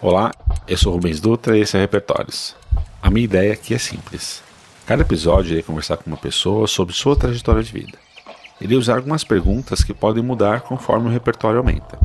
[0.00, 0.30] Olá,
[0.68, 2.54] eu sou Rubens Dutra e esse é Repertórios.
[3.02, 4.44] A minha ideia aqui é simples.
[4.86, 7.98] Cada episódio irei conversar com uma pessoa sobre sua trajetória de vida.
[8.60, 11.98] Irei usar algumas perguntas que podem mudar conforme o repertório aumenta.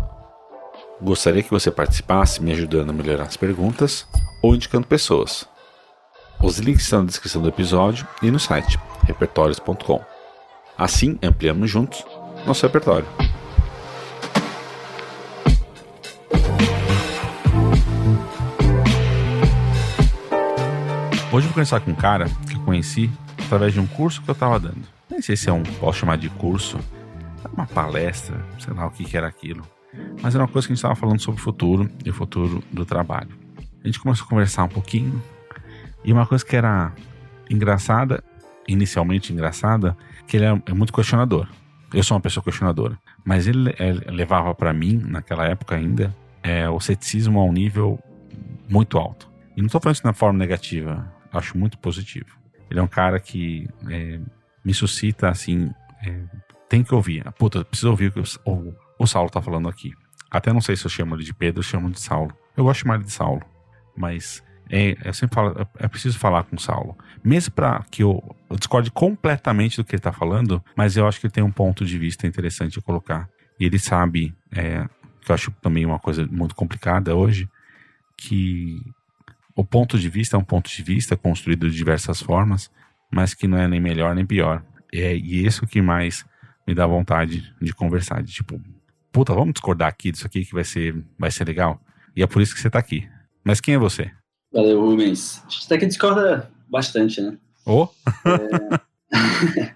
[1.00, 4.08] Gostaria que você participasse me ajudando a melhorar as perguntas
[4.42, 5.48] ou indicando pessoas.
[6.42, 10.02] Os links estão na descrição do episódio e no site repertórios.com.
[10.76, 12.04] Assim ampliamos juntos
[12.44, 13.06] nosso repertório.
[21.34, 23.10] Hoje eu vou conversar com um cara que eu conheci
[23.44, 24.84] através de um curso que eu estava dando.
[25.10, 26.78] Nem sei se é um, posso chamar de curso,
[27.52, 29.68] uma palestra, sei lá o que, que era aquilo.
[30.22, 32.64] Mas era uma coisa que a gente estava falando sobre o futuro e o futuro
[32.72, 33.32] do trabalho.
[33.84, 35.20] A gente começou a conversar um pouquinho
[36.06, 36.94] e uma coisa que era
[37.50, 38.24] engraçada,
[38.68, 39.98] inicialmente engraçada,
[40.28, 41.48] que ele é, é muito questionador.
[41.92, 42.96] Eu sou uma pessoa questionadora,
[43.26, 48.00] mas ele, ele levava para mim, naquela época ainda, é, o ceticismo a um nível
[48.70, 49.34] muito alto.
[49.58, 52.38] E não estou falando isso na forma negativa, acho muito positivo.
[52.70, 54.20] Ele é um cara que é,
[54.64, 55.72] me suscita assim.
[56.06, 56.24] É,
[56.70, 57.24] tem que ouvir.
[57.34, 59.92] Puta, preciso ouvir o que o, o Saulo tá falando aqui.
[60.30, 62.36] Até não sei se eu chamo ele de Pedro ou chamo de Saulo.
[62.58, 63.44] Eu gosto de chamar ele de Saulo.
[63.96, 66.98] Mas é, eu sempre falo, é, é preciso falar com o Saulo.
[67.24, 71.20] Mesmo para que eu, eu, discorde completamente do que ele tá falando, mas eu acho
[71.20, 73.30] que ele tem um ponto de vista interessante de colocar.
[73.60, 74.88] E ele sabe, é,
[75.22, 77.48] que eu acho também uma coisa muito complicada hoje,
[78.18, 78.82] que
[79.56, 82.72] o ponto de vista é um ponto de vista construído de diversas formas,
[83.12, 84.64] mas que não é nem melhor nem pior.
[84.92, 86.26] É, e isso que mais
[86.68, 88.24] me dá vontade de conversar.
[88.24, 88.60] De tipo,
[89.12, 91.80] puta, vamos discordar aqui disso aqui que vai ser, vai ser legal.
[92.16, 93.08] E é por isso que você tá aqui.
[93.44, 94.12] Mas quem é você?
[94.52, 95.42] Valeu, Rubens.
[95.46, 97.38] A gente até que discorda bastante, né?
[97.66, 97.88] Oh?
[98.26, 99.74] é...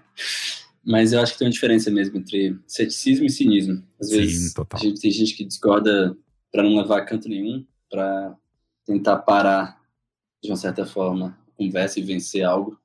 [0.86, 3.82] Mas eu acho que tem uma diferença mesmo entre ceticismo e cinismo.
[4.00, 4.80] Às Sim, vezes total.
[4.80, 6.16] A gente, tem gente que discorda
[6.50, 8.34] para não levar a canto nenhum, para
[8.88, 9.78] tentar parar,
[10.42, 12.78] de uma certa forma, a conversa e vencer algo.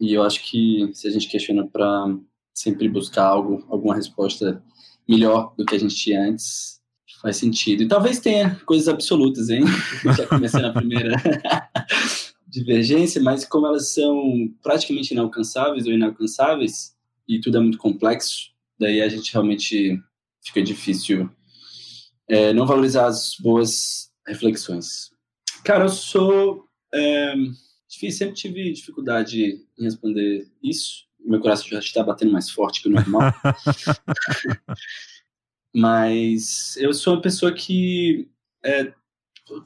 [0.00, 2.16] E eu acho que se a gente questiona para
[2.54, 4.62] sempre buscar algo, alguma resposta
[5.06, 6.80] melhor do que a gente tinha antes,
[7.20, 7.82] faz sentido.
[7.82, 9.64] E talvez tenha coisas absolutas, hein?
[10.16, 11.16] Já comecei na primeira
[12.46, 16.96] divergência, mas como elas são praticamente inalcançáveis ou inalcançáveis,
[17.28, 20.00] e tudo é muito complexo, daí a gente realmente
[20.42, 21.28] fica difícil
[22.26, 25.10] é, não valorizar as boas reflexões.
[25.68, 26.66] Cara, eu sou.
[26.94, 27.34] É,
[27.86, 31.04] sempre tive dificuldade em responder isso.
[31.20, 33.20] Meu coração já está batendo mais forte que o normal.
[35.76, 38.30] Mas eu sou uma pessoa que
[38.64, 38.94] é,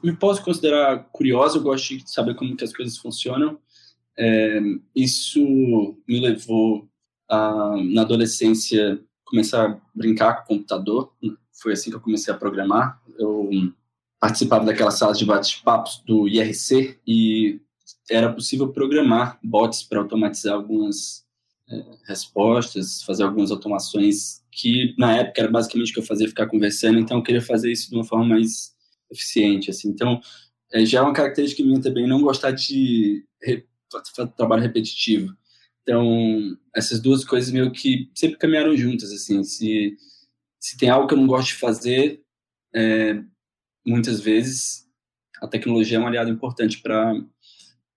[0.03, 3.57] me posso considerar curiosa, eu gosto de saber como que as coisas funcionam.
[4.19, 4.59] É,
[4.93, 5.39] isso
[6.05, 6.85] me levou
[7.29, 11.13] a, na adolescência, começar a brincar com o computador.
[11.53, 13.01] Foi assim que eu comecei a programar.
[13.17, 13.49] Eu
[14.23, 17.59] participava daquelas salas de bate-papos do IRC e
[18.09, 21.25] era possível programar bots para automatizar algumas
[21.69, 26.47] é, respostas, fazer algumas automações que na época era basicamente o que eu fazia ficar
[26.47, 28.73] conversando, então eu queria fazer isso de uma forma mais
[29.11, 29.89] eficiente, assim.
[29.89, 30.21] Então,
[30.71, 33.65] é, já é uma característica minha também não gostar de re,
[34.37, 35.35] trabalho repetitivo.
[35.81, 39.43] Então, essas duas coisas meio que sempre caminharam juntas, assim.
[39.43, 39.97] Se,
[40.61, 42.23] se tem algo que eu não gosto de fazer,
[42.73, 43.21] é,
[43.85, 44.83] muitas vezes
[45.41, 47.13] a tecnologia é um aliado importante para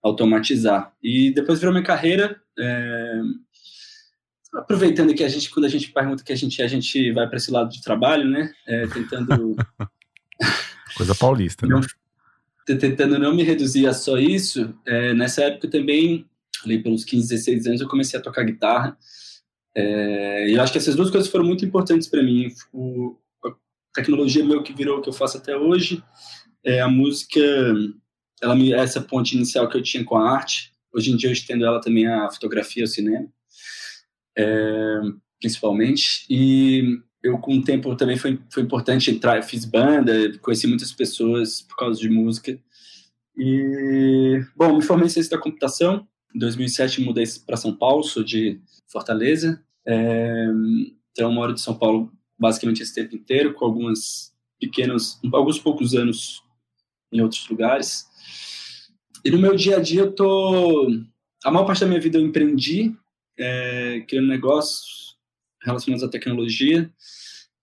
[0.02, 0.92] automatizar.
[1.02, 2.40] E depois virou minha carreira.
[2.58, 3.20] É...
[4.54, 7.28] Aproveitando que a gente, quando a gente pergunta que a gente é, a gente vai
[7.28, 8.52] para esse lado de trabalho, né?
[8.66, 9.56] É, tentando.
[10.96, 11.80] Coisa paulista, né?
[12.66, 14.74] Tentando não me reduzir a só isso.
[14.84, 16.26] É, nessa época também,
[16.64, 18.96] ali pelos 15, 16 anos, eu comecei a tocar guitarra.
[19.74, 22.48] É, e eu acho que essas duas coisas foram muito importantes para mim.
[22.72, 23.16] O,
[23.96, 26.02] tecnologia meio que virou o que eu faço até hoje.
[26.64, 27.40] É, a música,
[28.42, 30.72] ela me essa ponte inicial que eu tinha com a arte.
[30.92, 33.26] Hoje em dia eu estendo ela também à fotografia, ao cinema,
[34.36, 35.00] é,
[35.40, 36.26] principalmente.
[36.28, 39.42] E eu com o tempo também foi foi importante entrar.
[39.42, 42.58] Fiz banda, conheci muitas pessoas por causa de música.
[43.36, 46.06] E bom, me formei em ciência da computação.
[46.34, 49.62] Em 2007 mudei para São Paulo, sou de Fortaleza.
[49.86, 50.46] É,
[51.12, 56.42] então moro de São Paulo basicamente esse tempo inteiro, com algumas pequenas, alguns poucos anos
[57.12, 58.06] em outros lugares.
[59.24, 60.88] E no meu dia a dia eu tô,
[61.44, 62.96] a maior parte da minha vida eu empreendi,
[63.38, 65.16] é, criando negócios
[65.62, 66.90] relacionados à tecnologia.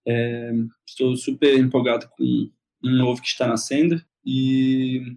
[0.06, 0.52] É,
[0.86, 2.50] estou super empolgado com
[2.82, 5.16] um novo que está nascendo e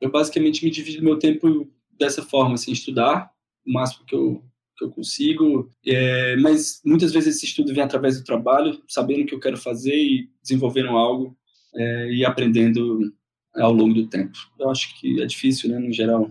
[0.00, 1.68] eu basicamente me divido meu tempo
[1.98, 3.30] dessa forma, assim, estudar
[3.66, 4.42] o máximo que eu
[4.80, 9.26] que eu consigo, é, mas muitas vezes esse estudo vem através do trabalho, sabendo o
[9.26, 11.36] que eu quero fazer e desenvolvendo algo
[11.74, 13.12] é, e aprendendo
[13.54, 14.38] ao longo do tempo.
[14.58, 16.30] Eu acho que é difícil, né, no geral,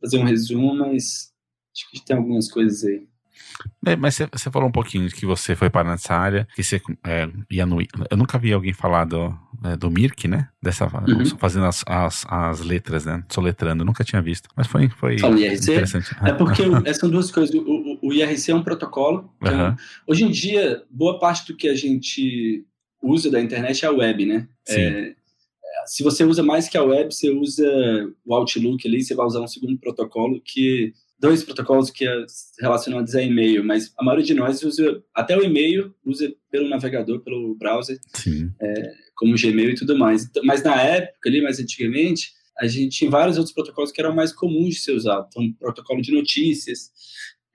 [0.00, 1.32] fazer um resumo, mas
[1.72, 3.06] acho que tem algumas coisas aí.
[3.86, 6.80] É, mas você falou um pouquinho de que você foi para nessa área, que você
[7.06, 7.80] é, ia no.
[8.10, 10.48] Eu nunca vi alguém falar do, é, do Mirk, né?
[10.62, 11.24] Dessa, uhum.
[11.38, 13.22] Fazendo as, as, as, letras, né?
[13.28, 14.48] Soletrando, nunca tinha visto.
[14.56, 16.14] Mas foi, foi interessante.
[16.22, 17.54] É porque o, são duas coisas.
[17.54, 17.60] O,
[18.06, 19.32] o, IRC é um protocolo.
[19.42, 19.76] Uhum.
[20.06, 22.64] hoje em dia, boa parte do que a gente
[23.02, 24.48] usa da internet é a web, né?
[24.64, 24.80] Sim.
[24.80, 25.14] É,
[25.86, 27.66] se você usa mais que a web, você usa
[28.24, 32.26] o Outlook ali, você vai usar um segundo protocolo que dois protocolos que é
[32.60, 37.20] relacionados a e-mail, mas a maioria de nós usa até o e-mail usa pelo navegador,
[37.20, 37.98] pelo browser,
[38.60, 40.24] é, como Gmail e tudo mais.
[40.24, 44.14] Então, mas na época ali, mais antigamente, a gente tinha vários outros protocolos que eram
[44.14, 45.26] mais comuns de ser usado.
[45.28, 46.90] Então, protocolo de notícias,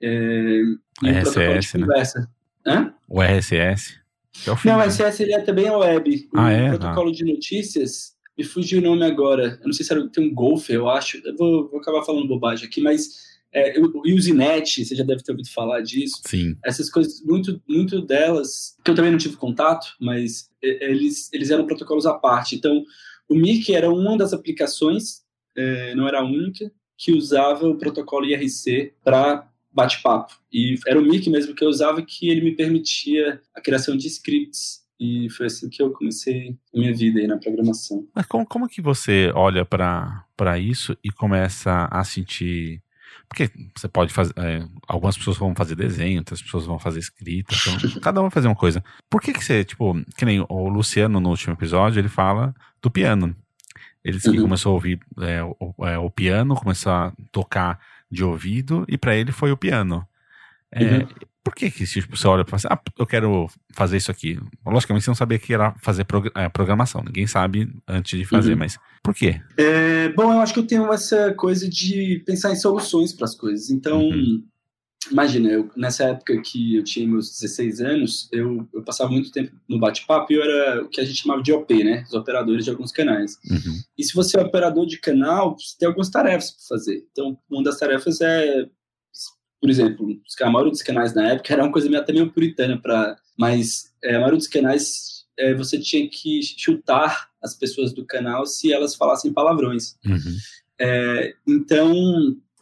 [0.02, 0.62] é,
[1.02, 1.86] RSS, né?
[1.86, 2.30] conversa.
[2.66, 2.94] Hã?
[3.08, 4.00] O RSS.
[4.46, 6.28] É o Não, o RSS ele é também a web.
[6.32, 6.68] O ah, é?
[6.70, 7.12] protocolo ah.
[7.12, 9.58] de notícias, me fugiu o nome agora.
[9.60, 11.20] Eu não sei se era, tem um Golf, eu acho.
[11.24, 15.32] Eu vou, vou acabar falando bobagem aqui, mas é, o Usenet, você já deve ter
[15.32, 16.20] ouvido falar disso.
[16.24, 16.56] Sim.
[16.64, 21.66] Essas coisas, muito, muito delas, que eu também não tive contato, mas eles, eles eram
[21.66, 22.54] protocolos à parte.
[22.54, 22.84] Então,
[23.28, 25.22] o Mirk era uma das aplicações,
[25.56, 30.34] é, não era a única, que usava o protocolo IRC para bate-papo.
[30.52, 34.06] E era o Mirk mesmo que eu usava que ele me permitia a criação de
[34.06, 34.80] scripts.
[34.98, 38.06] E foi assim que eu comecei a minha vida aí na programação.
[38.14, 42.82] Mas como, como que você olha para isso e começa a sentir
[43.30, 44.32] porque você pode fazer.
[44.36, 47.54] É, algumas pessoas vão fazer desenho, outras pessoas vão fazer escrita.
[47.54, 48.82] Então, cada um vai fazer uma coisa.
[49.08, 52.52] Por que, que você, tipo, que nem o Luciano no último episódio, ele fala
[52.82, 53.34] do piano.
[54.04, 54.32] Ele uhum.
[54.32, 57.78] que começou a ouvir é, o, é, o, piano, começou a tocar
[58.10, 60.06] de ouvido, e para ele foi o piano.
[60.72, 61.08] É, uhum.
[61.42, 64.38] Por que que tipo, você olha para assim, ah, eu quero fazer isso aqui?
[64.64, 68.52] Logicamente você não sabia que era fazer prog é, programação, ninguém sabe antes de fazer,
[68.52, 68.58] uhum.
[68.58, 69.40] mas por quê?
[69.56, 73.34] É, bom, eu acho que eu tenho essa coisa de pensar em soluções para as
[73.34, 73.70] coisas.
[73.70, 74.44] Então, uhum.
[75.10, 79.54] Imagina, eu, nessa época que eu tinha meus 16 anos, eu, eu passava muito tempo
[79.68, 82.04] no bate-papo e eu era o que a gente chamava de OP, né?
[82.06, 83.38] Os operadores de alguns canais.
[83.48, 83.80] Uhum.
[83.96, 87.06] E se você é operador de canal, você tem algumas tarefas para fazer.
[87.12, 88.68] Então, uma das tarefas é
[89.60, 92.80] por exemplo, a maioria dos canais na época era uma coisa meio, até meio puritana,
[92.80, 98.04] pra, mas é, a maioria dos canais é, você tinha que chutar as pessoas do
[98.04, 99.96] canal se elas falassem palavrões.
[100.04, 100.36] Uhum.
[100.78, 101.94] É, então,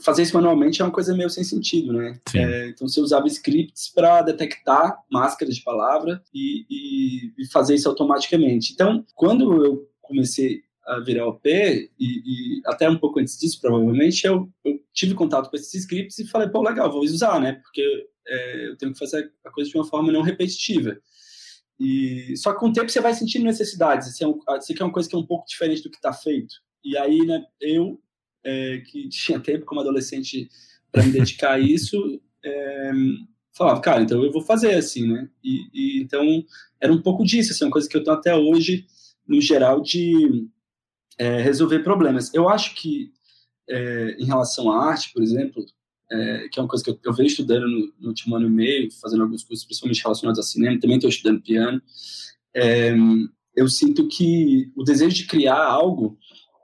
[0.03, 2.21] fazer isso manualmente é uma coisa meio sem sentido, né?
[2.35, 7.89] É, então, você usava scripts para detectar máscaras de palavra e, e, e, fazer isso
[7.89, 8.73] automaticamente.
[8.73, 14.27] Então, quando eu comecei a virar OP, e, e até um pouco antes disso, provavelmente,
[14.27, 17.55] eu, eu, tive contato com esses scripts e falei, pô, legal, vou usar, né?
[17.62, 20.99] Porque é, eu tenho que fazer a coisa de uma forma não repetitiva.
[21.79, 24.83] E, só que com o tempo você vai sentindo necessidades, isso, é um, isso aqui
[24.83, 26.55] é uma coisa que é um pouco diferente do que está feito.
[26.85, 28.00] E aí, né, eu,
[28.44, 30.49] é, que tinha tempo como adolescente
[30.90, 32.93] para me dedicar a isso, é,
[33.52, 35.29] falava, cara, então eu vou fazer assim, né?
[35.43, 36.44] E, e, então
[36.81, 38.87] era um pouco disso, assim, uma coisa que eu tenho até hoje,
[39.26, 40.49] no geral, de
[41.19, 42.32] é, resolver problemas.
[42.32, 43.12] Eu acho que,
[43.69, 45.64] é, em relação à arte, por exemplo,
[46.11, 48.50] é, que é uma coisa que eu, eu venho estudando no, no, último ano e
[48.50, 51.82] meio, fazendo alguns cursos, principalmente relacionados a cinema, também estou estudando piano,
[52.55, 52.94] é,
[53.55, 56.17] eu sinto que o desejo de criar algo,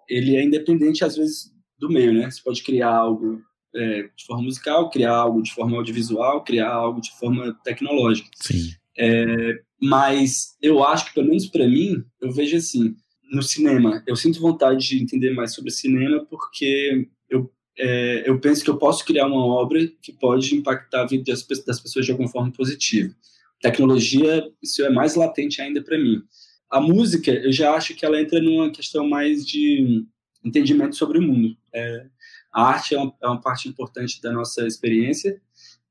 [0.08, 1.53] ele é independente, às vezes,
[1.86, 2.30] do meio, né?
[2.30, 3.42] Você pode criar algo
[3.74, 8.28] é, de forma musical, criar algo de forma audiovisual, criar algo de forma tecnológica.
[8.36, 8.70] Sim.
[8.96, 12.94] É, mas eu acho que, pelo menos para mim, eu vejo assim,
[13.30, 14.02] no cinema.
[14.06, 18.78] Eu sinto vontade de entender mais sobre cinema porque eu, é, eu penso que eu
[18.78, 22.52] posso criar uma obra que pode impactar a vida das, das pessoas de alguma forma
[22.52, 23.14] positiva.
[23.60, 26.22] Tecnologia, isso é mais latente ainda para mim.
[26.70, 30.04] A música, eu já acho que ela entra numa questão mais de
[30.44, 31.56] entendimento sobre o mundo.
[31.72, 32.06] É,
[32.52, 35.40] a arte é uma, é uma, parte importante da nossa experiência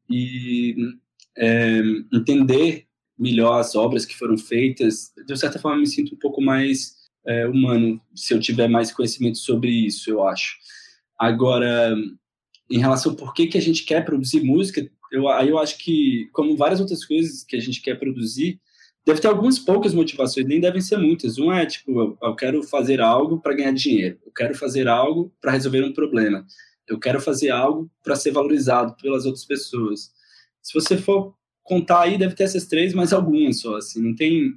[0.10, 0.76] e
[1.38, 1.82] é,
[2.14, 7.04] entender melhor as obras que foram feitas, de certa forma me sinto um pouco mais
[7.26, 10.58] é, humano, se eu tiver mais conhecimento sobre isso, eu acho.
[11.18, 11.96] Agora,
[12.70, 16.28] em relação ao porquê que a gente quer produzir música, eu, aí eu acho que,
[16.34, 18.60] como várias outras coisas que a gente quer produzir,
[19.06, 21.38] deve ter algumas poucas motivações, nem devem ser muitas.
[21.38, 25.34] Uma é, tipo, eu, eu quero fazer algo para ganhar dinheiro, eu quero fazer algo
[25.42, 26.46] para resolver um problema,
[26.88, 30.12] eu quero fazer algo para ser valorizado pelas outras pessoas.
[30.62, 34.54] Se você for contar aí, deve ter essas três, mas algumas só, assim, não tem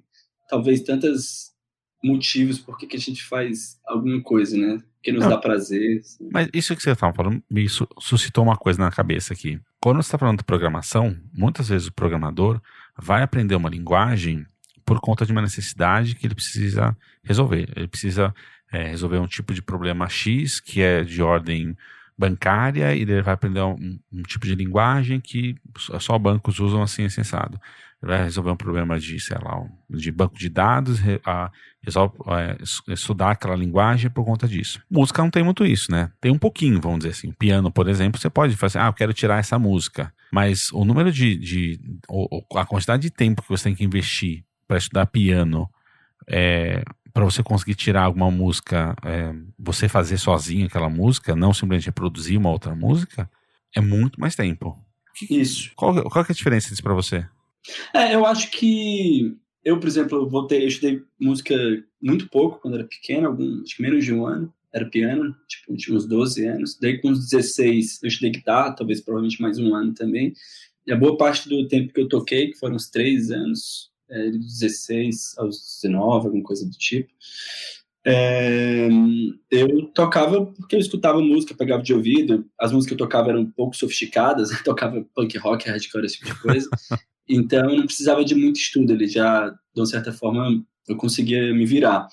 [0.49, 1.55] talvez tantas
[2.03, 4.81] motivos por que, a gente faz alguma coisa, né?
[5.03, 6.01] Que nos Não, dá prazer.
[6.01, 6.29] Assim.
[6.33, 7.67] Mas isso que você estava falando me
[7.99, 9.61] suscitou uma coisa na cabeça aqui.
[9.81, 12.61] Quando você está falando de programação, muitas vezes o programador
[12.99, 14.47] vai aprender uma linguagem
[14.85, 17.69] por conta de uma necessidade que ele precisa resolver.
[17.75, 18.35] Ele precisa
[18.73, 21.77] é, resolver um tipo de problema X, que é de ordem
[22.19, 25.55] bancária, e ele vai aprender um, um tipo de linguagem que
[26.01, 27.61] só bancos usam assim, é sensado.
[28.03, 31.51] Ele vai resolver um problema de, sei lá, de banco de dados, a,
[31.83, 34.83] resolve, é, estudar aquela linguagem por conta disso.
[34.91, 36.11] Música não tem muito isso, né?
[36.21, 37.33] Tem um pouquinho, vamos dizer assim.
[37.33, 40.13] Piano, por exemplo, você pode fazer, ah, eu quero tirar essa música.
[40.33, 41.81] Mas o número de, de
[42.55, 45.71] a quantidade de tempo que você tem que investir para estudar piano
[46.29, 46.83] é,
[47.17, 52.39] para você conseguir tirar alguma música, é, você fazer sozinho aquela música, não simplesmente reproduzir
[52.39, 53.31] uma outra música,
[53.75, 54.79] é muito mais tempo.
[55.31, 55.71] Isso.
[55.75, 57.27] Qual, qual é a diferença disso para você?
[57.95, 61.55] É, eu acho que eu, por exemplo, voltei, eu estudei música
[62.03, 65.75] muito pouco quando era pequeno, algum, acho que menos de um ano, era piano, tipo,
[65.75, 66.79] tinha uns 12 anos.
[66.79, 70.35] Daí com uns 16 eu estudei guitarra, talvez provavelmente mais um ano também.
[70.87, 74.31] E a boa parte do tempo que eu toquei, que foram uns três anos, é,
[74.31, 77.13] de 16 aos 19, alguma coisa do tipo.
[78.09, 78.89] É,
[79.51, 82.47] eu tocava porque eu escutava música, pegava de ouvido.
[82.59, 86.19] As músicas que eu tocava eram um pouco sofisticadas, eu tocava punk rock, hardcore, esse
[86.19, 86.69] tipo de coisa.
[87.29, 91.53] então eu não precisava de muito estudo, ele já, de uma certa forma, eu conseguia
[91.53, 92.07] me virar.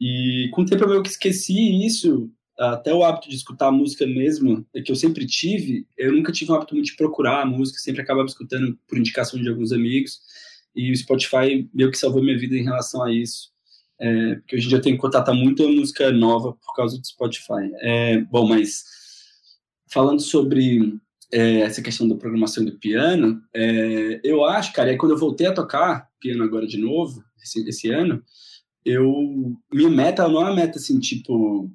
[0.00, 3.72] E com o tempo eu meio que esqueci isso, até o hábito de escutar a
[3.72, 7.42] música mesmo, é que eu sempre tive, eu nunca tive um hábito muito de procurar
[7.42, 10.20] a música, sempre acabava escutando por indicação de alguns amigos
[10.74, 13.50] e o Spotify meio que salvou minha vida em relação a isso.
[13.98, 17.06] É, porque hoje em dia eu tenho que contatar muita música nova por causa do
[17.06, 17.70] Spotify.
[17.80, 18.84] É, bom, mas
[19.90, 20.98] falando sobre
[21.32, 25.46] é, essa questão da programação do piano, é, eu acho, cara, é quando eu voltei
[25.46, 28.22] a tocar piano agora de novo, esse, esse ano,
[28.84, 31.70] eu minha meta não é uma meta assim, tipo,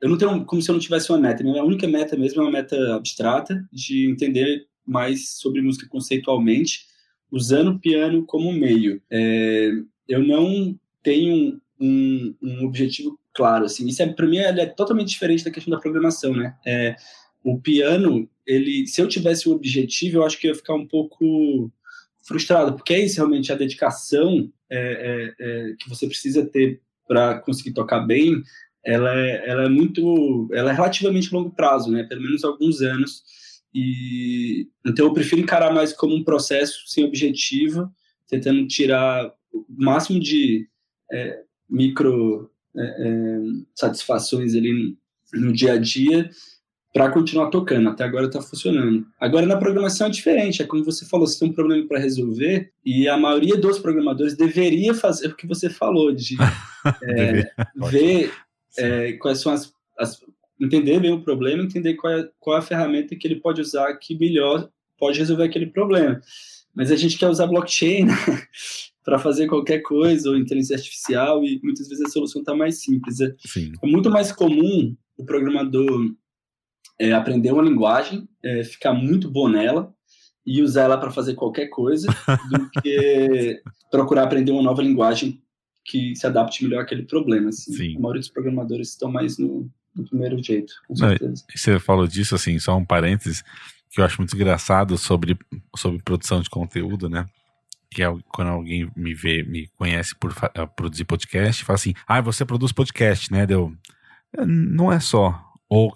[0.00, 1.42] eu não tenho como se eu não tivesse uma meta.
[1.42, 6.89] Minha única meta mesmo é uma meta abstrata de entender mais sobre música conceitualmente
[7.30, 9.00] usando o piano como meio.
[9.10, 9.70] É,
[10.08, 13.86] eu não tenho um, um, objetivo claro, assim.
[13.86, 16.54] Isso é para mim é, totalmente diferente da questão da programação, né?
[16.66, 16.96] É,
[17.42, 20.86] o piano, ele, se eu tivesse um objetivo, eu acho que eu ia ficar um
[20.86, 21.70] pouco
[22.22, 27.38] frustrado, porque é isso realmente a dedicação é, é, é que você precisa ter para
[27.40, 28.42] conseguir tocar bem.
[28.84, 32.04] Ela é, ela é muito, ela é relativamente longo prazo, né?
[32.04, 33.22] Pelo menos alguns anos
[33.74, 37.90] e então eu prefiro encarar mais como um processo sem objetivo,
[38.28, 40.68] tentando tirar o máximo de
[41.12, 43.38] é, micro é, é,
[43.74, 46.30] satisfações ali no, no dia a dia
[46.92, 47.88] para continuar tocando.
[47.88, 49.06] Até agora está funcionando.
[49.20, 50.62] Agora na programação é diferente.
[50.62, 54.36] É como você falou, você tem um problema para resolver e a maioria dos programadores
[54.36, 56.36] deveria fazer o que você falou de
[57.02, 57.52] é,
[57.90, 58.32] ver
[58.76, 60.20] é, quais são as, as
[60.60, 63.94] entender bem o problema, entender qual é, qual é a ferramenta que ele pode usar
[63.94, 66.20] que melhor pode resolver aquele problema.
[66.74, 68.14] Mas a gente quer usar blockchain né?
[69.02, 73.20] para fazer qualquer coisa, ou inteligência artificial, e muitas vezes a solução está mais simples.
[73.20, 73.34] É,
[73.82, 76.12] é, muito mais comum o programador
[76.98, 79.92] é, aprender uma linguagem, é, ficar muito bom nela,
[80.46, 82.08] e usar ela para fazer qualquer coisa,
[82.50, 85.40] do que procurar aprender uma nova linguagem
[85.84, 87.48] que se adapte melhor àquele problema.
[87.48, 87.96] Assim.
[87.96, 91.44] A maioria dos programadores estão mais no, do primeiro jeito, com certeza.
[91.48, 93.42] Não, você falou disso, assim, só um parênteses,
[93.90, 95.36] que eu acho muito engraçado sobre,
[95.76, 97.26] sobre produção de conteúdo, né?
[97.90, 102.20] Que é quando alguém me vê, me conhece por uh, produzir podcast, fala assim, ah,
[102.20, 103.46] você produz podcast, né?
[103.46, 103.74] Deu.
[104.36, 105.44] É, não é só.
[105.68, 105.92] Ou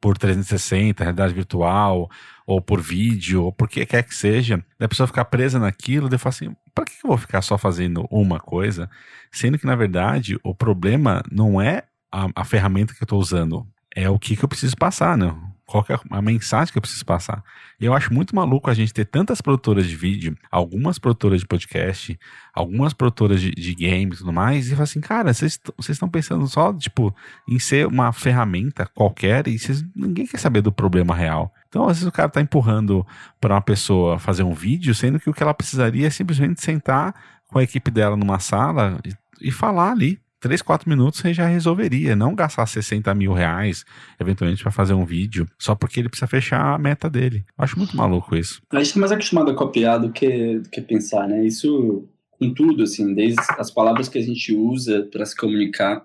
[0.00, 2.10] por 360, realidade virtual,
[2.46, 6.18] ou por vídeo, ou por que quer que seja, a pessoa ficar presa naquilo, de
[6.18, 8.90] falar assim, para que eu vou ficar só fazendo uma coisa?
[9.30, 13.66] Sendo que, na verdade, o problema não é a, a ferramenta que eu estou usando,
[13.94, 15.34] é o que, que eu preciso passar, né?
[15.66, 17.42] Qual é a mensagem que eu preciso passar?
[17.80, 22.18] Eu acho muito maluco a gente ter tantas produtoras de vídeo, algumas produtoras de podcast,
[22.54, 26.46] algumas produtoras de, de games e tudo mais, e falar assim, cara, vocês estão pensando
[26.46, 27.14] só, tipo,
[27.48, 31.52] em ser uma ferramenta qualquer e cês, ninguém quer saber do problema real.
[31.68, 33.04] Então, às vezes o cara está empurrando
[33.40, 37.14] para uma pessoa fazer um vídeo, sendo que o que ela precisaria é simplesmente sentar
[37.48, 41.46] com a equipe dela numa sala e, e falar ali 3, 4 minutos você já
[41.46, 42.14] resolveria.
[42.14, 43.82] Não gastar 60 mil reais,
[44.20, 47.46] eventualmente, para fazer um vídeo, só porque ele precisa fechar a meta dele.
[47.56, 48.60] Acho muito maluco isso.
[48.70, 51.46] A gente tá mais acostumado a copiar do que, do que pensar, né?
[51.46, 56.04] Isso com tudo, assim, desde as palavras que a gente usa para se comunicar,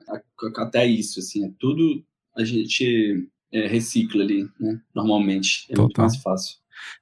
[0.56, 2.02] até isso, assim, é tudo
[2.38, 4.80] a gente é, recicla ali, né?
[4.96, 5.66] Normalmente.
[5.70, 5.84] É Total.
[5.84, 6.56] muito mais fácil.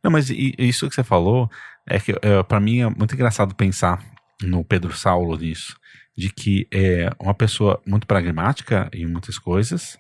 [0.04, 1.48] Não, mas isso que você falou
[1.88, 4.04] é que é, para mim é muito engraçado pensar
[4.42, 5.78] no Pedro Saulo nisso
[6.18, 10.00] de que é uma pessoa muito pragmática em muitas coisas,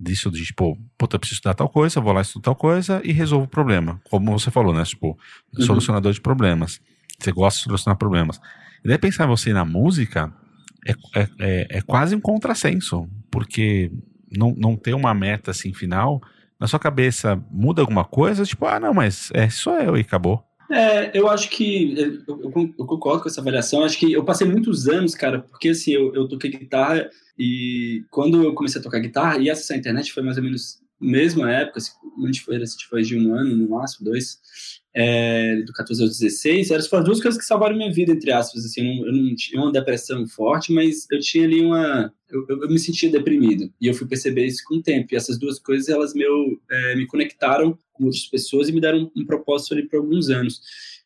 [0.00, 3.12] disso de, tipo, puta, eu preciso estudar tal coisa, vou lá estudar tal coisa e
[3.12, 4.00] resolvo o problema.
[4.08, 4.82] Como você falou, né?
[4.84, 5.18] Tipo,
[5.56, 5.64] uhum.
[5.64, 6.80] solucionador de problemas.
[7.18, 8.40] Você gosta de solucionar problemas.
[8.84, 10.32] E daí pensar você na música
[10.86, 13.08] é, é, é, é quase um contrassenso.
[13.30, 13.90] porque
[14.30, 16.20] não, não ter uma meta assim final,
[16.60, 18.44] na sua cabeça muda alguma coisa?
[18.44, 20.42] Tipo, ah, não, mas é só eu e acabou.
[20.70, 23.82] É, eu acho que eu, eu, eu, concordo com essa avaliação.
[23.82, 27.08] Acho que eu passei muitos anos, cara, porque assim, eu, eu toquei guitarra
[27.38, 30.80] e quando eu comecei a tocar guitarra e acessar a internet foi mais ou menos
[31.00, 34.40] mesma época, assim, onde foi, assim, foi de um ano, no máximo, dois,
[35.00, 38.64] é, do 14 ao 16, eram as duas coisas que salvaram minha vida, entre aspas,
[38.64, 42.44] assim, eu não, eu não tinha uma depressão forte, mas eu tinha ali uma, eu,
[42.48, 45.60] eu, me sentia deprimido, e eu fui perceber isso com o tempo, e essas duas
[45.60, 49.88] coisas, elas meu, é, me conectaram com outras pessoas e me deram um, propósito ali
[49.88, 50.60] por alguns anos.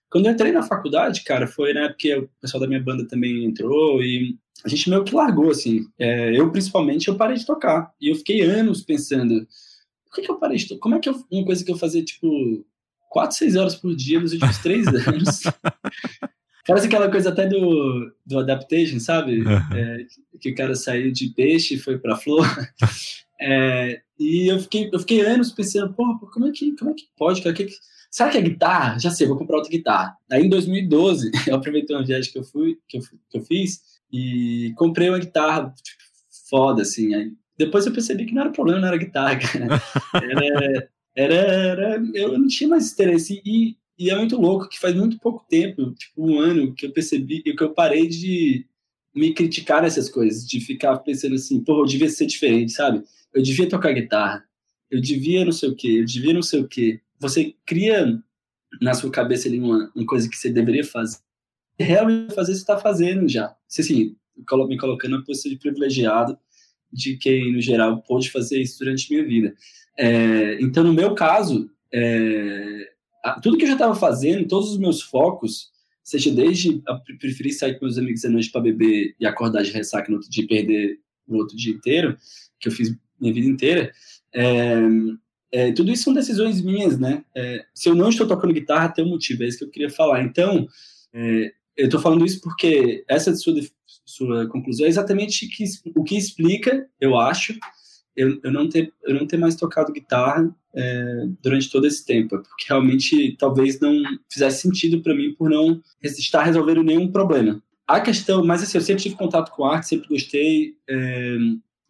[0.08, 3.06] Quando eu entrei na faculdade, cara, foi na época que o pessoal da minha banda
[3.06, 7.44] também entrou, e a gente meio que largou, assim, é, eu principalmente, eu parei de
[7.44, 9.46] tocar, e eu fiquei anos pensando,
[10.06, 10.80] por que, que eu parei de tocar?
[10.80, 12.64] Como é que eu, uma coisa que eu fazia, tipo,
[13.12, 15.42] quatro, seis horas por dia nos últimos três anos.
[16.66, 19.42] Parece aquela coisa até do, do Adaptation, sabe?
[19.42, 19.76] Uhum.
[19.76, 20.06] É,
[20.40, 22.46] que o cara saiu de peixe e foi pra flor.
[23.44, 27.06] É, e eu fiquei, eu fiquei anos pensando, porra, como é que, como é que
[27.18, 27.42] pode?
[27.42, 27.52] Cara?
[27.52, 27.66] Que,
[28.08, 29.00] será que é guitarra?
[29.00, 30.16] Já sei, vou comprar outra guitarra.
[30.30, 33.80] Aí em 2012, eu aproveitei uma viagem que eu fui, que eu, que eu fiz,
[34.12, 35.98] e comprei uma guitarra tipo,
[36.48, 37.12] foda, assim.
[37.16, 39.82] Aí, depois eu percebi que não era problema, não era guitarra, cara.
[40.14, 44.94] Era, era, era eu não tinha mais interesse e, e é muito louco que faz
[44.94, 48.66] muito pouco tempo, tipo um ano, que eu percebi que eu parei de
[49.14, 53.04] me criticar nessas coisas, de ficar pensando assim, pô, eu devia ser diferente, sabe?
[53.32, 54.44] Eu devia tocar guitarra,
[54.90, 57.00] eu devia não sei o quê, eu devia não sei o quê.
[57.20, 58.22] Você cria
[58.80, 61.18] na sua cabeça ali uma, uma coisa que você deveria fazer.
[61.78, 63.54] Realmente fazer, você está fazendo já.
[63.78, 66.38] Assim, me colocando na posição de privilegiado
[66.92, 69.54] de quem, no geral, pôde fazer isso durante a minha vida.
[69.98, 72.90] É, então, no meu caso, é,
[73.42, 75.70] tudo que eu já estava fazendo, todos os meus focos,
[76.02, 76.82] seja desde
[77.18, 80.30] preferir sair com meus amigos à noite para beber e acordar de ressaca no outro
[80.30, 82.16] dia e perder o outro dia inteiro,
[82.58, 83.92] que eu fiz minha vida inteira,
[84.34, 84.74] é,
[85.52, 87.24] é, tudo isso são decisões minhas, né?
[87.36, 89.90] É, se eu não estou tocando guitarra, tem um motivo, é isso que eu queria
[89.90, 90.22] falar.
[90.22, 90.66] Então,
[91.12, 93.54] é, eu estou falando isso porque essa sua,
[94.04, 95.48] sua conclusão é exatamente
[95.94, 97.54] o que explica, eu acho,
[98.16, 102.30] eu, eu, não ter, eu não ter mais tocado guitarra é, durante todo esse tempo,
[102.30, 107.62] porque realmente talvez não fizesse sentido para mim por não estar resolvendo nenhum problema.
[107.86, 111.36] A questão, mas assim, eu sempre tive contato com arte, sempre gostei, é,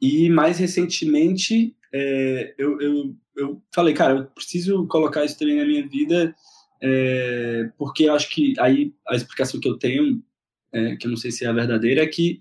[0.01, 5.65] e mais recentemente é, eu, eu, eu falei, cara, eu preciso colocar isso também na
[5.65, 6.35] minha vida,
[6.81, 10.23] é, porque acho que aí a explicação que eu tenho,
[10.73, 12.41] é, que eu não sei se é a verdadeira, é que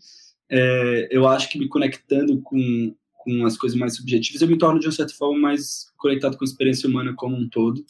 [0.49, 4.79] é, eu acho que me conectando com com as coisas mais subjetivas, eu me torno
[4.79, 7.83] de uma certa forma mais conectado com a experiência humana como um todo.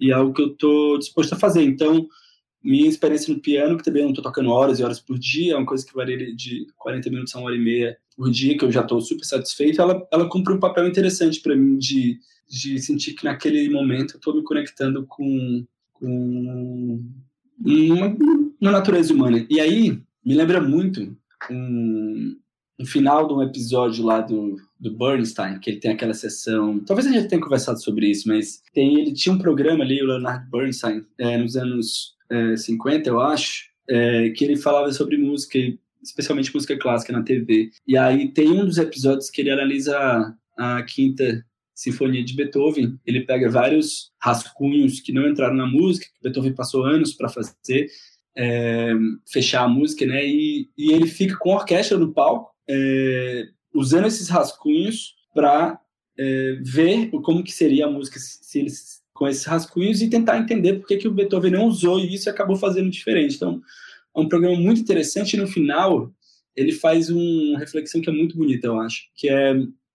[0.00, 1.62] E é algo que eu estou disposto a fazer.
[1.62, 2.06] Então,
[2.62, 5.56] minha experiência no piano, que também não estou tocando horas e horas por dia, é
[5.56, 8.64] uma coisa que varia de 40 minutos a uma hora e meia por dia, que
[8.64, 12.78] eu já estou super satisfeito, ela, ela cumpre um papel interessante para mim de, de
[12.78, 17.02] sentir que naquele momento eu estou me conectando com, com
[17.64, 18.16] uma,
[18.60, 19.46] uma natureza humana.
[19.48, 21.16] E aí, me lembra muito
[21.50, 22.36] um,
[22.78, 26.78] no final de um episódio lá do, do Bernstein, que ele tem aquela sessão.
[26.80, 30.06] Talvez a gente tenha conversado sobre isso, mas tem, ele tinha um programa ali, o
[30.06, 35.58] Leonard Bernstein, é, nos anos é, 50, eu acho, é, que ele falava sobre música,
[36.02, 37.70] especialmente música clássica na TV.
[37.86, 39.96] E aí tem um dos episódios que ele analisa
[40.58, 42.98] a, a quinta Sinfonia de Beethoven.
[43.06, 47.88] Ele pega vários rascunhos que não entraram na música, que Beethoven passou anos para fazer.
[48.38, 48.92] É,
[49.32, 50.26] fechar a música, né?
[50.26, 55.80] E, e ele fica com a orquestra no palco é, usando esses rascunhos para
[56.18, 60.74] é, ver como que seria a música se eles com esses rascunhos e tentar entender
[60.74, 63.34] por que, que o Beethoven não usou isso e acabou fazendo diferente.
[63.34, 63.60] Então,
[64.14, 66.12] é um programa muito interessante e no final
[66.54, 69.54] ele faz uma reflexão que é muito bonita, eu acho, que é,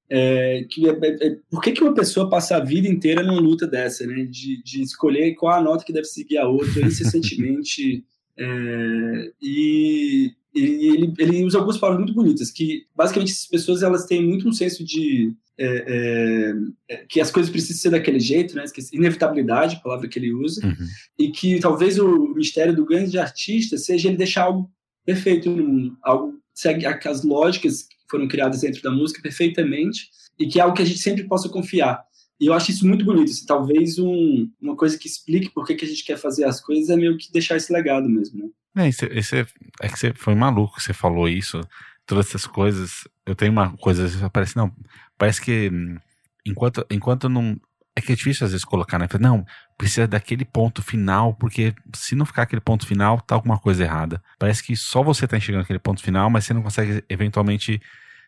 [0.09, 3.39] é que é, é, é por que, que uma pessoa passa a vida inteira numa
[3.39, 8.03] luta dessa, né, de, de escolher qual a nota que deve seguir a outra incessantemente
[8.41, 14.05] é, e e ele, ele usa algumas palavras muito bonitas, que basicamente essas pessoas elas
[14.05, 16.53] têm muito um senso de é, é,
[16.89, 18.65] é que as coisas precisam ser daquele jeito, né?
[18.91, 20.87] Inevitabilidade, a palavra que ele usa, uhum.
[21.17, 24.69] e que talvez o mistério do grande artista seja ele deixar algo
[25.05, 30.47] perfeito no mundo, algo segue as lógicas que foram criadas dentro da música perfeitamente e
[30.47, 32.03] que é algo que a gente sempre possa confiar.
[32.41, 33.29] E eu acho isso muito bonito.
[33.29, 36.59] Assim, talvez um, uma coisa que explique por que, que a gente quer fazer as
[36.59, 38.39] coisas é meio que deixar esse legado mesmo,
[38.73, 38.83] né?
[38.83, 39.45] É, esse, esse,
[39.79, 41.61] é que você foi maluco que você falou isso,
[42.03, 43.07] todas essas coisas.
[43.27, 44.73] Eu tenho uma coisa, parece, não,
[45.19, 45.97] parece que hum,
[46.43, 47.55] enquanto, enquanto não.
[47.93, 49.05] É que é difícil às vezes colocar, né?
[49.19, 49.45] Não,
[49.77, 54.23] precisa daquele ponto final, porque se não ficar aquele ponto final, tá alguma coisa errada.
[54.39, 57.81] Parece que só você tá enxergando aquele ponto final, mas você não consegue eventualmente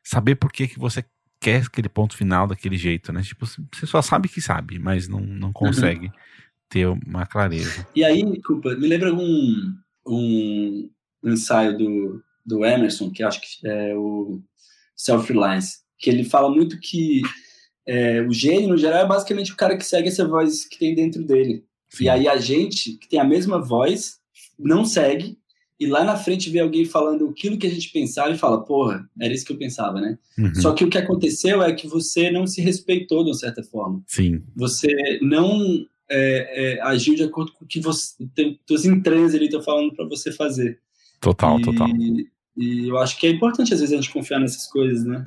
[0.03, 1.03] saber por que, que você
[1.43, 3.21] quer aquele ponto final daquele jeito, né?
[3.21, 5.53] Tipo, você só sabe que sabe, mas não, não uhum.
[5.53, 6.13] consegue uhum.
[6.69, 7.85] ter uma clareza.
[7.93, 9.75] E aí, desculpa, me lembra um,
[10.07, 10.89] um,
[11.23, 14.41] um ensaio do, do Emerson, que acho que é o
[14.95, 17.21] Self-Reliance, que ele fala muito que
[17.85, 20.95] é, o gênio, no geral, é basicamente o cara que segue essa voz que tem
[20.95, 21.65] dentro dele.
[21.89, 22.05] Sim.
[22.05, 24.17] E aí a gente, que tem a mesma voz,
[24.57, 25.37] não segue,
[25.79, 29.09] e lá na frente vê alguém falando aquilo que a gente pensava e fala, porra,
[29.19, 30.17] era isso que eu pensava, né?
[30.37, 30.55] Uhum.
[30.55, 34.01] Só que o que aconteceu é que você não se respeitou de uma certa forma.
[34.07, 34.43] Sim.
[34.55, 34.87] Você
[35.21, 38.15] não é, é, agiu de acordo com o que você,
[38.65, 40.79] teus entranhas ali estão falando para você fazer.
[41.19, 41.87] Total, e, total.
[42.55, 45.25] E eu acho que é importante às vezes a gente confiar nessas coisas, né?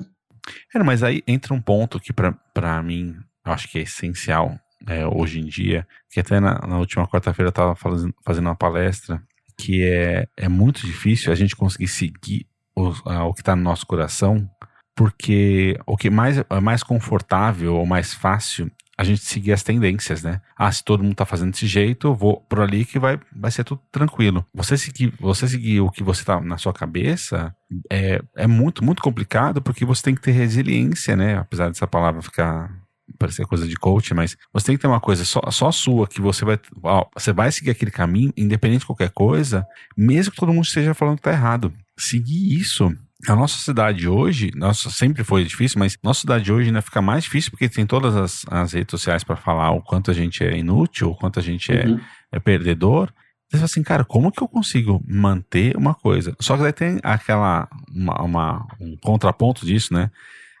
[0.73, 4.57] É, mas aí entra um ponto que para mim eu acho que é essencial
[4.87, 9.21] é, hoje em dia, que até na, na última quarta-feira eu estava fazendo uma palestra
[9.57, 13.63] que é, é muito difícil a gente conseguir seguir o, a, o que está no
[13.63, 14.49] nosso coração,
[14.95, 20.23] porque o que mais é mais confortável ou mais fácil a gente seguir as tendências,
[20.23, 20.41] né?
[20.57, 23.51] Ah, se todo mundo tá fazendo desse jeito, eu vou por ali que vai, vai
[23.51, 24.43] ser tudo tranquilo.
[24.55, 27.55] Você seguir, você seguir o que você tá na sua cabeça
[27.91, 31.37] é, é muito, muito complicado porque você tem que ter resiliência, né?
[31.37, 32.71] Apesar dessa palavra ficar
[33.17, 36.21] parecer coisa de coach, mas você tem que ter uma coisa só, só sua, que
[36.21, 40.53] você vai, ó, você vai seguir aquele caminho, independente de qualquer coisa, mesmo que todo
[40.53, 41.73] mundo esteja falando que tá errado.
[41.97, 42.93] Seguir isso
[43.27, 47.23] a nossa cidade hoje, nossa, sempre foi difícil, mas nossa cidade hoje ainda fica mais
[47.23, 50.55] difícil porque tem todas as, as redes sociais para falar o quanto a gente é
[50.55, 51.99] inútil, o quanto a gente é, uhum.
[52.31, 53.11] é perdedor.
[53.49, 56.35] Você fala assim, cara, como que eu consigo manter uma coisa?
[56.39, 60.11] Só que daí tem aquela, uma, uma um contraponto disso, né?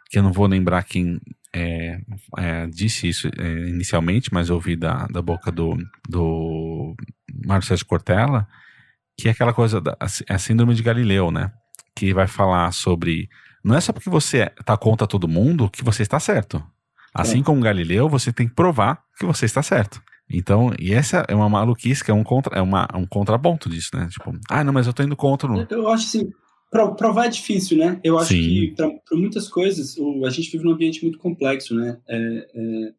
[0.09, 1.19] Que eu não vou lembrar quem
[1.53, 1.99] é,
[2.37, 6.95] é, disse isso é, inicialmente, mas eu ouvi da, da boca do, do
[7.45, 8.47] Mário Sérgio Cortella,
[9.17, 11.51] que é aquela coisa da a síndrome de Galileu, né?
[11.97, 13.27] que vai falar sobre.
[13.63, 16.63] Não é só porque você está contra todo mundo que você está certo.
[17.13, 17.43] Assim é.
[17.43, 20.01] como Galileu, você tem que provar que você está certo.
[20.29, 23.89] Então, e essa é uma maluquice, que é um, contra, é uma, um contraponto disso,
[23.93, 24.07] né?
[24.11, 25.49] Tipo, ah, não, mas eu tô indo contra.
[25.49, 25.65] No...
[25.69, 26.29] Eu acho assim,
[26.69, 27.99] provar é difícil, né?
[28.03, 28.37] Eu acho Sim.
[28.37, 31.97] que para muitas coisas, o, a gente vive num ambiente muito complexo, né?
[32.07, 32.17] É,
[32.53, 32.93] é,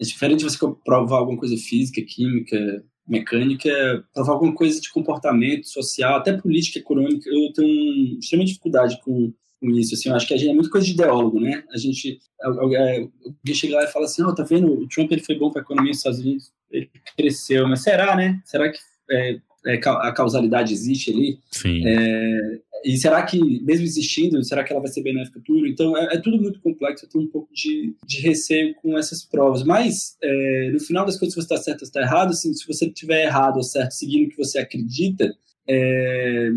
[0.00, 6.16] é diferente você provar alguma coisa física, química, mecânica, provar alguma coisa de comportamento social,
[6.16, 7.28] até política econômica.
[7.30, 9.94] Eu tenho extrema dificuldade com, com isso.
[9.94, 11.64] Assim, eu acho que a gente é muito coisa de ideólogo, né?
[11.72, 13.10] A gente alguém
[13.54, 14.72] chega lá e fala assim, oh, tá vendo?
[14.72, 18.16] O Trump ele foi bom para a economia dos Estados Unidos, ele cresceu, mas será,
[18.16, 18.40] né?
[18.44, 18.78] Será que
[19.10, 21.38] é, é, a causalidade existe ali?
[21.50, 21.82] Sim.
[21.86, 25.66] É, e será que, mesmo existindo, será que ela vai ser benéfica tudo?
[25.66, 29.24] Então, é, é tudo muito complexo, eu tenho um pouco de, de receio com essas
[29.24, 29.62] provas.
[29.62, 32.66] Mas, é, no final das contas, se você está certo ou está errado, assim, se
[32.66, 35.32] você estiver errado ou certo, seguindo o que você acredita,
[35.68, 36.50] é,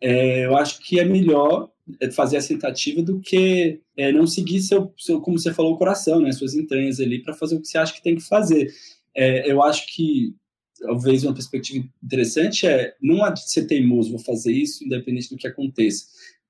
[0.00, 1.70] é eu acho que é melhor
[2.12, 6.20] fazer essa tentativa do que é, não seguir seu, seu, como você falou, o coração,
[6.20, 8.70] né, suas entranhas ali, para fazer o que você acha que tem que fazer.
[9.14, 10.34] É, eu acho que
[10.80, 15.36] talvez uma perspectiva interessante é não há de ser teimoso, vou fazer isso independente do
[15.36, 16.06] que aconteça.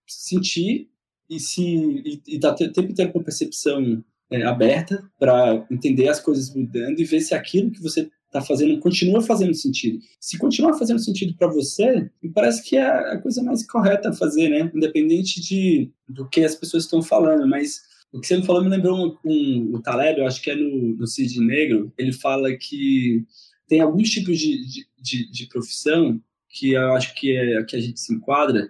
[0.07, 0.89] Sentir
[1.29, 6.55] e se e, e dar tempo ter uma percepção é, aberta para entender as coisas
[6.55, 10.01] mudando e ver se aquilo que você está fazendo continua fazendo sentido.
[10.21, 14.13] Se continuar fazendo sentido para você, me parece que é a coisa mais correta a
[14.13, 14.71] fazer, né?
[14.75, 17.81] Independente de do que as pessoas estão falando, mas
[18.13, 20.57] o que você me falou me lembrou um, um, o Taleb, eu acho que é
[20.57, 23.25] no, no Cid Negro, ele fala que
[23.69, 27.81] tem alguns tipos de, de, de, de profissão que eu acho que é que a
[27.81, 28.69] gente se enquadra,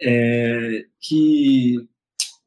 [0.00, 1.76] é, que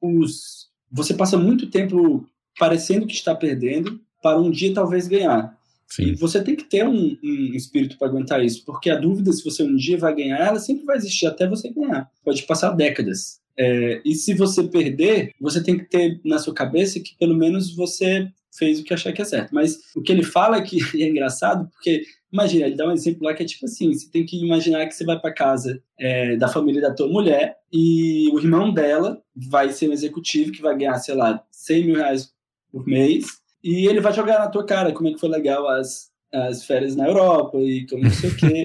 [0.01, 5.57] os, você passa muito tempo parecendo que está perdendo para um dia talvez ganhar.
[5.87, 6.03] Sim.
[6.03, 9.43] E você tem que ter um, um espírito para aguentar isso, porque a dúvida se
[9.43, 12.09] você um dia vai ganhar, ela sempre vai existir até você ganhar.
[12.23, 13.39] Pode passar décadas.
[13.59, 17.75] É, e se você perder, você tem que ter na sua cabeça que pelo menos
[17.75, 19.53] você fez o que achar que é certo.
[19.53, 23.25] Mas o que ele fala é que é engraçado, porque imagina, ele dá um exemplo
[23.25, 26.37] lá que é tipo assim: você tem que imaginar que você vai para casa é,
[26.37, 30.77] da família da tua mulher e o irmão dela vai ser um executivo que vai
[30.77, 32.31] ganhar, sei lá, 100 mil reais
[32.71, 33.27] por mês
[33.61, 36.95] e ele vai jogar na tua cara como é que foi legal as, as férias
[36.95, 38.63] na Europa e como não sei o quê.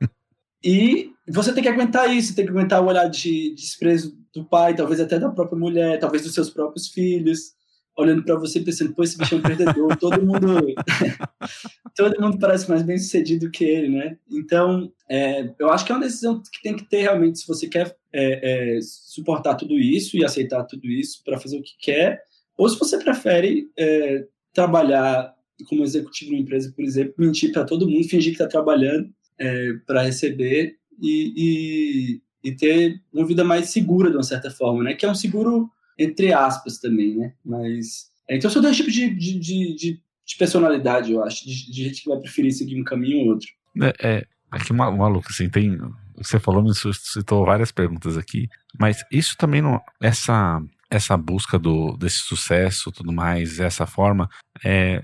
[0.62, 4.44] e você tem que aguentar isso, tem que aguentar o olhar de, de desprezo do
[4.44, 7.56] pai, talvez até da própria mulher, talvez dos seus próprios filhos
[7.96, 10.46] olhando para você pensando, pô, esse bicho é um perdedor, todo mundo
[11.96, 14.18] todo mundo parece mais bem sucedido que ele, né?
[14.30, 17.66] Então, é, eu acho que é uma decisão que tem que ter realmente, se você
[17.66, 22.22] quer é, é, suportar tudo isso e aceitar tudo isso para fazer o que quer,
[22.56, 25.34] ou se você prefere é, trabalhar
[25.66, 29.08] como executivo de uma empresa, por exemplo, mentir para todo mundo, fingir que está trabalhando
[29.38, 34.84] é, para receber e, e, e ter uma vida mais segura, de uma certa forma,
[34.84, 34.94] né?
[34.94, 37.32] Que é um seguro entre aspas também, né?
[37.44, 38.08] Mas.
[38.28, 42.02] É, então são dois tipos de, de, de, de, personalidade, eu acho, de, de, gente
[42.02, 43.48] que vai preferir seguir um caminho ou outro.
[43.82, 45.76] É, é, é que maluco, assim, tem.
[46.16, 49.80] Você falou, me suscitou várias perguntas aqui, mas isso também não.
[50.00, 54.30] Essa, essa busca do, desse sucesso tudo mais, essa forma,
[54.64, 55.02] é,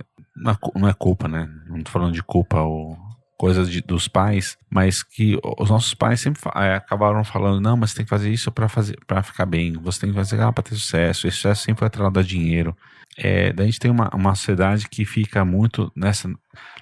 [0.76, 1.48] não é culpa, né?
[1.68, 2.96] Não tô falando de culpa ou
[3.36, 7.90] coisas de, dos pais, mas que os nossos pais sempre é, acabaram falando, não, mas
[7.90, 10.52] você tem que fazer isso para fazer para ficar bem, você tem que fazer aquilo
[10.52, 12.76] para ter sucesso, esse sucesso sempre vai atrelado a dinheiro.
[13.16, 16.30] É, daí a gente tem uma, uma sociedade que fica muito nessa.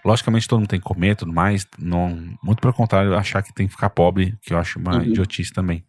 [0.05, 3.67] Logicamente todo mundo tem que comer tudo mais, não, muito pelo contrário, achar que tem
[3.67, 5.03] que ficar pobre, que eu acho uma uhum.
[5.03, 5.85] idiotice também.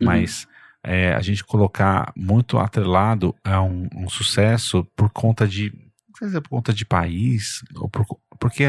[0.00, 0.06] Uhum.
[0.06, 0.46] Mas
[0.82, 5.70] é, a gente colocar muito atrelado a um, um sucesso por conta de.
[5.70, 8.04] Não sei se é por conta de país, ou por,
[8.38, 8.64] porque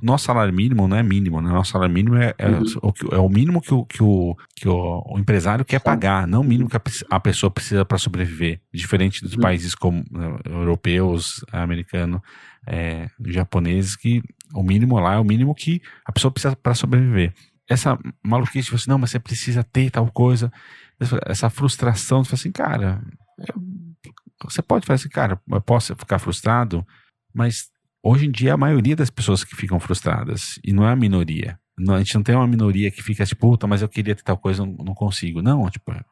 [0.00, 1.50] nosso salário mínimo não é mínimo, né?
[1.50, 2.64] Nosso salário mínimo é, é, uhum.
[2.82, 6.44] o, é o, mínimo que o, que o, que o, empresário quer pagar, não o
[6.44, 8.60] mínimo que a, a pessoa precisa para sobreviver.
[8.72, 9.40] Diferente dos uhum.
[9.40, 12.20] países como uh, europeus, americanos,
[12.66, 14.22] é, japoneses, que
[14.54, 17.34] o mínimo lá é o mínimo que a pessoa precisa para sobreviver.
[17.68, 20.52] Essa maluquice, tipo assim, não, mas você precisa ter tal coisa,
[21.26, 23.02] essa frustração, você fala assim, cara,
[23.38, 23.54] eu,
[24.44, 26.86] você pode falar assim, cara, eu posso ficar frustrado,
[27.34, 27.68] mas
[28.02, 31.58] Hoje em dia, a maioria das pessoas que ficam frustradas, e não é a minoria.
[31.78, 34.22] Não, a gente não tem uma minoria que fica tipo, puta, mas eu queria ter
[34.22, 35.40] tal coisa, não, não consigo.
[35.40, 36.02] Não, tipo, a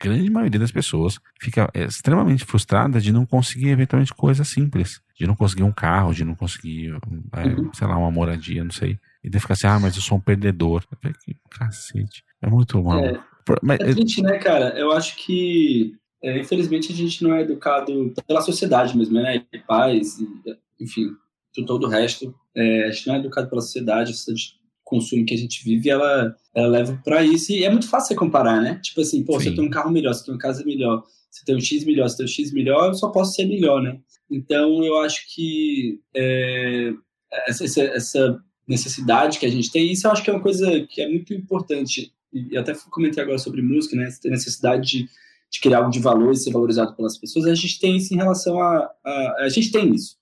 [0.00, 5.00] grande maioria das pessoas fica é, extremamente frustrada de não conseguir, eventualmente, coisas simples.
[5.18, 6.96] De não conseguir um carro, de não conseguir,
[7.32, 7.72] é, uhum.
[7.72, 8.98] sei lá, uma moradia, não sei.
[9.24, 10.84] E daí fica assim, ah, mas eu sou um perdedor.
[11.24, 12.22] Que cacete.
[12.40, 13.04] É muito mal.
[13.04, 13.20] É,
[13.62, 14.78] mas, é triste, né, cara?
[14.78, 19.44] Eu acho que, é, infelizmente, a gente não é educado pela sociedade mesmo, né?
[19.52, 20.28] E pais, e,
[20.80, 21.10] enfim,
[21.64, 22.34] todo o resto.
[22.54, 25.64] É, a gente não é educado pela sociedade, a sociedade de consumo que a gente
[25.64, 27.52] vive, ela, ela leva para isso.
[27.52, 28.80] E é muito fácil você comparar, né?
[28.82, 29.50] Tipo assim, pô, Sim.
[29.50, 32.08] você tem um carro melhor, você tem uma casa melhor, você tem um X melhor,
[32.08, 33.98] você tem um X melhor, eu só posso ser melhor, né?
[34.30, 36.92] Então, eu acho que é,
[37.48, 41.00] essa, essa necessidade que a gente tem, isso eu acho que é uma coisa que
[41.00, 42.12] é muito importante.
[42.32, 44.10] E até comentei agora sobre música, né?
[44.10, 45.08] Você tem necessidade de,
[45.50, 47.46] de criar algo de valor e ser valorizado pelas pessoas.
[47.46, 48.90] A gente tem isso em relação a.
[49.04, 50.15] A, a gente tem isso.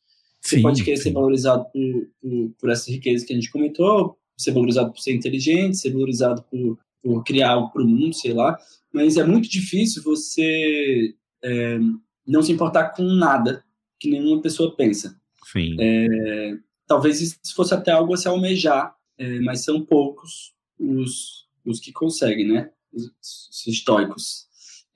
[0.45, 1.05] Você sim, pode querer sim.
[1.05, 5.15] ser valorizado por, por, por, essa riqueza que a gente comentou, ser valorizado por ser
[5.15, 8.57] inteligente, ser valorizado por, por criar algo para o mundo, sei lá.
[8.93, 11.79] Mas é muito difícil você é,
[12.27, 13.65] não se importar com nada
[13.99, 15.19] que nenhuma pessoa pensa.
[15.51, 15.77] Sim.
[15.81, 21.81] É, talvez isso fosse até algo a se almejar, é, mas são poucos os, os
[21.81, 22.71] que conseguem, né?
[22.93, 23.05] Os,
[23.49, 24.47] os estoicos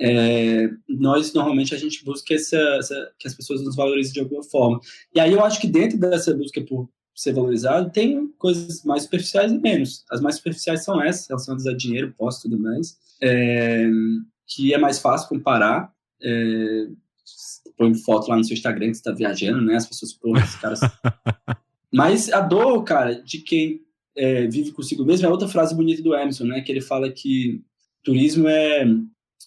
[0.00, 4.42] é, nós normalmente a gente busca essa, essa, que as pessoas nos valorizem de alguma
[4.42, 4.80] forma.
[5.14, 9.50] E aí eu acho que dentro dessa busca por ser valorizado, tem coisas mais superficiais
[9.50, 10.04] e menos.
[10.08, 13.88] As mais superficiais são essas, relacionadas a dinheiro, posto e tudo mais, é,
[14.46, 15.92] que é mais fácil comparar.
[16.22, 16.86] É,
[17.76, 19.74] põe foto lá no seu Instagram que você está viajando, né?
[19.74, 20.80] As pessoas, pô, esses caras.
[21.92, 23.80] Mas a dor, cara, de quem
[24.16, 26.60] é, vive consigo mesmo é outra frase bonita do Emerson, né?
[26.60, 27.62] Que ele fala que
[28.04, 28.84] turismo é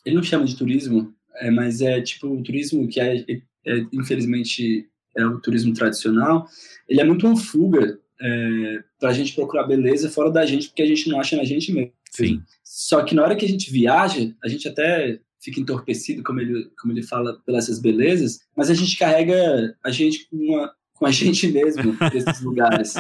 [0.06, 3.26] ele não chama de turismo, é, mas é tipo o turismo que é,
[3.66, 6.48] é, infelizmente é o turismo tradicional,
[6.88, 10.84] ele é muito uma fuga é, para a gente procurar beleza fora da gente, porque
[10.84, 11.92] a gente não acha na gente mesmo.
[12.12, 12.42] Sim.
[12.64, 16.70] Só que na hora que a gente viaja, a gente até fica entorpecido, como ele,
[16.80, 21.06] como ele fala, pelas essas belezas, mas a gente carrega a gente com, uma, com
[21.06, 22.94] a gente mesmo nesses lugares.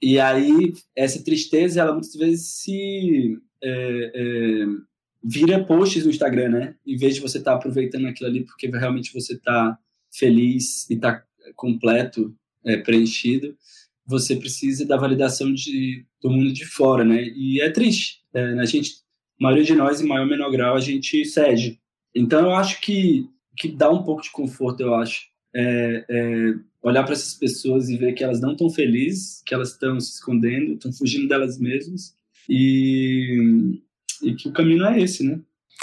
[0.00, 4.66] E aí, essa tristeza, ela muitas vezes se é, é,
[5.22, 6.74] vira posts no Instagram, né?
[6.86, 9.78] Em vez de você estar tá aproveitando aquilo ali porque realmente você está
[10.12, 11.22] feliz e está
[11.54, 13.56] completo, é, preenchido,
[14.06, 17.24] você precisa da validação de, do mundo de fora, né?
[17.24, 18.20] E é triste.
[18.34, 18.92] É, a gente,
[19.40, 21.80] a maioria de nós, em maior ou menor grau, a gente cede.
[22.14, 25.30] Então, eu acho que, que dá um pouco de conforto, eu acho.
[25.54, 29.72] É, é, olhar para essas pessoas e ver que elas não estão felizes, que elas
[29.72, 32.14] estão se escondendo, estão fugindo delas mesmas.
[32.48, 33.80] E,
[34.22, 35.40] e que o caminho é esse, né?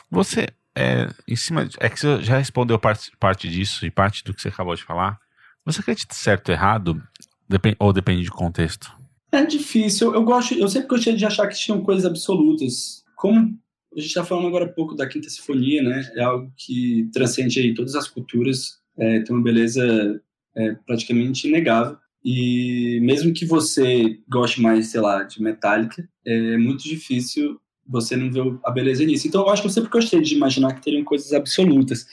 [0.09, 4.23] Você, é, em cima, de, é que você já respondeu parte, parte disso e parte
[4.23, 5.19] do que você acabou de falar.
[5.65, 7.01] Você acredita certo ou errado?
[7.47, 8.91] Depend, ou depende de contexto?
[9.31, 10.13] É difícil.
[10.13, 13.03] Eu, gosto, eu sempre gostei de achar que tinham coisas absolutas.
[13.15, 13.59] Como
[13.95, 16.11] a gente está falando agora há pouco da Quinta Sinfonia, né?
[16.15, 20.21] É algo que transcende aí todas as culturas, é, tem uma beleza
[20.55, 21.97] é, praticamente inegável.
[22.23, 28.31] E mesmo que você goste mais, sei lá, de Metallica, é muito difícil você não
[28.31, 29.27] vê a beleza nisso.
[29.27, 32.05] Então, eu acho que eu sempre gostei de imaginar que teriam coisas absolutas.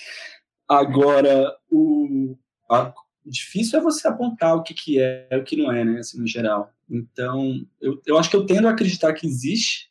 [0.69, 2.37] Agora, o
[2.71, 2.93] a,
[3.25, 6.19] difícil é você apontar o que, que é e o que não é, né, assim,
[6.19, 6.73] no geral.
[6.89, 9.91] Então, eu, eu acho que eu tendo a acreditar que existe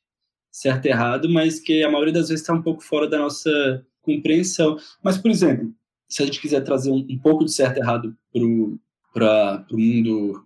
[0.52, 3.86] certo e errado, mas que a maioria das vezes está um pouco fora da nossa
[4.02, 4.78] compreensão.
[5.04, 5.74] Mas, por exemplo,
[6.08, 10.46] se a gente quiser trazer um, um pouco de certo e errado para o mundo,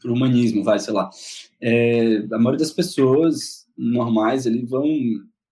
[0.00, 1.08] para o humanismo, vai, sei lá.
[1.60, 4.86] É, a maioria das pessoas normais eles vão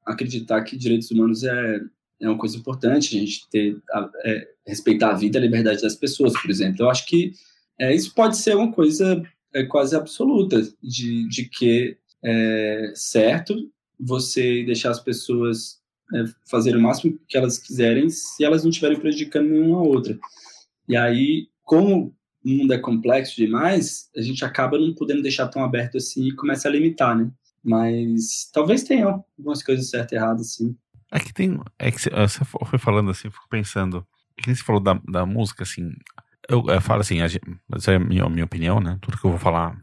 [0.04, 1.80] acreditar que direitos humanos é,
[2.20, 3.76] é uma coisa importante, a gente ter,
[4.24, 6.84] é, respeitar a vida e a liberdade das pessoas, por exemplo.
[6.84, 7.32] Eu acho que
[7.78, 14.64] é, isso pode ser uma coisa é, quase absoluta de, de que é certo você
[14.64, 15.78] deixar as pessoas
[16.14, 20.18] é, fazerem o máximo que elas quiserem se elas não estiverem prejudicando nenhuma outra.
[20.88, 25.64] E aí, como o mundo é complexo demais, a gente acaba não podendo deixar tão
[25.64, 27.30] aberto assim e começa a limitar, né?
[27.64, 29.06] Mas talvez tenha
[29.38, 30.76] algumas coisas certas e erradas, sim.
[31.10, 31.58] É que tem.
[31.78, 34.06] É que você foi falando assim, eu fico pensando.
[34.36, 35.90] Que você falou da, da música, assim.
[36.48, 37.38] Eu, eu falo assim, essa
[37.92, 38.98] é a minha, minha opinião, né?
[39.00, 39.76] Tudo que eu vou falar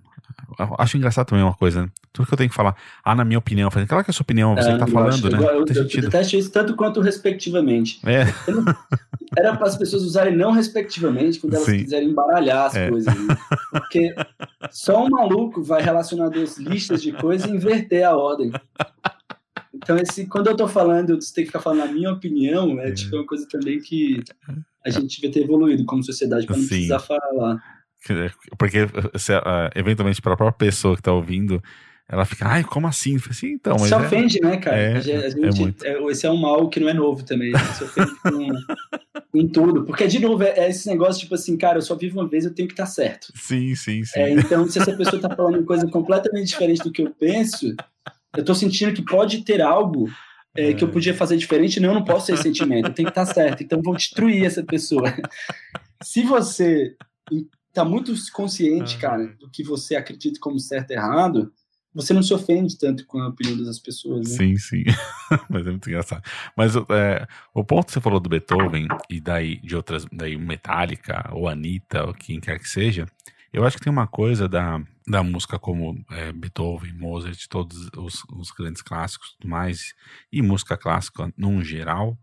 [0.77, 1.89] acho engraçado também uma coisa, né?
[2.11, 4.11] Tudo que eu tenho que falar, ah, na minha opinião, eu falei, claro que é
[4.11, 5.37] a sua opinião, você é, que tá falando, né?
[5.37, 7.99] Eu, eu, eu, eu detesto isso tanto quanto respectivamente.
[8.05, 8.25] É.
[9.37, 11.83] Era para as pessoas usarem não respectivamente quando elas Sim.
[11.83, 12.89] quiserem embaralhar as é.
[12.89, 13.15] coisas.
[13.15, 13.37] Né?
[13.71, 14.13] Porque
[14.71, 18.51] só um maluco vai relacionar duas listas de coisas e inverter a ordem.
[19.73, 22.89] Então, esse, quando eu tô falando, você tem que ficar falando a minha opinião, é,
[22.89, 22.91] é.
[22.91, 24.21] tipo uma coisa também que
[24.85, 26.69] a gente devia ter evoluído como sociedade para não Sim.
[26.69, 27.80] precisar falar.
[28.57, 28.87] Porque
[29.17, 31.61] se, uh, eventualmente para a própria pessoa que está ouvindo,
[32.11, 33.17] ela fica, ai, como assim?
[33.29, 34.77] assim então, se é ofende, é, né, cara?
[34.77, 37.53] É, a gente, é, é esse é um mal que não é novo também.
[37.77, 38.49] Se ofende com,
[39.31, 39.85] com, tudo.
[39.85, 42.53] Porque, de novo, é, esse negócio, tipo assim, cara, eu só vivo uma vez, eu
[42.53, 43.31] tenho que estar tá certo.
[43.35, 44.19] Sim, sim, sim.
[44.31, 47.73] então, se essa pessoa está falando coisa completamente diferente do que eu penso,
[48.35, 50.09] eu estou sentindo que pode ter algo
[50.53, 53.07] é, que eu podia fazer diferente, não, eu não posso ter esse sentimento, eu tenho
[53.07, 55.13] que estar tá certo, então vou destruir essa pessoa.
[56.03, 56.95] Se você
[57.73, 61.51] tá muito consciente, cara, do que você acredita como certo e errado,
[61.93, 64.37] você não se ofende tanto com a opinião das pessoas, né?
[64.37, 64.83] Sim, sim.
[65.49, 66.23] Mas é muito engraçado.
[66.55, 71.29] Mas é, o ponto que você falou do Beethoven e daí de outras, daí Metallica
[71.33, 73.05] ou Anitta ou quem quer que seja,
[73.51, 78.23] eu acho que tem uma coisa da, da música como é, Beethoven, Mozart, todos os,
[78.31, 79.93] os grandes clássicos mais,
[80.31, 82.17] e música clássica num geral,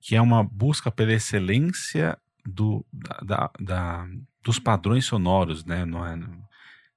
[0.00, 4.08] que é uma busca pela excelência do, da, da, da
[4.46, 5.84] dos padrões sonoros, né?
[5.84, 6.16] Não é,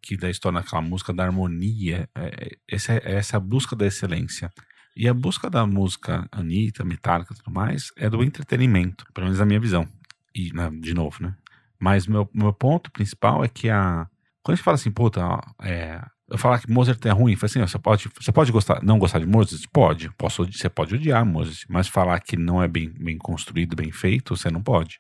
[0.02, 2.08] que daí se torna aquela música da harmonia.
[2.16, 4.52] É, essa, é, essa é busca da excelência.
[4.96, 9.40] E a busca da música Anitta, Metallica e tudo mais é do entretenimento, pelo menos
[9.40, 9.88] na minha visão.
[10.36, 11.36] E, né, de novo, né?
[11.80, 14.08] Mas meu, meu ponto principal é que a.
[14.44, 15.22] Quando a gente fala assim, puta,
[15.64, 19.20] é, eu falar que Mozart é ruim, assim, você pode, você pode gostar, não gostar
[19.20, 19.64] de Mozart?
[19.74, 20.12] Pode.
[20.18, 24.36] Posso, você pode odiar Mozart, mas falar que não é bem, bem construído, bem feito,
[24.36, 25.00] você não pode.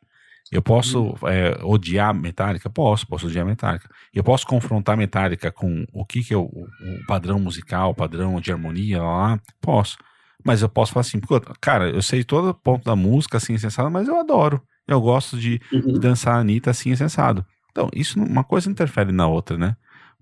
[0.51, 1.27] Eu posso uhum.
[1.27, 2.69] é, odiar Metallica?
[2.69, 3.89] Posso, posso odiar Metallica.
[4.13, 8.41] Eu posso confrontar Metallica com o que, que é o, o padrão musical, o padrão
[8.41, 9.39] de harmonia lá?
[9.61, 9.97] Posso.
[10.43, 11.19] Mas eu posso falar assim,
[11.59, 14.61] cara, eu sei todo ponto da música assim, sensado, mas eu adoro.
[14.87, 15.99] Eu gosto de, uhum.
[15.99, 17.45] dançar a Anitta assim, sensado.
[17.71, 19.75] Então, isso, uma coisa interfere na outra, né?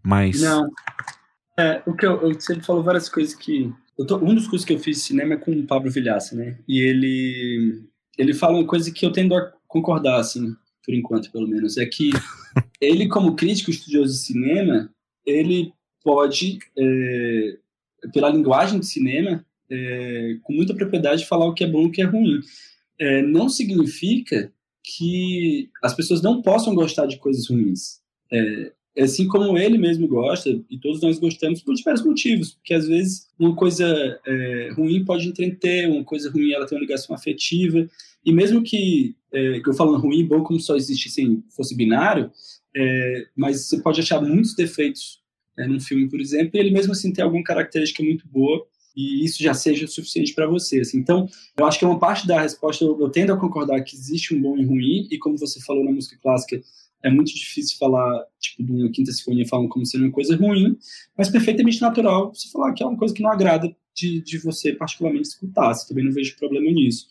[0.03, 0.41] Mas.
[0.41, 0.69] Não.
[1.57, 3.73] É, o que eu, eu, você falou várias coisas que.
[4.07, 6.57] Tô, um dos cursos que eu fiz de cinema é com o Pablo Vilhaça, né?
[6.67, 7.83] E ele.
[8.17, 11.85] Ele fala uma coisa que eu tendo a concordar, assim, por enquanto, pelo menos, é
[11.85, 12.09] que
[12.79, 14.89] ele, como crítico estudioso de cinema,
[15.25, 17.57] ele pode, é,
[18.13, 21.91] pela linguagem de cinema, é, com muita propriedade, falar o que é bom e o
[21.91, 22.39] que é ruim.
[22.99, 24.51] É, não significa
[24.83, 27.99] que as pessoas não possam gostar de coisas ruins.
[28.31, 32.87] É, assim como ele mesmo gosta, e todos nós gostamos por diversos motivos, porque às
[32.87, 33.85] vezes uma coisa
[34.25, 37.87] é, ruim pode entreter, uma coisa ruim ela tem uma ligação afetiva,
[38.27, 42.29] e mesmo que, é, que eu falando ruim e bom como só existisse, fosse binário,
[42.75, 45.21] é, mas você pode achar muitos defeitos
[45.57, 49.23] é, num filme, por exemplo, e ele mesmo assim tem alguma característica muito boa, e
[49.23, 50.81] isso já seja o suficiente para você.
[50.81, 50.97] Assim.
[50.97, 54.35] Então, eu acho que uma parte da resposta, eu, eu tendo a concordar que existe
[54.35, 56.61] um bom e ruim, e como você falou na música clássica,
[57.01, 60.77] é muito difícil falar, tipo, de uma quinta sinfonia falando como sendo uma coisa ruim,
[61.17, 64.73] mas perfeitamente natural você falar que é uma coisa que não agrada de, de você
[64.73, 65.73] particularmente escutar.
[65.73, 67.07] Você também não vejo problema nisso.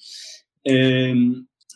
[0.67, 1.15] É,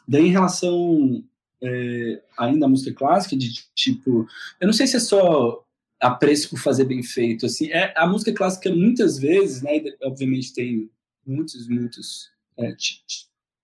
[0.09, 1.25] daí, em relação
[1.63, 4.27] é, ainda à música clássica, de tipo,
[4.61, 5.65] eu não sei se é só
[6.01, 10.91] apreço por fazer bem feito, assim, é, a música clássica muitas vezes, né, obviamente tem
[11.27, 12.75] muitos, muitos é,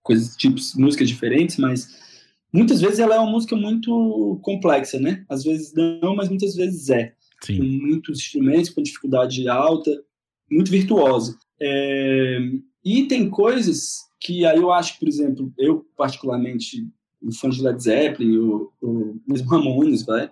[0.03, 1.89] coisas, tipos, músicas diferentes, mas
[2.53, 5.25] muitas vezes ela é uma música muito complexa, né?
[5.29, 7.13] Às vezes não, mas muitas vezes é.
[7.43, 7.59] Sim.
[7.59, 9.91] Com muitos instrumentos, com dificuldade alta,
[10.51, 11.37] muito virtuosa.
[11.61, 12.39] É...
[12.85, 16.87] E tem coisas que aí eu acho, por exemplo, eu particularmente,
[17.23, 18.73] um fã de Led Zeppelin, ou
[19.27, 20.31] mesmo Ramones, vai,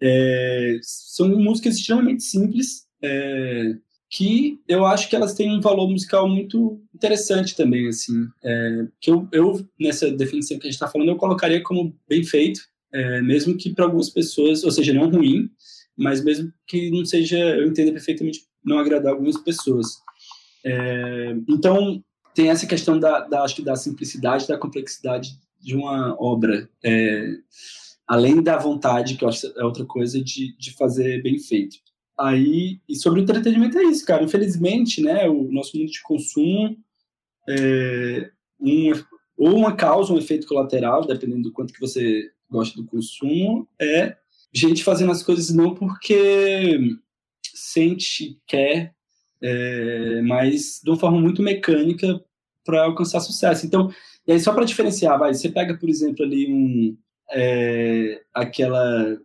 [0.00, 0.78] é...
[0.82, 3.76] são músicas extremamente simples, é...
[4.10, 9.10] que eu acho que elas têm um valor musical muito interessante também, assim, é, que
[9.10, 12.60] eu, eu, nessa definição que a gente está falando, eu colocaria como bem feito,
[12.92, 15.50] é, mesmo que para algumas pessoas, ou seja, não ruim,
[15.96, 19.86] mas mesmo que não seja, eu entenda perfeitamente não agradar algumas pessoas.
[20.64, 22.02] É, então,
[22.34, 27.36] tem essa questão da, da, acho que da simplicidade, da complexidade de uma obra, é,
[28.06, 31.76] além da vontade, que eu acho é outra coisa, de, de fazer bem feito.
[32.18, 34.22] Aí, e sobre o entretenimento é isso, cara.
[34.22, 36.76] Infelizmente, né, o nosso mundo de consumo
[37.48, 38.30] é
[38.60, 38.92] um,
[39.36, 44.16] ou uma causa, um efeito colateral, dependendo do quanto que você gosta do consumo, é
[44.52, 46.78] gente fazendo as coisas não porque
[47.54, 48.94] sente, quer,
[49.42, 52.22] é, mas de uma forma muito mecânica
[52.64, 53.66] para alcançar sucesso.
[53.66, 53.90] Então,
[54.26, 56.96] e aí só para diferenciar, vai, você pega, por exemplo, ali um
[57.30, 59.18] é, aquela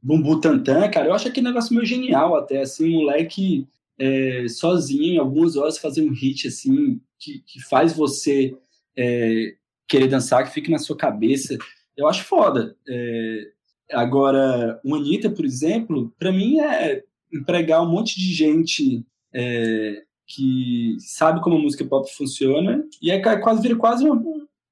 [0.00, 3.66] Bumbu Tantan, cara, eu acho aquele negócio meio genial até, assim, um moleque
[3.98, 8.54] é, sozinho, em algumas horas, fazer um hit, assim, que, que faz você
[8.96, 9.54] é,
[9.88, 11.56] querer dançar, que fica na sua cabeça.
[11.96, 12.76] Eu acho foda.
[12.86, 13.50] É,
[13.92, 17.02] agora, o Anitta, por exemplo, para mim é
[17.32, 19.04] empregar um monte de gente
[19.34, 24.22] é, que sabe como a música pop funciona e é quase vira quase uma,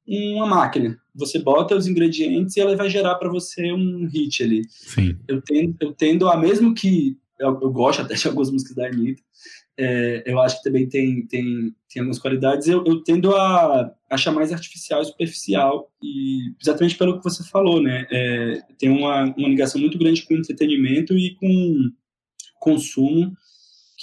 [0.06, 0.98] uma máquina.
[1.14, 4.62] Você bota os ingredientes e ela vai gerar para você um hit ali.
[4.68, 5.16] Sim.
[5.28, 8.86] Eu tendo, eu tendo a mesmo que eu, eu gosto até de algumas músicas da
[8.86, 9.22] Anitta,
[9.76, 12.68] é, eu acho que também tem, tem, tem algumas qualidades.
[12.68, 17.82] Eu, eu tendo a achar mais artificial e superficial, e exatamente pelo que você falou,
[17.82, 18.06] né?
[18.10, 21.90] É, tem uma, uma ligação muito grande com entretenimento e com
[22.60, 23.32] consumo,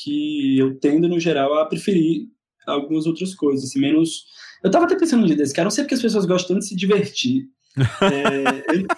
[0.03, 2.27] que eu tendo, no geral, a preferir
[2.65, 4.25] algumas outras coisas, assim, menos
[4.63, 6.65] eu tava até pensando no dia desse, cara, não sei porque as pessoas gostam de
[6.65, 7.47] se divertir.
[7.77, 8.85] é, eu...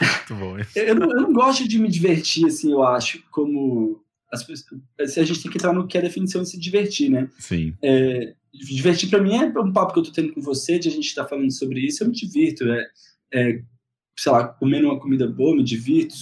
[0.00, 0.78] Muito bom isso.
[0.78, 4.02] Eu, não, eu não gosto de me divertir, assim, eu acho, como
[4.32, 7.10] as pessoas, a gente tem que entrar no que é a definição de se divertir,
[7.10, 7.28] né?
[7.38, 7.74] Sim.
[7.82, 10.92] É, divertir para mim é um papo que eu tô tendo com você, de a
[10.92, 12.64] gente estar tá falando sobre isso, eu me divirto.
[12.70, 12.86] É,
[13.34, 13.62] é,
[14.16, 16.14] sei lá, comendo uma comida boa, me divirto,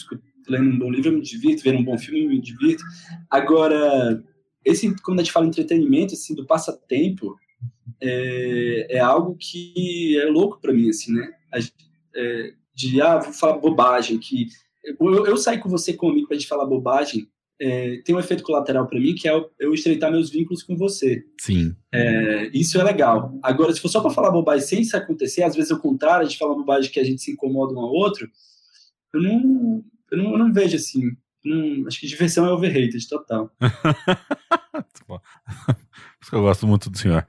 [0.48, 2.82] lendo um bom livro, eu me divirto, vendo um bom filme, eu me divirto.
[3.30, 4.22] Agora,
[4.64, 7.36] esse, quando a gente fala entretenimento, assim, do passatempo,
[8.00, 11.30] é, é algo que é louco para mim, assim, né?
[12.14, 14.46] É, de, ah, vou falar bobagem, que
[14.84, 17.28] eu, eu sair com você comigo pra gente falar bobagem,
[17.60, 21.24] é, tem um efeito colateral para mim, que é eu estreitar meus vínculos com você.
[21.40, 21.74] Sim.
[21.92, 23.36] É, isso é legal.
[23.42, 26.24] Agora, se for só para falar bobagem sem isso acontecer, às vezes é o contrário,
[26.24, 28.30] a gente fala bobagem que a gente se incomoda um ao outro,
[29.12, 31.16] eu não, eu não, eu não vejo assim.
[31.44, 33.50] Não, acho que diversão é overrated, total.
[36.32, 37.26] eu gosto muito do senhor.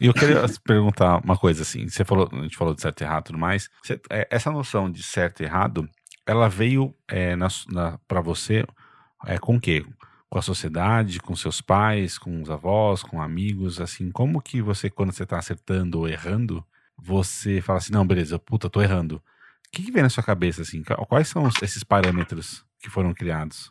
[0.00, 1.88] E eu queria perguntar uma coisa assim.
[1.88, 3.70] Você falou, a gente falou de certo e errado e tudo mais.
[3.82, 5.88] Você, é, essa noção de certo e errado,
[6.26, 7.34] ela veio é,
[8.06, 8.64] para você
[9.26, 9.84] é, com o quê?
[10.28, 14.90] Com a sociedade, com seus pais, com os avós, com amigos, assim, como que você,
[14.90, 16.64] quando você está acertando ou errando,
[16.96, 19.22] você fala assim, não, beleza, puta, tô errando.
[19.68, 20.82] O que, que vem na sua cabeça, assim?
[20.82, 23.70] Quais são esses parâmetros que foram criados?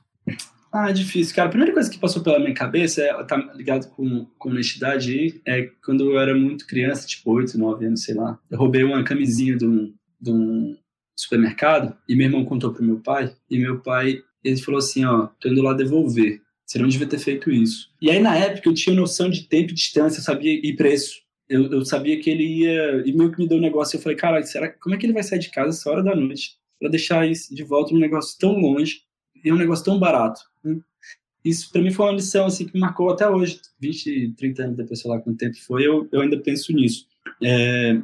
[0.72, 1.48] Ah, é difícil, cara.
[1.48, 5.70] A primeira coisa que passou pela minha cabeça, é, tá ligado com, com honestidade é
[5.84, 9.58] quando eu era muito criança, tipo 8, 9 anos, sei lá, eu roubei uma camisinha
[9.58, 10.78] de um, de um
[11.16, 15.28] supermercado e meu irmão contou pro meu pai, e meu pai, ele falou assim, ó,
[15.39, 16.41] tô indo lá devolver.
[16.66, 17.89] Você não devia ter feito isso.
[18.02, 21.22] E aí, na época, eu tinha noção de tempo e distância, eu sabia e preço.
[21.50, 23.04] Eu, eu sabia que ele ia.
[23.06, 23.98] E meio que me deu um negócio.
[23.98, 26.16] Eu falei, cara, será, como é que ele vai sair de casa essa hora da
[26.16, 29.02] noite para deixar isso de volta um negócio tão longe
[29.43, 30.41] e um negócio tão barato?
[31.48, 34.78] Isso para mim foi uma lição assim que me marcou até hoje, 20, 30 anos
[34.78, 37.06] depois, sei lá quanto tempo foi, eu, eu ainda penso nisso.
[37.41, 37.98] É,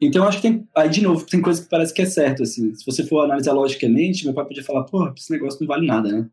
[0.00, 2.74] então acho que tem, aí de novo, tem coisa que parece que é certo, assim,
[2.74, 6.10] se você for analisar logicamente, meu pai podia falar, pô, esse negócio não vale nada,
[6.10, 6.26] né?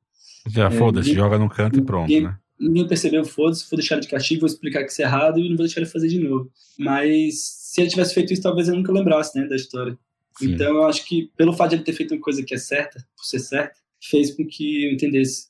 [0.47, 2.37] Já, é, foda-se, joga no canto e pronto, ninguém, né?
[2.59, 5.49] Ninguém percebeu, foda-se, vou deixar ele de castigo, vou explicar que isso é errado e
[5.49, 6.51] não vou deixar ele fazer de novo.
[6.77, 9.97] Mas se ele tivesse feito isso, talvez eu nunca lembrasse, né, da história.
[10.37, 10.53] Sim.
[10.53, 12.99] Então eu acho que pelo fato de ele ter feito uma coisa que é certa,
[13.15, 15.47] por ser certa, fez com que eu entendesse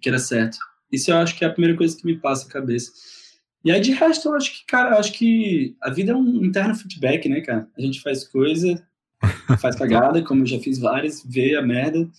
[0.00, 0.58] que era certo.
[0.90, 2.92] Isso eu acho que é a primeira coisa que me passa a cabeça.
[3.64, 6.44] E aí, de resto, eu acho que, cara, eu acho que a vida é um
[6.44, 7.68] interno feedback, né, cara?
[7.78, 8.84] A gente faz coisa,
[9.60, 12.10] faz cagada, como eu já fiz várias, vê a merda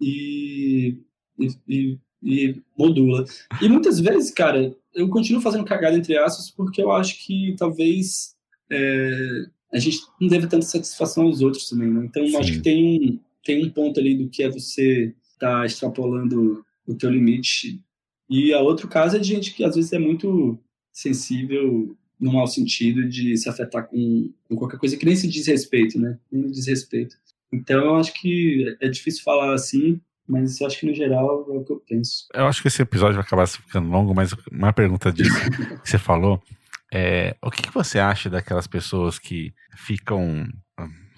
[0.00, 0.96] e,
[1.38, 3.24] e, e, e modula.
[3.62, 8.34] E muitas vezes, cara, eu continuo fazendo cagada entre aspas porque eu acho que talvez
[8.70, 12.04] é, a gente não deve tanta satisfação aos outros também, né?
[12.04, 15.60] Então, eu acho que tem um, tem um ponto ali do que é você estar
[15.60, 17.80] tá extrapolando o teu limite.
[18.28, 20.58] E a outro caso é de gente que às vezes é muito
[20.92, 25.46] sensível no mau sentido de se afetar com, com qualquer coisa que nem se diz
[25.46, 26.18] respeito, né?
[26.30, 27.16] Nem diz respeito.
[27.52, 31.58] Então eu acho que é difícil falar assim, Mas eu acho que no geral é
[31.58, 32.26] o que eu penso.
[32.34, 35.30] Eu acho que esse episódio vai acabar ficando longo, mas uma pergunta disso
[35.82, 36.42] que você falou
[36.92, 40.46] é o que, que você acha daquelas pessoas que ficam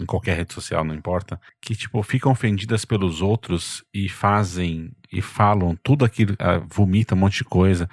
[0.00, 5.20] em qualquer rede social, não importa, que tipo ficam ofendidas pelos outros e fazem e
[5.20, 7.88] falam tudo aquilo, uh, vomitam um monte de coisa,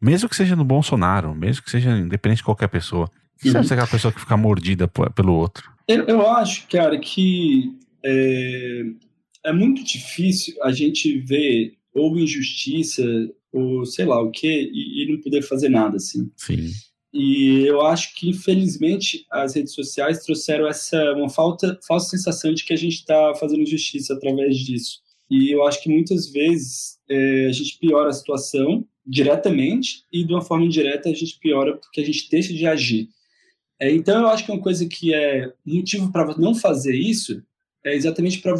[0.00, 3.08] mesmo que seja no Bolsonaro, mesmo que seja independente de qualquer pessoa.
[3.40, 3.52] Que uhum.
[3.52, 5.70] você acha daquela pessoa que fica mordida pelo outro?
[5.86, 8.82] Eu, eu acho, cara, que é,
[9.44, 13.02] é muito difícil a gente ver ou injustiça
[13.52, 16.30] ou sei lá o que e, e não poder fazer nada assim.
[16.36, 16.70] Sim.
[17.12, 22.64] E eu acho que, infelizmente, as redes sociais trouxeram essa uma falta, falsa sensação de
[22.64, 24.98] que a gente está fazendo justiça através disso.
[25.30, 30.32] E eu acho que muitas vezes é, a gente piora a situação diretamente e, de
[30.32, 33.08] uma forma indireta, a gente piora porque a gente deixa de agir.
[33.80, 37.40] É, então, eu acho que uma coisa que é motivo para não fazer isso
[37.84, 38.54] é exatamente para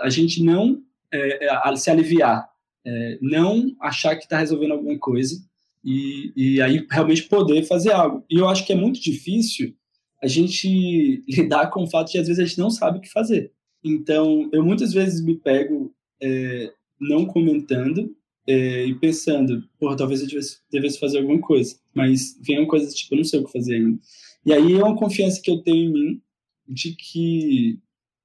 [0.00, 2.48] a gente não é, é se aliviar,
[2.86, 5.36] é, não achar que está resolvendo alguma coisa
[5.84, 8.24] e, e aí realmente poder fazer algo.
[8.30, 9.74] E eu acho que é muito difícil
[10.22, 13.10] a gente lidar com o fato de às vezes a gente não sabe o que
[13.10, 13.52] fazer.
[13.82, 18.14] Então, eu muitas vezes me pego é, não comentando
[18.46, 22.92] é, e pensando, porra, talvez eu devesse, devesse, fazer alguma coisa, mas vem uma coisa
[22.92, 23.98] tipo, eu não sei o que fazer ainda.
[24.44, 26.22] E aí é uma confiança que eu tenho em mim
[26.68, 27.78] de que,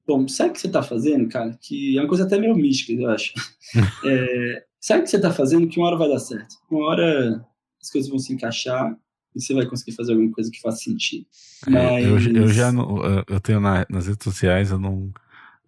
[0.07, 1.57] bom, sabe o que você está fazendo, cara?
[1.61, 3.33] Que é uma coisa até meio mística, eu acho.
[4.05, 6.55] é, sabe o que você está fazendo que uma hora vai dar certo.
[6.69, 7.45] Uma hora
[7.81, 8.95] as coisas vão se encaixar
[9.35, 11.25] e você vai conseguir fazer alguma coisa que faça sentido.
[11.67, 11.75] Mas...
[11.75, 15.11] É, eu, eu, já não, eu tenho na, nas redes sociais, eu não,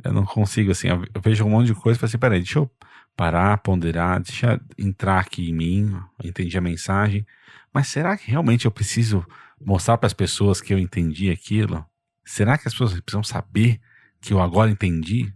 [0.03, 2.59] eu não consigo, assim, eu, vejo um monte de coisa e falo assim, peraí, deixa
[2.59, 2.71] eu
[3.15, 7.25] parar, ponderar, deixa entrar aqui em mim, entendi a mensagem,
[7.73, 9.25] mas será que realmente eu preciso
[9.59, 11.85] mostrar para as pessoas que eu entendi aquilo?
[12.23, 13.79] Será que as pessoas precisam saber
[14.27, 15.31] que eu agora entendi?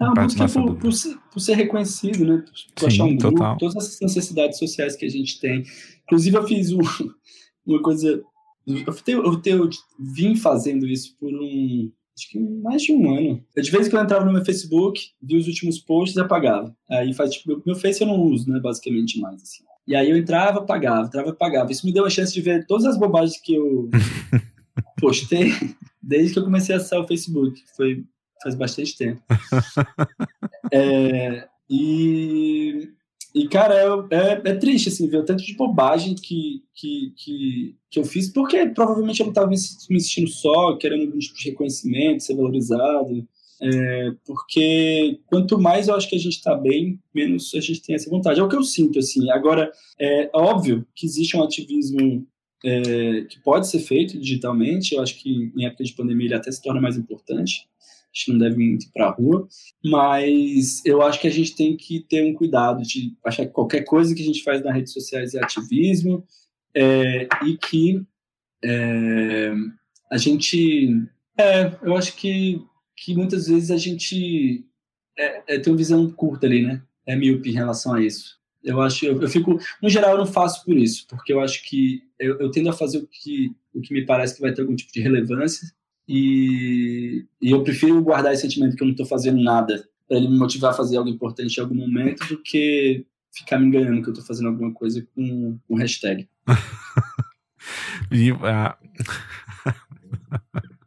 [0.00, 2.44] Não, porque por, por, ser, por, ser, reconhecido, né?
[2.74, 3.58] Por Sim, achar um grupo, total.
[3.58, 5.62] todas essas necessidades sociais que a gente tem.
[6.04, 6.80] Inclusive, eu fiz um,
[7.66, 8.22] uma coisa.
[8.66, 11.90] Eu, tenho, eu, tenho, eu vim fazendo isso por um.
[12.16, 13.44] Acho que mais de um ano.
[13.56, 16.20] Eu, de vez em quando eu entrava no meu Facebook, via os últimos posts e
[16.20, 16.74] apagava.
[16.90, 18.60] Aí faz, tipo, meu, meu Face eu não uso, né?
[18.60, 19.40] Basicamente mais.
[19.40, 19.64] Assim.
[19.86, 21.72] E aí eu entrava, apagava, entrava, apagava.
[21.72, 23.88] Isso me deu a chance de ver todas as bobagens que eu
[25.00, 25.52] postei
[26.08, 27.62] desde que eu comecei a acessar o Facebook.
[27.76, 28.02] Foi
[28.42, 29.20] faz bastante tempo.
[30.72, 32.88] é, e,
[33.34, 37.76] e, cara, é, é, é, triste, assim, ver o tanto de bobagem que, que, que,
[37.90, 39.56] que eu fiz, porque provavelmente eu não estava me,
[39.90, 43.26] me sentindo só, querendo algum tipo de reconhecimento, ser valorizado.
[43.60, 47.96] É, porque quanto mais eu acho que a gente está bem, menos a gente tem
[47.96, 48.38] essa vontade.
[48.38, 49.30] É o que eu sinto, assim.
[49.30, 52.24] Agora, é óbvio que existe um ativismo
[52.64, 54.94] é, que pode ser feito digitalmente.
[54.94, 57.68] Eu acho que em época de pandemia ele até se torna mais importante
[58.08, 59.46] a gente não deve ir para a rua,
[59.84, 63.82] mas eu acho que a gente tem que ter um cuidado de achar que qualquer
[63.84, 66.24] coisa que a gente faz nas redes sociais é ativismo
[66.74, 68.02] é, e que
[68.64, 69.52] é,
[70.10, 70.90] a gente.
[71.36, 72.60] É, eu acho que,
[72.96, 74.64] que muitas vezes a gente
[75.16, 76.82] é, é tem uma visão curta ali, né?
[77.06, 78.37] É míope em relação a isso.
[78.62, 81.62] Eu acho, eu, eu, fico, no geral, eu não faço por isso, porque eu acho
[81.64, 84.62] que eu, eu tendo a fazer o que, o que me parece que vai ter
[84.62, 85.68] algum tipo de relevância
[86.08, 90.28] e, e eu prefiro guardar esse sentimento que eu não estou fazendo nada para ele
[90.28, 94.08] me motivar a fazer algo importante em algum momento do que ficar me enganando que
[94.08, 96.28] eu estou fazendo alguma coisa com um hashtag.
[98.10, 98.38] e, uh...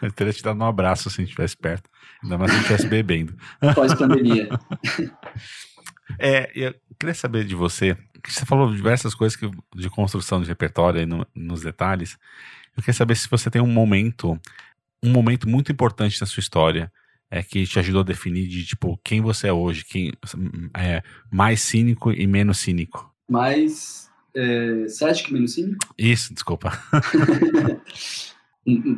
[0.00, 1.90] eu teria te dado um abraço se a gente estivesse perto,
[2.22, 3.36] ainda mais se a gente estivesse bebendo.
[3.74, 4.48] Pós-pandemia.
[6.18, 7.96] é, queria saber de você,
[8.26, 12.18] você falou diversas coisas que, de construção de repertório aí no, nos detalhes.
[12.76, 14.38] Eu queria saber se você tem um momento
[15.02, 16.92] um momento muito importante na sua história
[17.30, 20.12] é que te ajudou a definir de tipo quem você é hoje, quem
[20.76, 23.12] é mais cínico e menos cínico.
[23.28, 25.94] Mais é, cético e menos cínico?
[25.96, 26.72] Isso, desculpa.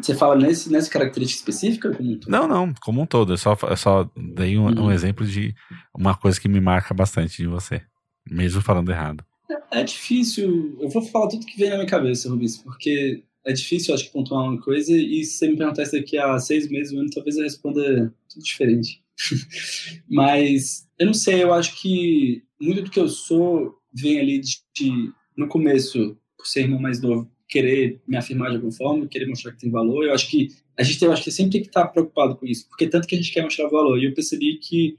[0.03, 1.95] Você fala nesse, nessa característica específica?
[1.95, 3.35] Como um não, não, como um todo.
[3.35, 4.91] Eu só, eu só dei um, um, uhum.
[4.91, 5.55] exemplo de
[5.95, 7.81] uma coisa que me marca bastante de você,
[8.29, 9.25] mesmo falando errado.
[9.73, 10.77] É, é difícil.
[10.81, 14.13] Eu vou falar tudo que vem na minha cabeça, Rubens, porque é difícil, acho que,
[14.13, 17.37] pontuar uma coisa, e se você me perguntasse daqui a seis meses, um ano, talvez
[17.37, 19.03] eu responda tudo diferente.
[20.09, 24.59] Mas, eu não sei, eu acho que muito do que eu sou vem ali de,
[24.75, 29.27] de, no começo, por ser irmão mais novo, querer me afirmar de alguma forma, querer
[29.27, 30.05] mostrar que tem valor.
[30.05, 30.49] Eu acho que
[30.79, 33.15] a gente eu acho que sempre tem que estar preocupado com isso, porque tanto que
[33.15, 33.99] a gente quer mostrar valor.
[33.99, 34.97] E eu percebi que,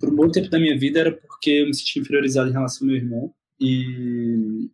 [0.00, 2.86] por um bom tempo da minha vida, era porque eu me sentia inferiorizado em relação
[2.86, 3.32] ao meu irmão.
[3.60, 4.68] E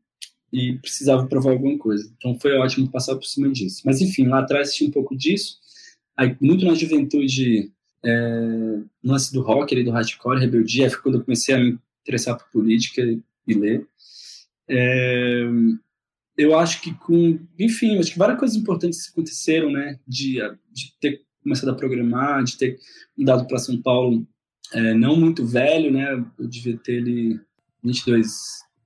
[0.55, 2.09] e precisava provar alguma coisa.
[2.17, 3.83] Então foi ótimo passar por cima disso.
[3.85, 5.59] Mas enfim, lá atrás tinha um pouco disso.
[6.17, 7.73] Aí, muito na juventude,
[8.05, 8.39] é,
[9.03, 12.49] no lance do rock, do hardcore, rebeldia, foi quando eu comecei a me interessar por
[12.53, 13.85] política e ler.
[14.71, 15.45] É,
[16.37, 20.39] eu acho que com, enfim, acho que várias coisas importantes aconteceram, né, de,
[20.73, 22.79] de ter começado a programar, de ter
[23.17, 24.27] mudado para São Paulo,
[24.73, 27.39] é, não muito velho, né, eu devia ter ele
[27.83, 28.27] 22,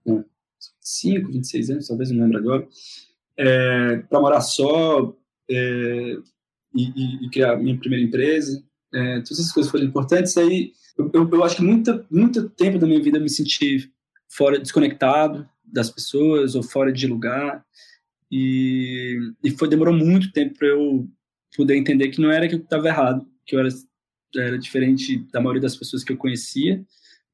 [0.04, 0.24] não,
[0.80, 2.68] 5, 26 anos, talvez, não lembro agora,
[3.36, 5.16] é, para morar só
[5.50, 6.16] é,
[6.74, 11.10] e, e, e, criar minha primeira empresa, é, todas essas coisas foram importantes, aí eu,
[11.14, 13.90] eu, eu acho que muito tempo da minha vida eu me senti
[14.28, 17.64] fora, desconectado, das pessoas ou fora de lugar.
[18.30, 21.08] E, e foi demorou muito tempo para eu
[21.56, 23.68] poder entender que não era que eu estava errado, que eu era,
[24.36, 26.84] era diferente da maioria das pessoas que eu conhecia,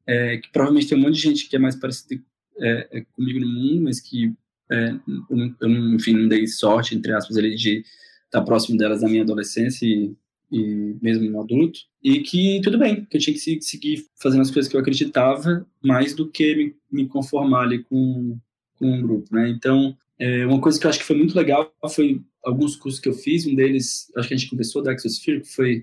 [0.07, 2.23] é, que provavelmente tem um monte de gente que é mais parecida
[2.59, 4.33] é, é, comigo no mundo, mas que
[4.71, 4.91] é,
[5.31, 7.85] eu, não, eu enfim, não dei sorte, entre aspas, ali, de
[8.25, 10.15] estar próximo delas na minha adolescência e,
[10.55, 14.51] e mesmo no adulto, e que tudo bem, que eu tinha que seguir fazendo as
[14.51, 18.39] coisas que eu acreditava mais do que me, me conformar ali com,
[18.79, 19.49] com um grupo, né?
[19.49, 23.09] Então, é, uma coisa que eu acho que foi muito legal foi alguns cursos que
[23.09, 25.83] eu fiz, um deles, acho que a gente conversou da Exosphere, que foi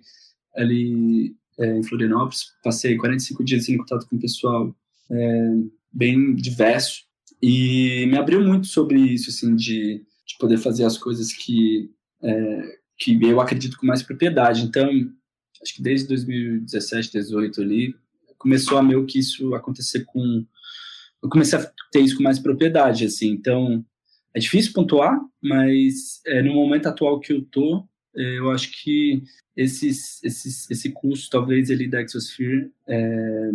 [0.55, 4.74] ali é, em Florianópolis, passei 45 dias em contato com o pessoal
[5.09, 5.53] é,
[5.91, 7.03] bem diverso,
[7.41, 11.89] e me abriu muito sobre isso, assim, de, de poder fazer as coisas que
[12.24, 14.63] é, que eu acredito com mais propriedade.
[14.63, 14.87] Então,
[15.59, 17.95] acho que desde 2017, 2018 ali,
[18.37, 20.45] começou a meio que isso acontecer com
[21.23, 23.29] eu comecei a ter isso com mais propriedade, assim.
[23.29, 23.85] Então,
[24.33, 29.21] é difícil pontuar, mas é, no momento atual que eu tô, é, eu acho que
[29.55, 33.51] esses, esses, esse curso, talvez, ele da Exosphere, é,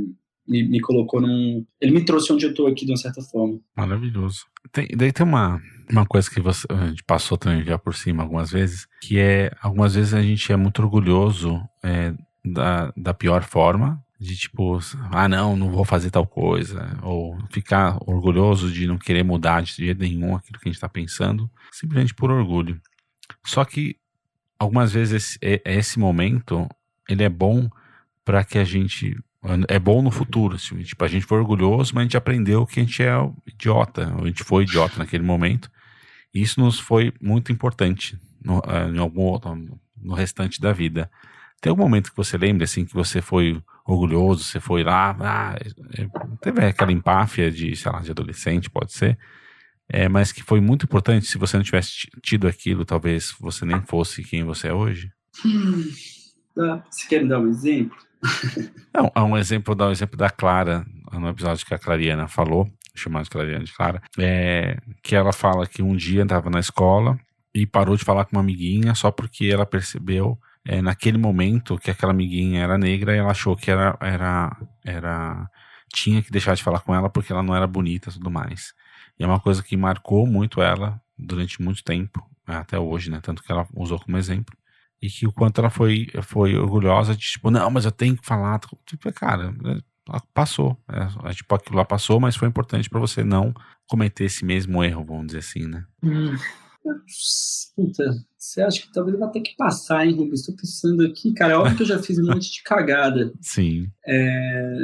[0.46, 1.64] me, me colocou num.
[1.80, 3.58] Ele me trouxe onde eu estou aqui, de uma certa forma.
[3.76, 4.46] Maravilhoso.
[4.72, 8.22] Tem, daí tem uma, uma coisa que você, a gente passou também já por cima
[8.22, 13.42] algumas vezes, que é, algumas vezes a gente é muito orgulhoso é, da, da pior
[13.42, 14.78] forma, de tipo,
[15.12, 19.74] ah não, não vou fazer tal coisa, ou ficar orgulhoso de não querer mudar de
[19.74, 22.80] jeito nenhum aquilo que a gente está pensando, simplesmente por orgulho.
[23.44, 23.96] Só que
[24.58, 26.66] algumas vezes esse, esse momento
[27.08, 27.68] ele é bom
[28.24, 29.16] para que a gente
[29.68, 30.56] é bom no futuro.
[30.56, 33.12] Assim, tipo, a gente foi orgulhoso, mas a gente aprendeu que a gente é
[33.46, 34.14] idiota.
[34.20, 35.70] A gente foi idiota naquele momento.
[36.34, 39.56] E isso nos foi muito importante no, eh, em algum outro,
[39.96, 41.10] no restante da vida.
[41.60, 45.56] Tem algum momento que você lembra assim que você foi orgulhoso, você foi lá, ah,
[45.96, 46.08] é,
[46.40, 49.16] teve aquela empáfia de, sei lá, de adolescente, pode ser,
[49.88, 51.26] é, mas que foi muito importante.
[51.26, 55.10] Se você não tivesse tido aquilo, talvez você nem fosse quem você é hoje.
[55.44, 55.90] Hum,
[56.90, 57.96] você quer me dar um exemplo?
[58.92, 62.70] Não, é um exemplo, dar um exemplo da Clara, no episódio que a Clariana falou,
[62.94, 67.18] chamado de Clariana de Clara, é, que ela fala que um dia estava na escola
[67.54, 71.90] e parou de falar com uma amiguinha só porque ela percebeu é, naquele momento que
[71.90, 75.50] aquela amiguinha era negra e ela achou que era, era, era
[75.92, 78.72] tinha que deixar de falar com ela porque ela não era bonita e tudo mais.
[79.18, 83.20] E é uma coisa que marcou muito ela durante muito tempo, até hoje, né?
[83.22, 84.54] Tanto que ela usou como exemplo
[85.00, 88.26] e que o quanto ela foi, foi orgulhosa de, tipo, não, mas eu tenho que
[88.26, 88.60] falar.
[88.86, 90.76] Tipo, cara, é, passou.
[90.88, 93.52] É, tipo, aquilo lá passou, mas foi importante para você não
[93.88, 95.84] cometer esse mesmo erro, vamos dizer assim, né?
[96.02, 96.36] Hum.
[97.74, 100.40] Puta, você acha que talvez eu vou ter que passar, hein, Rubens?
[100.40, 103.32] Estou pensando aqui, cara, é óbvio que eu já fiz um monte de cagada.
[103.42, 103.90] Sim.
[104.06, 104.78] É,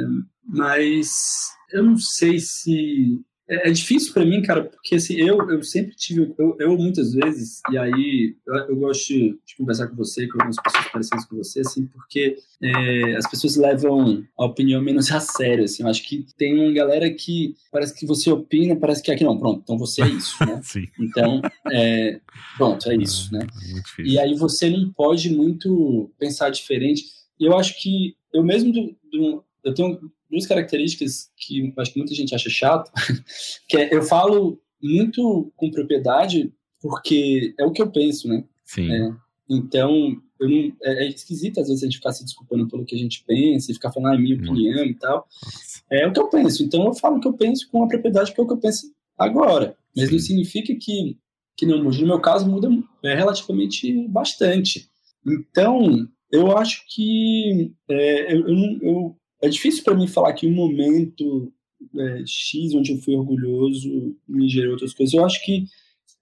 [0.45, 5.61] mas eu não sei se é, é, difícil para mim, cara, porque assim, eu, eu
[5.63, 9.95] sempre tive, eu, eu muitas vezes, e aí eu, eu gosto de, de, conversar com
[9.95, 14.81] você, com algumas pessoas parecidas com você, assim, porque é, as pessoas levam a opinião
[14.81, 18.75] menos a sério, assim, eu acho que tem uma galera que parece que você opina,
[18.75, 20.59] parece que aqui não, pronto, então você é isso, né?
[20.63, 20.87] Sim.
[20.99, 21.41] Então,
[21.71, 22.21] é,
[22.57, 23.45] pronto, é isso, né?
[23.99, 27.03] É e aí você não pode muito pensar diferente,
[27.39, 29.99] e eu acho que eu mesmo, do, do, eu tenho
[30.29, 32.91] duas características que acho que muita gente acha chato,
[33.67, 38.43] que é eu falo muito com propriedade porque é o que eu penso, né?
[38.65, 38.91] Sim.
[38.91, 39.13] É,
[39.49, 42.97] então, não, é, é, esquisito às vezes a gente ficar se desculpando pelo que a
[42.97, 45.25] gente pensa e ficar falando, ah, minha opinião e tal.
[45.89, 46.63] É o que eu penso.
[46.63, 48.59] Então, eu falo o que eu penso com a propriedade porque é o que eu
[48.59, 49.77] penso agora.
[49.95, 50.13] Mas Sim.
[50.13, 51.17] não significa que,
[51.55, 52.01] que não mude.
[52.01, 52.69] No meu caso, muda
[53.03, 54.89] é, relativamente bastante.
[55.25, 60.53] Então, eu acho que é, eu, eu, eu, é difícil para mim falar que um
[60.53, 61.51] momento
[61.97, 65.13] é, X onde eu fui orgulhoso me gerou outras coisas.
[65.13, 65.65] Eu acho que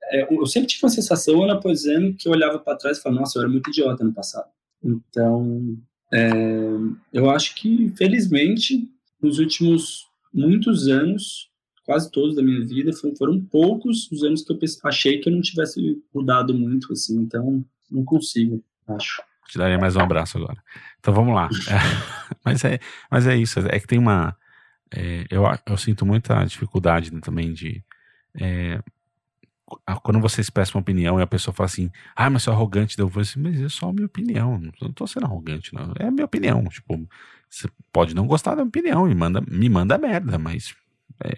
[0.06, 3.02] é, eu sempre tive uma sensação, ano após ano, que eu olhava para trás e
[3.02, 4.50] falava, nossa, eu era muito idiota no passado.
[4.84, 5.78] Então,
[6.12, 6.32] é,
[7.14, 8.90] eu acho que, felizmente,
[9.22, 11.50] nos últimos muitos anos,
[11.86, 15.34] quase todos da minha vida, foram, foram poucos os anos que eu achei que eu
[15.34, 17.20] não tivesse mudado muito, assim.
[17.20, 19.22] Então, não consigo, acho.
[19.48, 20.62] Te daria mais um abraço agora.
[21.00, 21.50] Então vamos lá.
[21.68, 22.80] É, mas, é,
[23.10, 23.60] mas é isso.
[23.60, 24.36] É que tem uma.
[24.94, 27.84] É, eu, eu sinto muita dificuldade né, também de.
[28.40, 28.80] É,
[30.04, 33.00] quando você expressa uma opinião e a pessoa fala assim, ah, mas você é arrogante,
[33.00, 35.94] eu vou assim, mas é só a minha opinião, não tô sendo arrogante, não.
[35.98, 36.64] É a minha opinião.
[36.66, 37.08] Tipo,
[37.50, 40.76] você pode não gostar da minha opinião e manda, me manda merda, mas.
[41.24, 41.38] É,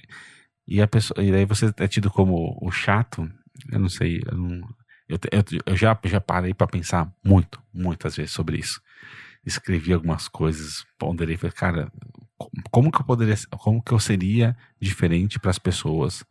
[0.68, 1.24] e a pessoa.
[1.24, 3.30] E aí você é tido como o chato,
[3.72, 4.68] eu não sei, eu, não,
[5.14, 8.82] eu, eu, eu já, já parei para pensar muito, muitas vezes sobre isso.
[9.46, 11.92] Escrevi algumas coisas, ponderei, falei, cara,
[12.72, 16.24] como que eu poderia, como que eu seria diferente para as pessoas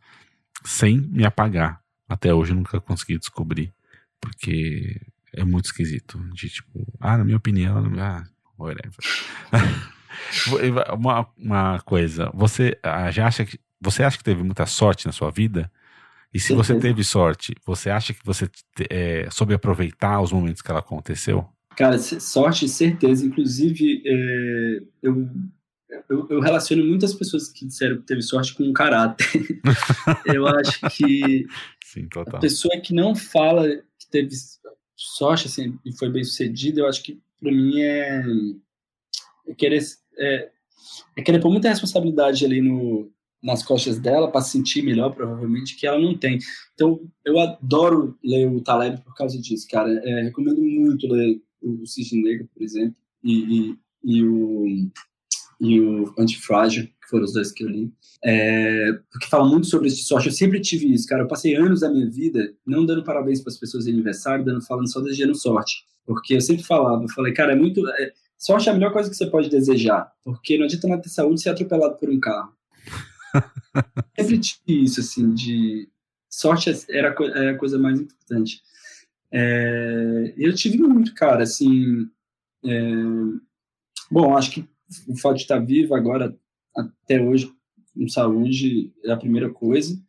[0.65, 1.81] sem me apagar?
[2.09, 3.73] Até hoje eu nunca consegui descobrir,
[4.19, 4.99] porque
[5.31, 6.19] é muito esquisito.
[6.33, 8.23] De tipo, ah, na minha opinião, ah,
[8.57, 8.97] whatever.
[10.97, 15.11] uma, uma coisa, você ah, já acha que você acha que teve muita sorte na
[15.11, 15.69] sua vida?
[16.33, 18.49] E se você teve sorte, você acha que você
[18.89, 21.47] é, soube aproveitar os momentos que ela aconteceu?
[21.75, 23.25] Cara, sorte, certeza.
[23.25, 25.29] Inclusive, é, eu,
[26.09, 29.27] eu, eu, relaciono muitas pessoas que disseram que teve sorte com caráter.
[30.25, 31.45] eu acho que
[31.83, 33.67] Sim, a pessoa que não fala
[33.99, 34.29] que teve
[34.95, 38.23] sorte assim, e foi bem sucedida, eu acho que para mim é,
[39.47, 39.83] é querer
[40.17, 40.49] é,
[41.17, 43.11] é querer pôr muita responsabilidade ali no,
[43.43, 46.39] nas costas dela para sentir melhor, provavelmente, que ela não tem.
[46.73, 49.91] Então, eu adoro ler o Taleb por causa disso, cara.
[49.91, 54.65] É, recomendo muito ler o Cisne Negro, por exemplo, e, e, e o,
[55.59, 57.91] e o Antifrágil, que foram os dois que eu li.
[58.23, 60.27] É, porque falam muito sobre esse sorte.
[60.27, 61.23] Eu sempre tive isso, cara.
[61.23, 64.65] Eu passei anos da minha vida não dando parabéns para as pessoas de aniversário, dando,
[64.65, 65.83] falando só desejando sorte.
[66.05, 67.85] Porque eu sempre falava, eu falei, cara, é muito.
[67.89, 71.09] É, sorte é a melhor coisa que você pode desejar, porque não adianta nada ter
[71.09, 72.53] saúde ser atropelado por um carro.
[74.19, 75.89] Sempre tive isso, assim, de
[76.29, 78.61] sorte era, a coisa mais importante.
[79.31, 82.07] É, eu tive muito, cara, assim.
[82.65, 82.91] É,
[84.11, 84.67] bom, acho que
[85.07, 86.35] o fato de estar vivo agora,
[86.75, 87.51] até hoje,
[87.95, 89.99] com saúde, é a primeira coisa.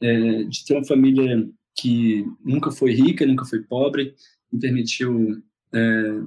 [0.00, 4.14] É, de ter uma família que nunca foi rica, nunca foi pobre,
[4.52, 6.20] me permitiu é,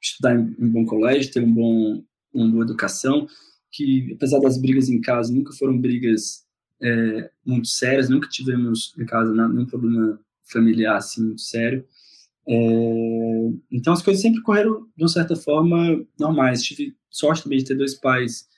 [0.00, 3.26] estudar em um bom colégio, ter um bom, uma boa educação,
[3.70, 6.44] que, apesar das brigas em casa, nunca foram brigas
[6.82, 11.84] é, muito sérias, nunca tivemos em casa nenhum problema familiar assim muito sério.
[12.48, 12.54] É,
[13.70, 16.62] então as coisas sempre correram de uma certa forma normais.
[16.62, 18.48] Tive sorte também de ter dois pais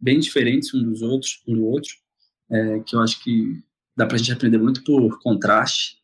[0.00, 1.92] bem diferentes um dos outros, um do outro,
[2.50, 3.62] é, que eu acho que
[3.96, 5.98] dá pra gente aprender muito por contraste.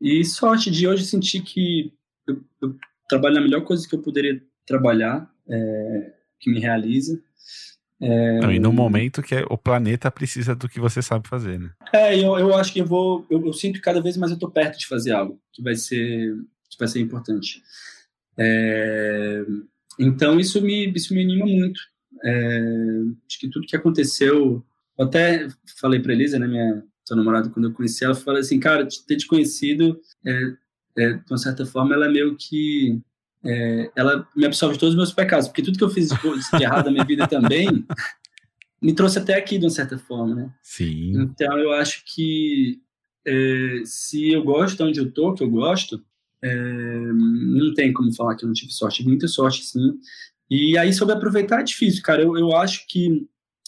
[0.00, 1.92] E sorte de hoje sentir que
[2.26, 2.76] eu, eu
[3.08, 7.22] trabalho na melhor coisa que eu poderia trabalhar, é, que me realiza.
[8.00, 8.40] É...
[8.40, 11.70] Não, e no momento que o planeta precisa do que você sabe fazer, né?
[11.92, 13.26] É, eu, eu acho que eu vou.
[13.30, 15.74] Eu, eu sinto que cada vez mais eu tô perto de fazer algo que vai
[15.74, 16.34] ser,
[16.68, 17.62] que vai ser importante.
[18.38, 19.44] É,
[19.98, 21.80] então isso me, isso me anima muito.
[22.22, 22.60] É,
[23.28, 24.64] acho que tudo que aconteceu.
[24.98, 28.58] Eu até falei para Elisa, né, minha sua namorada, quando eu conheci ela, falei assim,
[28.58, 30.52] cara, ter te conhecido, é,
[30.98, 33.00] é, de uma certa forma, ela é meio que
[33.46, 36.86] é, ela me absolve todos os meus pecados, porque tudo que eu fiz de errado
[36.86, 37.86] na minha vida também
[38.82, 40.54] me trouxe até aqui, de uma certa forma, né?
[40.62, 41.12] Sim.
[41.22, 42.80] Então, eu acho que
[43.26, 46.04] é, se eu gosto de onde eu tô, que eu gosto,
[46.42, 49.04] é, não tem como falar que eu não tive sorte.
[49.04, 49.98] Muita sorte, sim.
[50.50, 52.22] E aí, sobre aproveitar, é difícil, cara.
[52.22, 53.26] Eu, eu acho que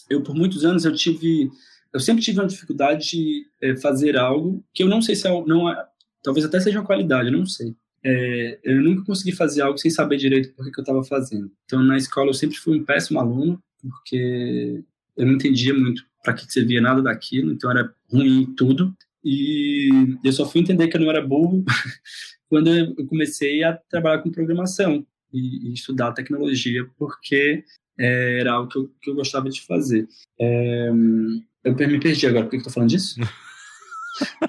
[0.09, 1.49] eu, por muitos anos, eu tive...
[1.91, 5.45] Eu sempre tive uma dificuldade de é, fazer algo que eu não sei se é,
[5.45, 5.85] não é,
[6.23, 9.91] talvez até seja uma qualidade, eu não sei é, eu nunca consegui fazer algo sem
[9.91, 11.51] saber direito por que eu estava fazendo.
[11.65, 14.83] Então, na escola, eu sempre fui um péssimo aluno, porque
[15.17, 18.93] eu não entendia muito para que servia nada daquilo, então era ruim tudo.
[19.23, 19.89] E
[20.23, 21.63] eu só fui entender que eu não era burro
[22.49, 27.63] quando eu comecei a trabalhar com programação e, e estudar tecnologia, porque
[27.97, 30.07] é, era algo que eu, que eu, gostava de fazer.
[30.39, 33.19] É, eu me perdi agora, por que eu estou falando disso?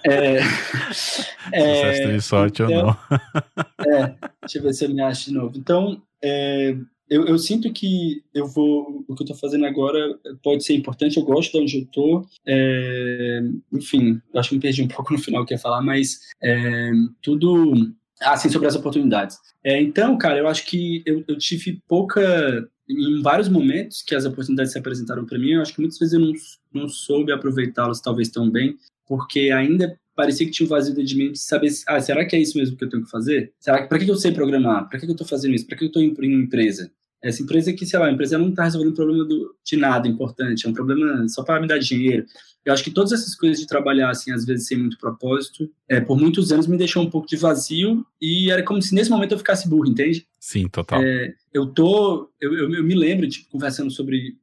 [0.05, 0.39] É,
[1.53, 2.97] é, Se teve sorte então, ou não.
[3.87, 5.59] é, deixa eu ver se eu me acho de novo.
[5.59, 6.77] Então, é,
[7.09, 11.17] eu, eu, sinto que eu vou, o que eu estou fazendo agora pode ser importante,
[11.17, 12.27] eu gosto de onde eu estou.
[12.47, 13.41] É,
[13.73, 17.93] enfim, acho que me perdi um pouco no final que ia falar, mas é, tudo
[18.21, 19.39] assim sobre as oportunidades.
[19.65, 24.25] É, então, cara, eu acho que eu, eu tive pouca em vários momentos que as
[24.25, 26.33] oportunidades se apresentaram para mim, eu acho que muitas vezes eu não,
[26.73, 28.77] não soube aproveitá-las talvez tão bem,
[29.11, 32.39] porque ainda parecia que tinha um vazio de mente de saber, ah, será que é
[32.39, 33.53] isso mesmo que eu tenho que fazer?
[33.59, 34.89] Será que para que eu sei programar?
[34.89, 35.67] Para que eu estou fazendo isso?
[35.67, 36.93] Para que eu estou em uma empresa?
[37.23, 40.09] essa empresa que, sei lá, a empresa não está resolvendo um problema do, de nada
[40.09, 42.25] importante, é um problema só para me dar dinheiro.
[42.65, 46.01] Eu acho que todas essas coisas de trabalhar, assim, às vezes sem muito propósito, é,
[46.01, 49.33] por muitos anos me deixou um pouco de vazio e era como se nesse momento
[49.33, 50.27] eu ficasse burro, entende?
[50.39, 51.03] Sim, total.
[51.03, 54.37] É, eu tô, eu, eu, eu, me lembro, tipo, conversando sobre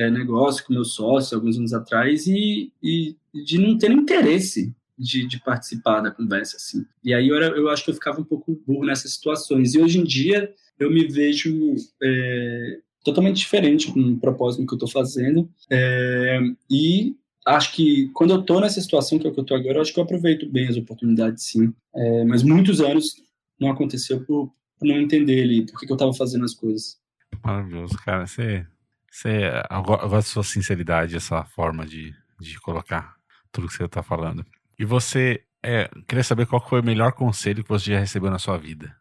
[0.00, 5.26] é, negócio com meu sócio alguns anos atrás e, e de não ter interesse de,
[5.26, 6.84] de, participar da conversa, assim.
[7.04, 9.74] E aí eu, era, eu acho que eu ficava um pouco burro nessas situações.
[9.74, 14.76] E hoje em dia eu me vejo é, totalmente diferente com o propósito que eu
[14.76, 15.48] estou fazendo.
[15.70, 16.40] É,
[16.70, 17.14] e
[17.46, 19.92] acho que quando eu estou nessa situação que é que eu estou agora, eu acho
[19.92, 21.72] que eu aproveito bem as oportunidades, sim.
[21.94, 23.16] É, mas muitos anos
[23.58, 26.98] não aconteceu por, por não entender ali por que, que eu estava fazendo as coisas.
[27.44, 28.26] Maravilhoso, cara.
[28.26, 28.66] Você,
[29.10, 33.14] você, eu gosto da sua sinceridade, essa forma de, de colocar
[33.50, 34.44] tudo que você está falando.
[34.78, 38.38] E você, é, queria saber qual foi o melhor conselho que você já recebeu na
[38.38, 38.94] sua vida.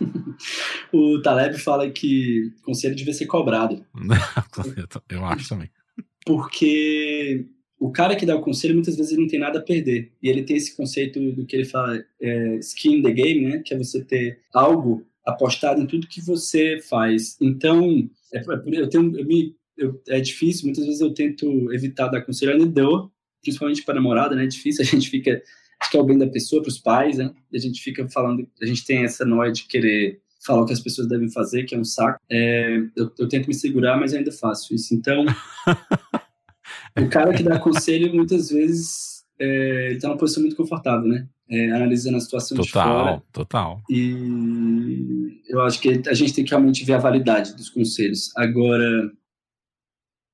[0.92, 3.84] o Taleb fala que conselho devia ser cobrado.
[5.08, 5.70] eu acho também.
[6.24, 7.46] Porque
[7.78, 10.28] o cara que dá o conselho muitas vezes ele não tem nada a perder e
[10.28, 13.62] ele tem esse conceito do que ele fala é, skin in the game, né?
[13.64, 17.36] Que é você ter algo apostado em tudo que você faz.
[17.40, 20.66] Então, é, eu tenho, eu me, eu, é difícil.
[20.66, 23.10] Muitas vezes eu tento evitar dar conselho, ainda dou,
[23.42, 24.44] principalmente para namorada, né?
[24.44, 24.82] É difícil.
[24.84, 25.42] A gente fica
[25.80, 27.32] acho que é o bem da pessoa para os pais, né?
[27.52, 30.80] A gente fica falando, a gente tem essa noia de querer falar o que as
[30.80, 32.18] pessoas devem fazer, que é um saco.
[32.30, 34.94] É, eu, eu, tento me segurar, mas ainda faço isso.
[34.94, 35.24] Então,
[36.98, 41.28] o cara que dá conselho, muitas vezes, é, ele está numa posição muito confortável, né?
[41.48, 43.22] É, analisando a situação total, de fora.
[43.32, 48.36] Total, E eu acho que a gente tem que realmente ver a validade dos conselhos.
[48.36, 49.10] Agora...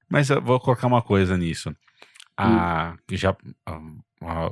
[0.09, 1.74] Mas eu vou colocar uma coisa nisso.
[2.36, 3.16] A, hum.
[3.16, 3.36] já,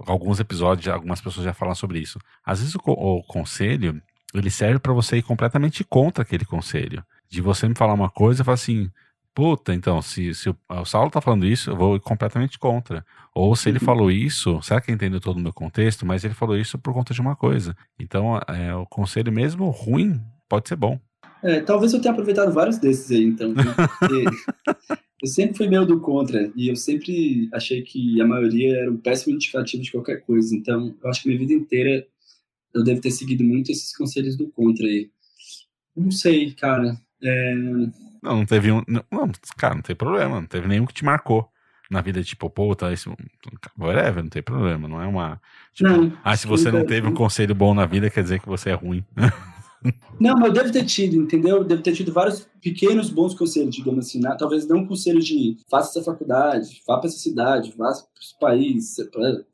[0.07, 2.18] alguns episódios, algumas pessoas já falam sobre isso.
[2.44, 4.01] Às vezes o, o conselho,
[4.34, 7.03] ele serve para você ir completamente contra aquele conselho.
[7.28, 8.90] De você me falar uma coisa e falar assim,
[9.34, 13.04] puta, então, se, se o, o, Saulo tá falando isso, eu vou completamente contra.
[13.34, 13.84] Ou se ele uhum.
[13.84, 16.04] falou isso, será que entendeu todo o meu contexto?
[16.04, 17.76] Mas ele falou isso por conta de uma coisa.
[17.98, 20.98] Então, é, o conselho mesmo ruim pode ser bom.
[21.42, 23.54] É, talvez eu tenha aproveitado vários desses aí, então.
[23.54, 24.24] Porque
[25.22, 28.96] eu sempre fui meio do contra e eu sempre achei que a maioria era um
[28.96, 30.54] péssimo indicativo de qualquer coisa.
[30.54, 32.06] Então, eu acho que minha vida inteira
[32.74, 35.10] eu devo ter seguido muito esses conselhos do contra aí.
[35.96, 37.00] Não sei, cara.
[37.22, 37.54] É...
[38.22, 38.82] Não, não teve um.
[38.86, 40.40] Não, cara, não tem problema.
[40.40, 41.48] Não teve nenhum que te marcou
[41.90, 43.12] na vida, tipo, pô, tá isso.
[43.78, 44.86] Whatever, não tem problema.
[44.86, 45.40] Não é uma.
[45.74, 48.48] Tipo, não, ah, se você não teve um conselho bom na vida, quer dizer que
[48.48, 49.04] você é ruim.
[50.20, 51.58] Não, mas eu devo ter tido, entendeu?
[51.58, 54.20] Eu devo ter tido vários pequenos bons conselhos, digamos assim.
[54.20, 54.36] Né?
[54.38, 58.38] Talvez não um conselho de faça essa faculdade, vá para essa cidade, vá para esse
[58.38, 58.96] país,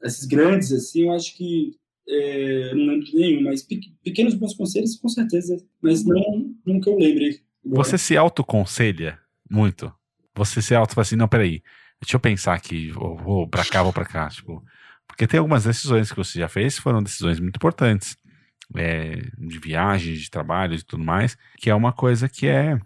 [0.02, 1.76] esses grandes, assim, eu acho que
[2.08, 3.66] é, não lembro de nenhum, mas
[4.02, 7.40] pequenos bons conselhos, com certeza, mas não, não que eu lembre.
[7.70, 9.18] Você se autoconselha
[9.50, 9.92] muito?
[10.34, 11.62] Você se auto assim, não, peraí,
[12.00, 14.62] deixa eu pensar aqui, vou, vou pra cá, vou pra cá, tipo...
[15.06, 18.18] Porque tem algumas decisões que você já fez foram decisões muito importantes
[18.74, 22.78] é, de viagem, de trabalho e tudo mais, que é uma coisa que é.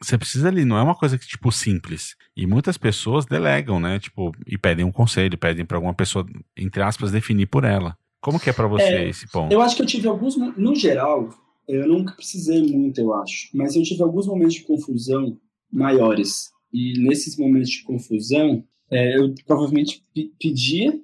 [0.00, 2.16] Você precisa ali, não é uma coisa que, tipo, simples.
[2.36, 4.00] E muitas pessoas delegam, né?
[4.00, 6.26] Tipo, e pedem um conselho, pedem para alguma pessoa,
[6.56, 7.96] entre aspas, definir por ela.
[8.20, 9.52] Como que é para você é, esse ponto?
[9.52, 10.36] Eu acho que eu tive alguns.
[10.36, 11.28] No geral,
[11.68, 13.48] eu nunca precisei muito, eu acho.
[13.54, 15.38] Mas eu tive alguns momentos de confusão
[15.70, 16.50] maiores.
[16.72, 20.04] E nesses momentos de confusão, é, eu provavelmente
[20.40, 20.98] pedia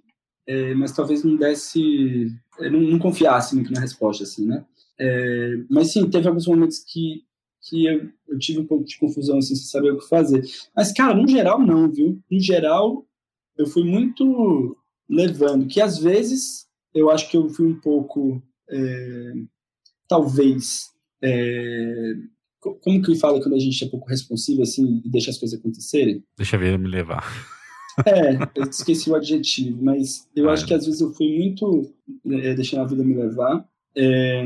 [0.49, 4.65] é, mas talvez não desse, não, não, confiasse muito na resposta, assim, né?
[4.99, 7.23] É, mas sim, teve alguns momentos que,
[7.61, 10.43] que eu, eu, tive um pouco de confusão, assim, sem saber o que fazer.
[10.75, 12.19] Mas, cara, no geral, não, viu?
[12.31, 13.07] No geral,
[13.59, 14.75] eu fui muito
[15.07, 19.33] levando, que às vezes eu acho que eu fui um pouco, é,
[20.09, 20.91] talvez,
[21.23, 22.15] é,
[22.61, 26.25] como que fala quando a gente é pouco responsivo, assim, e deixa as coisas acontecerem?
[26.37, 27.25] Deixa eu ver me levar.
[28.07, 31.93] É, eu esqueci o adjetivo, mas eu acho que às vezes eu fui muito
[32.27, 33.69] é, deixando a vida me levar.
[33.97, 34.45] É,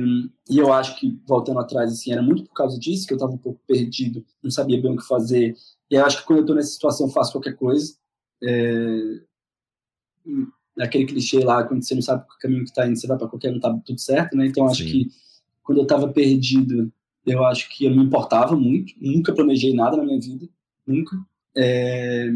[0.48, 3.32] e eu acho que, voltando atrás, assim, era muito por causa disso que eu estava
[3.32, 5.54] um pouco perdido, não sabia bem o que fazer.
[5.90, 7.94] E eu acho que quando eu estou nessa situação, eu faço qualquer coisa.
[8.42, 9.20] É,
[10.78, 13.28] aquele clichê lá, quando você não sabe o caminho que está indo, você vai para
[13.28, 14.46] qualquer um, tá tudo certo, né?
[14.46, 14.90] Então, acho Sim.
[14.90, 15.08] que
[15.62, 16.92] quando eu estava perdido,
[17.26, 20.48] eu acho que eu não me importava muito, nunca planejei nada na minha vida,
[20.86, 21.16] nunca.
[21.56, 22.30] É,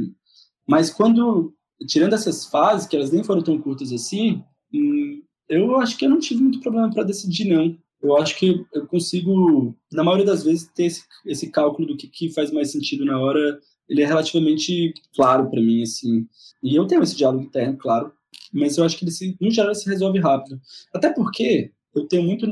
[0.66, 1.54] mas quando,
[1.86, 6.10] tirando essas fases, que elas nem foram tão curtas assim, hum, eu acho que eu
[6.10, 7.76] não tive muito problema para decidir, não.
[8.02, 12.06] Eu acho que eu consigo, na maioria das vezes, ter esse, esse cálculo do que,
[12.08, 13.58] que faz mais sentido na hora.
[13.88, 16.26] Ele é relativamente claro para mim, assim.
[16.62, 18.12] E eu tenho esse diálogo interno, claro,
[18.52, 20.60] mas eu acho que ele, se, no geral, se resolve rápido.
[20.92, 22.46] Até porque eu tenho muito,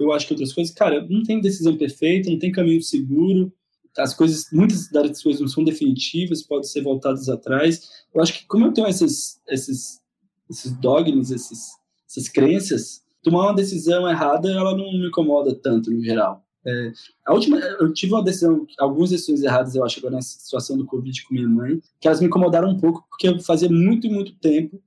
[0.00, 3.52] eu acho que outras coisas, cara, não tem decisão perfeita, não tem caminho seguro,
[3.98, 7.88] as coisas, muitas das coisas não são definitivas, podem ser voltadas atrás.
[8.14, 10.00] Eu acho que como eu tenho esses, esses,
[10.48, 11.70] esses dogmas, esses,
[12.08, 16.44] essas crenças, tomar uma decisão errada, ela não me incomoda tanto no geral.
[16.66, 16.92] É,
[17.26, 20.86] a última, eu tive uma decisão, algumas decisões erradas, eu acho, agora nessa situação do
[20.86, 24.34] Covid com minha mãe, que elas me incomodaram um pouco, porque eu fazia muito, muito
[24.38, 24.80] tempo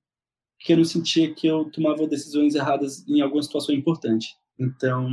[0.60, 4.36] que eu não sentia que eu tomava decisões erradas em alguma situação importante.
[4.60, 5.10] Então,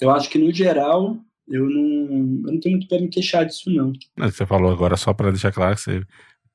[0.00, 1.18] eu acho que no geral,
[1.48, 3.92] eu não, eu não tenho muito para me queixar disso, não.
[4.18, 6.02] Você falou agora só para deixar claro que você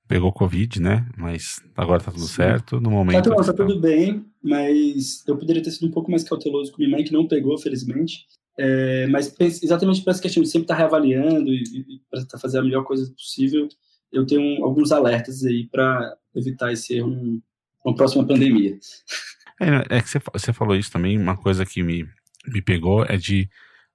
[0.07, 1.07] pegou Covid, né?
[1.15, 2.33] Mas agora tá tudo Sim.
[2.33, 2.81] certo.
[2.81, 3.29] No momento.
[3.29, 6.79] Tá, tá, tá tudo bem, mas eu poderia ter sido um pouco mais cauteloso com
[6.79, 8.25] minha mãe, que não pegou, felizmente.
[8.57, 12.59] É, mas exatamente para essa questão de sempre estar tá reavaliando e, e para fazer
[12.59, 13.69] a melhor coisa possível,
[14.11, 18.77] eu tenho alguns alertas aí para evitar esse erro numa próxima pandemia.
[19.59, 22.07] É, é que você, você falou isso também, uma coisa que me,
[22.47, 23.49] me pegou é de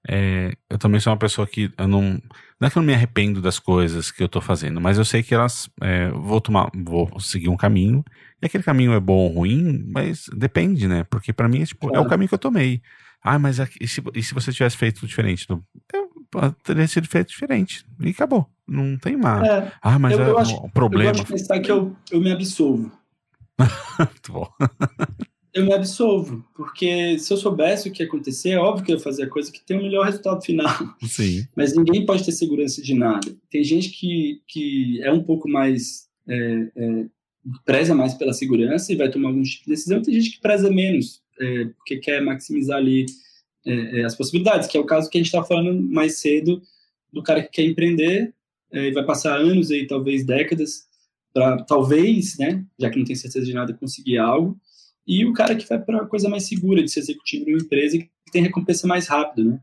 [0.07, 2.21] é, eu também sou uma pessoa que eu não.
[2.59, 5.05] Não é que eu não me arrependo das coisas que eu tô fazendo, mas eu
[5.05, 5.69] sei que elas.
[5.81, 6.69] É, vou tomar.
[6.75, 8.03] Vou seguir um caminho.
[8.41, 11.03] E aquele caminho é bom ou ruim, mas depende, né?
[11.09, 12.03] Porque para mim é, tipo, claro.
[12.03, 12.81] é o caminho que eu tomei.
[13.21, 15.47] Ah, mas e se, e se você tivesse feito diferente?
[15.49, 15.63] Eu,
[16.63, 17.83] teria sido feito diferente.
[17.99, 18.47] E acabou.
[18.67, 19.47] Não tem mais.
[19.47, 21.09] É, ah, mas eu, é, eu acho, o problema.
[21.09, 22.91] Eu gosto de pensar que eu, eu me absolvo.
[23.97, 24.47] Muito bom.
[25.55, 28.97] eu me absolvo, porque se eu soubesse o que ia acontecer, é óbvio que eu
[28.97, 30.69] ia fazer a coisa que tem o melhor resultado final.
[31.07, 31.47] Sim.
[31.55, 33.33] Mas ninguém pode ter segurança de nada.
[33.49, 36.09] Tem gente que, que é um pouco mais.
[36.27, 37.05] É, é,
[37.63, 40.69] preza mais pela segurança e vai tomar algum tipo de decisão, tem gente que preza
[40.69, 43.05] menos, é, porque quer maximizar ali
[43.63, 46.59] é, é, as possibilidades, que é o caso que a gente estava falando mais cedo
[47.13, 48.33] do cara que quer empreender
[48.73, 50.87] é, e vai passar anos aí, talvez décadas,
[51.31, 54.59] para talvez, né, já que não tem certeza de nada, conseguir algo
[55.07, 57.61] e o cara que vai para a coisa mais segura de ser executivo de uma
[57.61, 59.59] empresa que tem recompensa mais rápido, né?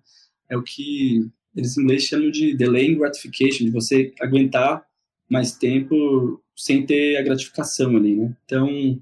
[0.49, 4.84] É o que eles em inglês chamam de delaying gratification, de você aguentar
[5.28, 8.36] mais tempo sem ter a gratificação ali, né?
[8.45, 9.01] Então,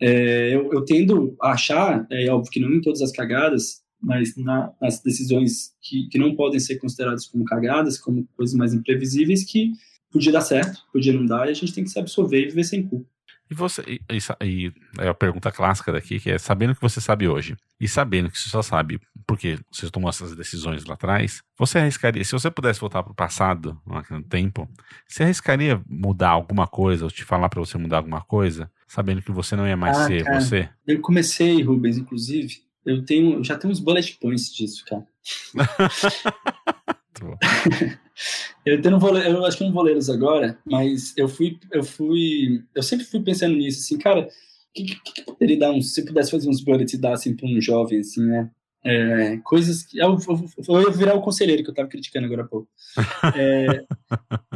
[0.00, 4.36] é, eu, eu, tendo a achar, é óbvio que não em todas as cagadas, mas
[4.36, 9.44] na, nas decisões que, que não podem ser consideradas como cagadas, como coisas mais imprevisíveis,
[9.44, 9.72] que
[10.10, 12.64] podia dar certo, podia não dar, e a gente tem que se absorver e viver
[12.64, 13.08] sem culpa.
[13.50, 14.00] E você, e,
[14.42, 17.86] e, é a pergunta clássica daqui, que é sabendo o que você sabe hoje e
[17.86, 22.32] sabendo que você só sabe porque você tomou essas decisões lá atrás, você arriscaria, se
[22.32, 23.78] você pudesse voltar para o passado,
[24.10, 24.68] no tempo,
[25.06, 29.32] você arriscaria mudar alguma coisa ou te falar para você mudar alguma coisa, sabendo que
[29.32, 30.68] você não ia mais ah, ser cara, você?
[30.86, 35.06] Eu comecei, Rubens, inclusive, eu tenho, já tenho uns bullet points disso, cara.
[38.64, 42.62] eu, não vou, eu acho que não vou lê-los agora, mas eu fui, eu fui,
[42.74, 44.28] eu sempre fui pensando nisso, assim, cara, o
[44.74, 47.48] que, que, que, poderia dar um, se pudesse fazer uns bullets e dar assim para
[47.48, 48.50] um jovem, assim, né?
[48.86, 50.18] É, coisas que eu,
[50.68, 52.68] eu, eu, virar o conselheiro que eu estava criticando agora há pouco.
[53.36, 53.84] É,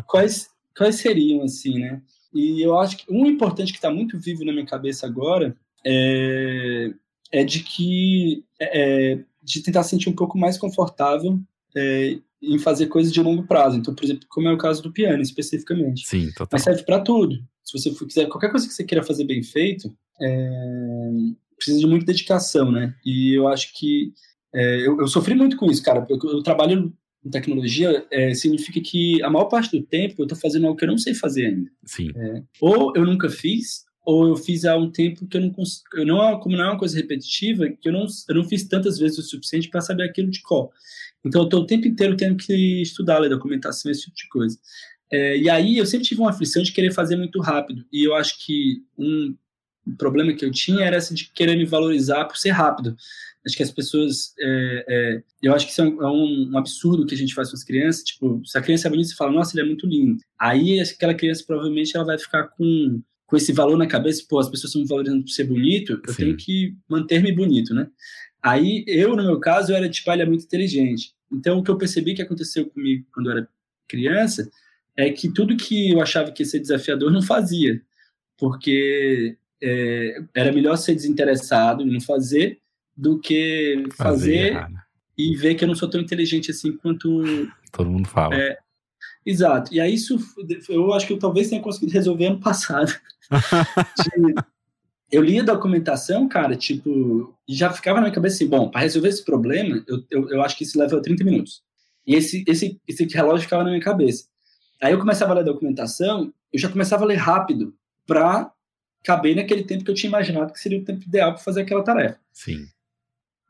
[0.06, 2.02] quais, quais seriam, assim, né?
[2.34, 6.90] E eu acho que um importante que está muito vivo na minha cabeça agora é,
[7.32, 11.40] é de que é, é de tentar sentir um pouco mais confortável
[11.76, 13.76] é, em fazer coisas de longo prazo.
[13.76, 16.06] Então, por exemplo, como é o caso do piano, especificamente.
[16.06, 16.48] Sim, total.
[16.52, 17.36] Mas serve para tudo.
[17.64, 21.10] Se você quiser, qualquer coisa que você queira fazer bem feito, é,
[21.56, 22.94] precisa de muita dedicação, né?
[23.04, 24.12] E eu acho que
[24.54, 26.92] é, eu, eu, sofri muito com isso, cara, porque eu, trabalho
[27.24, 30.84] em tecnologia é, significa que a maior parte do tempo eu estou fazendo algo que
[30.84, 31.70] eu não sei fazer ainda.
[31.84, 32.10] Sim.
[32.16, 35.84] É, ou eu nunca fiz, ou eu fiz há um tempo que eu não consigo,
[35.92, 38.98] eu não como não é uma coisa repetitiva, que eu não, eu não fiz tantas
[38.98, 40.72] vezes o suficiente para saber aquilo de qual.
[41.22, 44.58] Então, eu estou o tempo inteiro tendo que estudar a documentação, esse tipo de coisa.
[45.12, 47.84] É, e aí, eu sempre tive uma aflição de querer fazer muito rápido.
[47.92, 49.36] E eu acho que um
[49.98, 52.96] problema que eu tinha era esse de querer me valorizar por ser rápido.
[53.44, 54.32] Acho que as pessoas.
[54.40, 57.50] É, é, eu acho que isso é um, é um, absurdo que a gente faz
[57.50, 58.04] com as crianças.
[58.04, 60.18] Tipo, se a criança é bonita, você fala, nossa, ele é muito lindo.
[60.40, 64.48] Aí, aquela criança provavelmente ela vai ficar com, com esse valor na cabeça, pô, as
[64.48, 66.22] pessoas estão me valorizando por ser bonito, eu Sim.
[66.24, 67.86] tenho que manter-me bonito, né?
[68.42, 71.12] Aí, eu, no meu caso, eu era ele é muito inteligente.
[71.30, 73.48] Então, o que eu percebi que aconteceu comigo quando eu era
[73.86, 74.50] criança
[74.96, 77.82] é que tudo que eu achava que ia ser desafiador não fazia,
[78.38, 82.58] porque é, era melhor ser desinteressado e não fazer
[82.96, 84.74] do que fazer, fazer
[85.18, 87.22] e ver que eu não sou tão inteligente assim quanto
[87.70, 88.34] todo mundo fala.
[88.34, 88.58] É,
[89.26, 89.74] exato.
[89.74, 90.18] E aí isso
[90.68, 92.92] eu acho que eu talvez tenha conseguido resolver ano passado.
[93.30, 94.34] De,
[95.10, 98.82] eu lia a documentação, cara, tipo, e já ficava na minha cabeça assim, bom, para
[98.82, 101.62] resolver esse problema, eu, eu, eu, acho que isso leva 30 minutos.
[102.06, 104.24] E esse, esse, esse relógio ficava na minha cabeça.
[104.80, 107.74] Aí eu começava a ler a documentação, eu já começava a ler rápido,
[108.06, 108.50] para
[109.04, 111.84] caber naquele tempo que eu tinha imaginado que seria o tempo ideal para fazer aquela
[111.84, 112.18] tarefa.
[112.32, 112.66] Sim.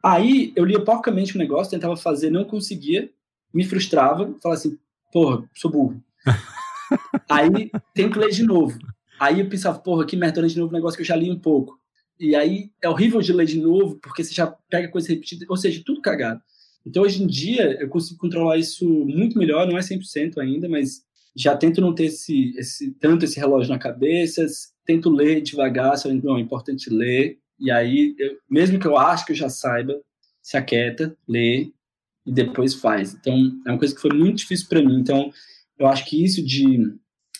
[0.05, 3.11] Aí eu lia porcamente o negócio, tentava fazer, não conseguia,
[3.53, 4.79] me frustrava, falava assim,
[5.12, 6.03] porra, sou burro.
[7.31, 8.79] aí tento ler de novo.
[9.19, 11.39] Aí eu pensava, porra, que merda, de novo um negócio que eu já li um
[11.39, 11.79] pouco.
[12.19, 15.57] E aí é horrível de ler de novo, porque você já pega coisa repetida, ou
[15.57, 16.41] seja, tudo cagado.
[16.87, 21.03] Então hoje em dia eu consigo controlar isso muito melhor, não é 100% ainda, mas
[21.37, 24.45] já tento não ter esse, esse, tanto esse relógio na cabeça,
[24.85, 29.27] tento ler devagar, se não, é importante ler, e aí, eu, mesmo que eu acho
[29.27, 30.01] que eu já saiba,
[30.41, 31.71] se aquieta, lê
[32.25, 33.14] e depois faz.
[33.14, 33.35] Então,
[33.66, 34.99] é uma coisa que foi muito difícil para mim.
[35.01, 35.33] Então,
[35.79, 36.95] eu acho que isso de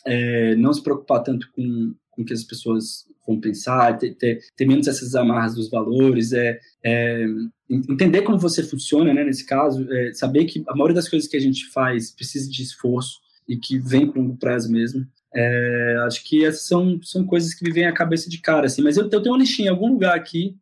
[0.09, 4.41] é, não se preocupar tanto com, com o que as pessoas vão pensar, ter, ter,
[4.57, 7.27] ter menos essas amarras dos valores, é, é,
[7.69, 11.37] entender como você funciona, né, nesse caso, é, saber que a maioria das coisas que
[11.37, 15.07] a gente faz precisa de esforço e que vem com longo prazo mesmo.
[15.35, 18.83] É, acho que essas são, são coisas que me vêm à cabeça de cara, assim.
[18.83, 20.57] Mas eu, eu tenho uma listinha em algum lugar aqui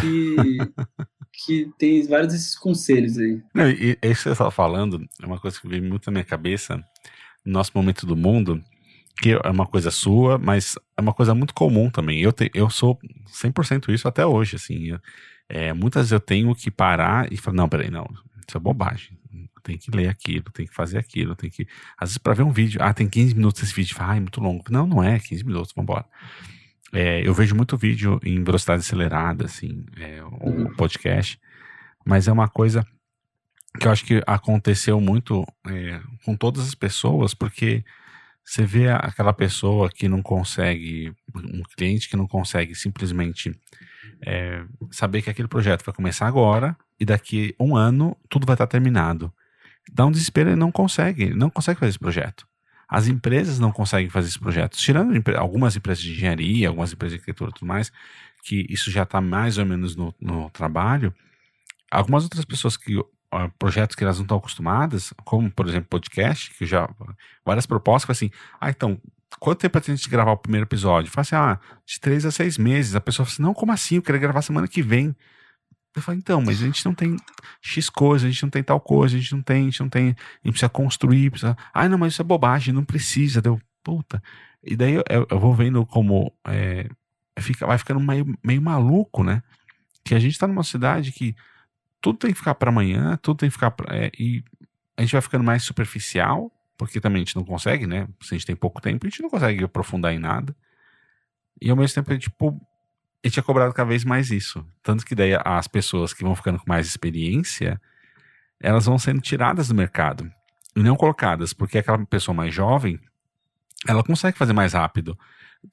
[0.00, 0.36] que,
[1.44, 3.42] que tem vários desses conselhos aí.
[3.52, 6.24] Não, e isso que você estava falando é uma coisa que vem muito na minha
[6.24, 6.80] cabeça
[7.44, 8.62] nosso momento do mundo,
[9.20, 12.20] que é uma coisa sua, mas é uma coisa muito comum também.
[12.20, 14.88] Eu, te, eu sou 100% isso até hoje, assim.
[14.88, 15.00] Eu,
[15.48, 18.06] é, muitas vezes eu tenho que parar e falar, não, peraí, não,
[18.46, 19.18] isso é bobagem.
[19.62, 21.66] Tem que ler aquilo, tem que fazer aquilo, tem que...
[21.98, 24.40] Às vezes para ver um vídeo, ah, tem 15 minutos esse vídeo, ah, é muito
[24.40, 24.64] longo.
[24.70, 26.06] Não, não é 15 minutos, vambora.
[26.92, 30.22] É, eu vejo muito vídeo em velocidade acelerada, assim, é,
[30.76, 31.38] podcast,
[32.04, 32.84] mas é uma coisa
[33.78, 37.84] que eu acho que aconteceu muito é, com todas as pessoas, porque
[38.44, 43.54] você vê aquela pessoa que não consegue, um cliente que não consegue simplesmente
[44.26, 48.66] é, saber que aquele projeto vai começar agora e daqui um ano tudo vai estar
[48.66, 49.32] terminado.
[49.92, 52.46] Dá um desespero e não consegue, não consegue fazer esse projeto.
[52.88, 57.20] As empresas não conseguem fazer esses projetos, tirando algumas empresas de engenharia, algumas empresas de
[57.20, 57.92] arquitetura e tudo mais,
[58.42, 61.14] que isso já está mais ou menos no, no, trabalho.
[61.88, 63.00] Algumas outras pessoas que
[63.58, 66.88] projetos que elas não estão acostumadas, como por exemplo podcast, que já
[67.44, 69.00] várias propostas que assim, ah, então
[69.38, 71.10] quanto tempo a gente gravar o primeiro episódio?
[71.10, 72.94] Fala assim, ah, de três a seis meses.
[72.94, 73.96] A pessoa fala assim, não, como assim?
[73.96, 75.14] Eu quero gravar semana que vem.
[75.94, 77.16] Eu falo, então, mas a gente não tem
[77.60, 79.88] X coisa, a gente não tem tal coisa, a gente não tem, a gente não
[79.88, 81.56] tem, a gente precisa construir, precisa.
[81.74, 83.60] Ah, não, mas isso é bobagem, não precisa, deu.
[83.82, 84.22] Puta.
[84.62, 86.88] E daí eu, eu vou vendo como é,
[87.40, 89.42] fica, vai ficando meio, meio maluco, né?
[90.04, 91.34] Que a gente tá numa cidade que
[92.00, 94.42] tudo tem que ficar para amanhã, tudo tem que ficar pra, é, e
[94.96, 98.08] a gente vai ficando mais superficial, porque também a gente não consegue, né?
[98.22, 100.54] Se a gente tem pouco tempo, a gente não consegue aprofundar em nada.
[101.60, 102.60] E ao mesmo tempo, tipo,
[103.22, 104.66] ele tinha cobrado cada vez mais isso.
[104.82, 107.80] Tanto que daí as pessoas que vão ficando com mais experiência,
[108.58, 110.30] elas vão sendo tiradas do mercado
[110.74, 112.98] e não colocadas, porque aquela pessoa mais jovem,
[113.86, 115.18] ela consegue fazer mais rápido.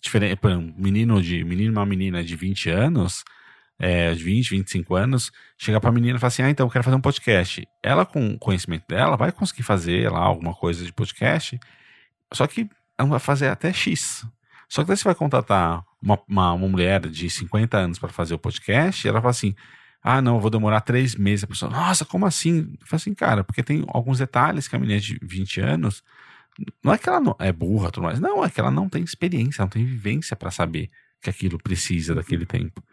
[0.01, 3.23] Diferente, um menino de menino uma menina de 20 anos,
[3.79, 6.83] é, de 20, 25 anos, chega pra menina e fala assim: "Ah, então eu quero
[6.83, 7.67] fazer um podcast".
[7.83, 11.59] Ela com o conhecimento dela vai conseguir fazer lá alguma coisa de podcast.
[12.33, 14.25] Só que ela vai fazer até X.
[14.69, 18.33] Só que daí você vai contratar uma, uma, uma mulher de 50 anos para fazer
[18.33, 19.55] o podcast, ela fala assim:
[20.01, 21.43] ah, não, vou demorar três meses.
[21.43, 22.59] A pessoa, nossa, como assim?
[22.79, 26.03] Eu falo assim, cara, porque tem alguns detalhes que a menina de 20 anos,
[26.83, 29.03] não é que ela não, é burra, tudo mais, não, é que ela não tem
[29.03, 30.89] experiência, não tem vivência para saber
[31.21, 32.83] que aquilo precisa daquele tempo.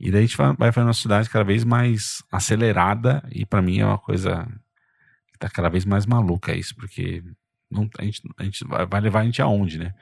[0.00, 3.62] E daí a gente vai, vai fazendo uma cidade cada vez mais acelerada, e para
[3.62, 4.46] mim é uma coisa
[5.32, 7.22] que tá cada vez mais maluca isso, porque
[7.70, 9.94] não, a, gente, a gente vai levar a gente aonde, né?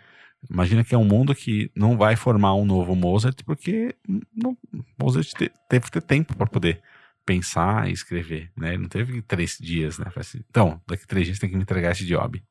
[0.51, 3.97] Imagina que é um mundo que não vai formar um novo Mozart, porque
[4.35, 4.57] não,
[5.01, 6.81] Mozart te, teve que ter tempo para poder
[7.25, 8.77] pensar e escrever, né?
[8.77, 10.07] Não teve três dias, né?
[10.15, 12.43] Assim, então, daqui três dias tem que me entregar esse job.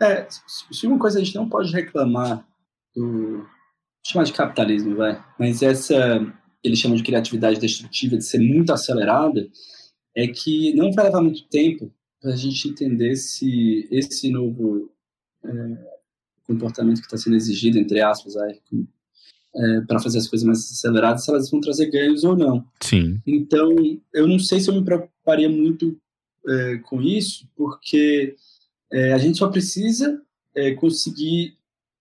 [0.00, 2.46] É, se uma coisa a gente não pode reclamar
[2.94, 3.46] do
[4.06, 6.24] chamar de capitalismo, vai, mas essa
[6.68, 9.48] eles chamam de criatividade destrutiva de ser muito acelerada,
[10.14, 14.90] é que não vai levar muito tempo para a gente entender se esse novo
[15.44, 15.50] é,
[16.44, 21.30] comportamento que está sendo exigido, entre aspas, é, para fazer as coisas mais aceleradas, se
[21.30, 22.64] elas vão trazer ganhos ou não.
[22.80, 23.20] Sim.
[23.26, 23.74] Então,
[24.12, 25.98] eu não sei se eu me preocuparia muito
[26.46, 28.34] é, com isso, porque
[28.90, 30.20] é, a gente só precisa
[30.54, 31.56] é, conseguir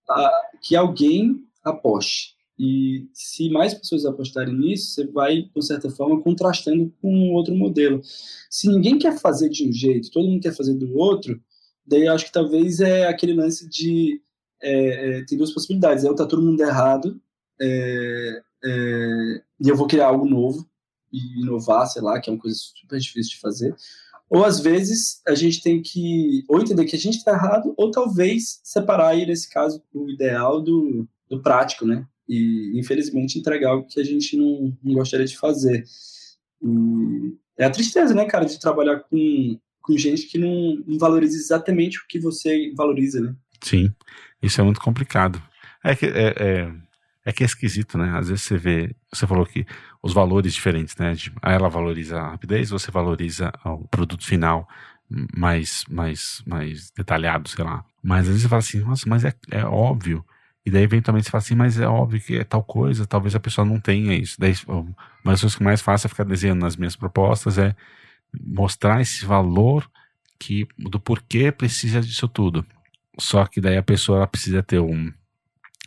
[0.10, 0.32] a,
[0.62, 2.37] que alguém aposte.
[2.60, 8.02] E se mais pessoas apostarem nisso, você vai, de certa forma, contrastando com outro modelo.
[8.50, 11.40] Se ninguém quer fazer de um jeito, todo mundo quer fazer do outro,
[11.86, 14.22] daí eu acho que talvez é aquele lance de
[14.62, 16.04] é, é, tem duas possibilidades.
[16.04, 17.22] É eu tá todo mundo errado
[17.62, 20.68] é, é, e eu vou criar algo novo
[21.12, 23.76] e inovar, sei lá, que é uma coisa super difícil de fazer.
[24.30, 27.92] Ou às vezes a gente tem que ou entender que a gente está errado, ou
[27.92, 32.06] talvez separar aí, nesse caso, o ideal do, do prático, né?
[32.28, 35.84] E infelizmente entregar algo que a gente não, não gostaria de fazer.
[36.62, 41.38] E é a tristeza, né, cara, de trabalhar com com gente que não, não valoriza
[41.38, 43.34] exatamente o que você valoriza, né?
[43.62, 43.90] Sim,
[44.42, 45.42] isso é muito complicado.
[45.82, 46.74] É que é, é,
[47.26, 48.12] é, que é esquisito, né?
[48.18, 49.66] Às vezes você vê, você falou que
[50.04, 51.14] os valores diferentes, né?
[51.14, 54.68] De, ela valoriza a rapidez, você valoriza o produto final
[55.34, 57.86] mais, mais, mais detalhado, sei lá.
[58.04, 60.26] Mas às vezes você fala assim, nossa, mas é, é óbvio.
[60.68, 63.40] E daí eventualmente você fala assim, mas é óbvio que é tal coisa, talvez a
[63.40, 64.36] pessoa não tenha isso.
[64.38, 67.74] Daí, uma das coisas que mais fácil é ficar desenhando nas minhas propostas é
[68.38, 69.90] mostrar esse valor
[70.38, 72.66] que do porquê precisa disso tudo.
[73.18, 75.10] Só que daí a pessoa precisa ter um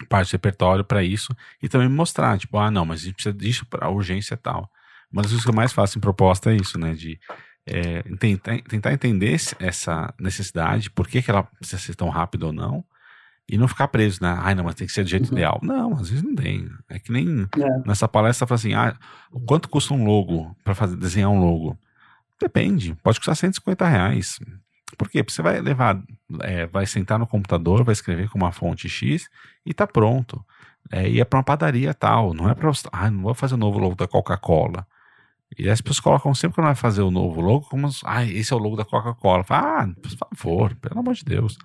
[0.08, 3.34] parte do repertório para isso e também mostrar, tipo, ah, não, mas a gente precisa
[3.34, 4.66] disso para urgência tal.
[5.12, 7.20] Uma das coisas que eu mais faço em proposta é isso, né, de
[7.66, 12.52] é, tentar, tentar entender essa necessidade, por que, que ela precisa ser tão rápida ou
[12.54, 12.82] não,
[13.50, 14.38] e não ficar preso, né?
[14.40, 15.32] Ai, não, mas tem que ser do jeito uhum.
[15.32, 15.58] ideal.
[15.60, 16.70] Não, às vezes não tem.
[16.88, 17.78] É que nem é.
[17.84, 18.96] nessa palestra fala assim: ah,
[19.44, 21.76] quanto custa um logo para fazer desenhar um logo?
[22.40, 24.38] Depende, pode custar 150 reais.
[24.96, 25.24] Por quê?
[25.24, 26.00] Porque você vai levar,
[26.42, 29.28] é, vai sentar no computador, vai escrever com uma fonte X
[29.66, 30.44] e tá pronto.
[30.92, 33.58] É, e é para uma padaria tal, não é para ah, não vou fazer o
[33.58, 34.86] novo logo da Coca-Cola.
[35.58, 38.56] E as pessoas colocam sempre que vai fazer o novo logo, como, ah, esse é
[38.56, 39.44] o logo da Coca-Cola.
[39.50, 41.58] Ah, por favor, pelo amor de Deus.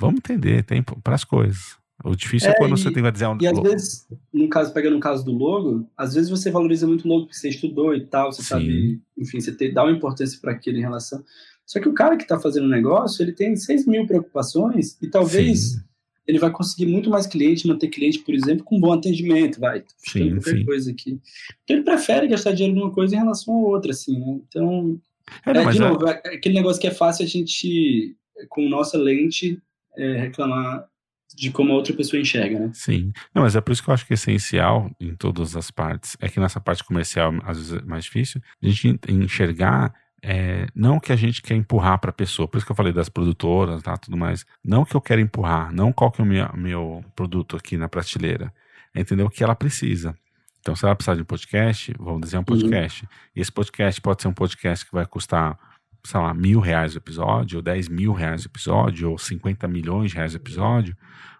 [0.00, 1.78] Vamos entender tempo para as coisas.
[2.02, 4.48] O difícil é, é quando e, você tem que dizer um E às vezes, no
[4.48, 7.50] caso, pegando o caso do logo, às vezes você valoriza muito o logo que você
[7.50, 8.48] estudou e tal, você Sim.
[8.48, 11.22] sabe, enfim, você te, dá uma importância para aquilo em relação.
[11.66, 15.08] Só que o cara que está fazendo o negócio, ele tem 6 mil preocupações e
[15.08, 15.80] talvez sim.
[16.26, 19.84] ele vai conseguir muito mais cliente, manter cliente, por exemplo, com bom atendimento, vai.
[19.98, 20.64] Sim, qualquer sim.
[20.64, 21.20] coisa aqui.
[21.62, 24.40] Então ele prefere gastar dinheiro numa coisa em relação a outra, assim, né?
[24.48, 24.98] Então,
[25.46, 26.34] é, não, é, de novo, é...
[26.34, 28.16] aquele negócio que é fácil a gente,
[28.48, 29.60] com nossa lente,
[29.96, 30.86] é, reclamar
[31.34, 32.70] de como a outra pessoa enxerga, né?
[32.74, 33.12] Sim.
[33.34, 36.16] Não, mas é por isso que eu acho que é essencial em todas as partes.
[36.20, 41.00] É que nessa parte comercial, às vezes é mais difícil, a gente enxergar é, não
[41.00, 43.82] que a gente quer empurrar para a pessoa, por isso que eu falei das produtoras,
[43.82, 44.44] tá, tudo mais.
[44.62, 47.88] Não que eu quero empurrar, não qual que é o meu, meu produto aqui na
[47.88, 48.52] prateleira.
[48.94, 50.14] É entender o que ela precisa.
[50.60, 52.60] Então, se ela precisar de um podcast, vamos desenhar um uhum.
[52.60, 53.04] podcast.
[53.04, 53.08] Uhum.
[53.36, 55.58] E esse podcast pode ser um podcast que vai custar
[56.04, 60.10] sei lá, mil reais o episódio, ou 10 mil reais o episódio, ou 50 milhões
[60.10, 60.96] de reais o episódio,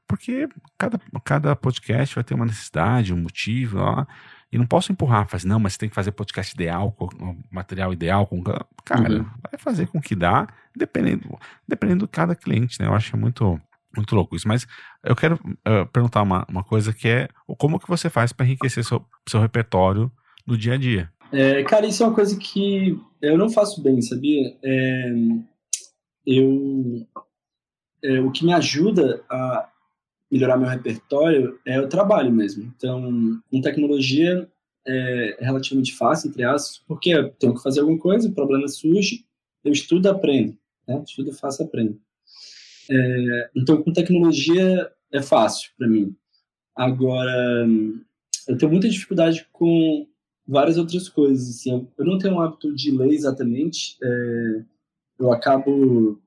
[0.07, 4.05] porque cada, cada podcast vai ter uma necessidade, um motivo, ó,
[4.53, 7.93] e não posso empurrar, fazer, não, mas você tem que fazer podcast ideal, com material
[7.93, 9.25] ideal, com cara, uhum.
[9.25, 11.39] vai fazer com que dá, dependendo,
[11.69, 12.89] dependendo de cada cliente, né?
[12.89, 13.61] Eu acho muito,
[13.97, 14.49] muito louco isso.
[14.49, 14.67] Mas
[15.05, 17.29] eu quero uh, perguntar uma, uma coisa que é
[17.59, 20.11] como que você faz para enriquecer seu, seu repertório
[20.45, 21.13] no dia a dia?
[21.33, 24.57] É, cara, isso é uma coisa que eu não faço bem, sabia?
[24.63, 25.13] É,
[26.27, 27.07] eu,
[28.03, 29.71] é, o que me ajuda a
[30.31, 32.73] melhorar meu repertório é o trabalho mesmo.
[32.77, 34.49] Então, com tecnologia
[34.87, 39.25] é relativamente fácil, entre aspas, porque eu tenho que fazer alguma coisa, o problema surge,
[39.65, 40.57] eu estudo aprendo.
[40.87, 41.03] Né?
[41.07, 42.01] Estudo, faço, aprendo.
[42.91, 46.15] É, então, com tecnologia é fácil para mim.
[46.75, 47.67] Agora,
[48.49, 50.07] eu tenho muita dificuldade com
[50.51, 51.49] várias outras coisas.
[51.49, 53.97] Assim, eu não tenho o hábito de ler exatamente.
[54.03, 54.65] É,
[55.21, 56.21] eu acabo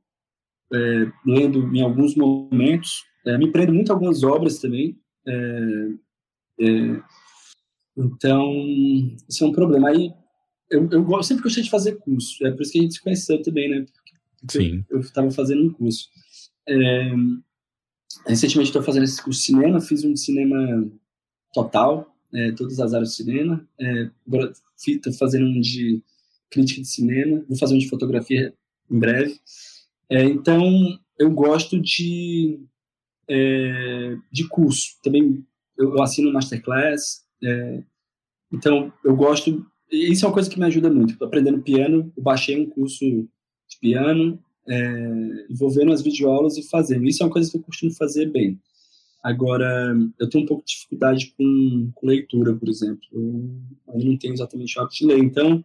[0.73, 3.03] é, lendo em alguns momentos.
[3.25, 4.97] É, me prendo muito a algumas obras também.
[5.27, 5.87] É,
[6.61, 7.01] é,
[7.97, 8.51] então,
[9.29, 9.89] isso é um problema.
[9.89, 10.11] Aí,
[10.71, 12.45] eu, eu sempre gostei de fazer curso.
[12.45, 13.85] É por isso que a gente se conheceu também, né?
[13.85, 14.13] Porque
[14.49, 14.85] Sim.
[14.89, 16.09] Eu estava fazendo um curso.
[16.67, 17.11] É,
[18.25, 19.81] recentemente estou fazendo esse curso de cinema.
[19.81, 20.89] Fiz um cinema
[21.53, 23.67] total, é, todas as áreas de cinema.
[23.79, 26.01] É, agora estou fazendo um de
[26.49, 28.53] crítica de cinema, vou fazer um de fotografia
[28.89, 29.39] em breve.
[30.09, 32.59] É, então, eu gosto de,
[33.27, 34.97] é, de curso.
[35.01, 35.43] Também
[35.77, 37.23] eu, assino Masterclass.
[37.43, 37.83] É,
[38.51, 39.65] então, eu gosto.
[39.91, 41.13] Isso é uma coisa que me ajuda muito.
[41.13, 46.63] Estou aprendendo piano, eu baixei um curso de piano, é, vou vendo as videoaulas e
[46.63, 47.05] fazendo.
[47.05, 48.59] Isso é uma coisa que eu costumo fazer bem.
[49.23, 53.01] Agora, eu tenho um pouco de dificuldade com, com leitura, por exemplo.
[53.13, 53.49] Eu
[53.87, 55.19] ainda não tenho exatamente o hábito de ler.
[55.19, 55.63] Então,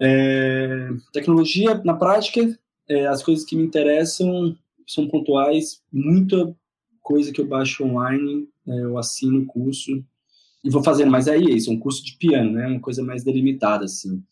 [0.00, 2.58] é, tecnologia, na prática,
[2.88, 4.56] é, as coisas que me interessam
[4.86, 5.82] são pontuais.
[5.92, 6.56] Muita
[7.02, 10.02] coisa que eu baixo online, é, eu assino o curso
[10.64, 11.10] e vou fazendo.
[11.10, 12.66] Mas aí é isso, é um curso de piano, né?
[12.66, 14.22] Uma coisa mais delimitada, assim.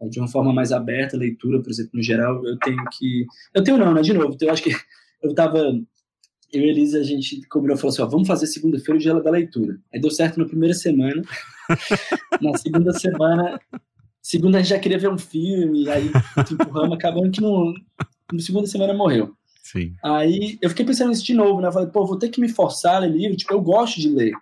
[0.00, 3.26] É, de uma forma mais aberta, leitura, por exemplo, no geral, eu tenho que...
[3.52, 4.02] Eu tenho não, né?
[4.02, 4.70] De novo, eu acho que
[5.20, 5.72] eu estava
[6.52, 9.14] eu e a Elisa, a gente combinou, falou assim, ó, vamos fazer segunda-feira o dia
[9.14, 9.78] da leitura.
[9.92, 11.22] Aí deu certo na primeira semana.
[12.40, 13.60] na segunda semana,
[14.20, 16.10] segunda a gente já queria ver um filme, aí
[16.46, 17.74] tipo, empurramos, acabando que no,
[18.32, 19.34] na segunda semana morreu.
[19.62, 19.94] Sim.
[20.02, 21.68] Aí eu fiquei pensando nisso de novo, né?
[21.68, 24.08] Eu falei, pô, vou ter que me forçar a ler livro, tipo, eu gosto de
[24.08, 24.32] ler.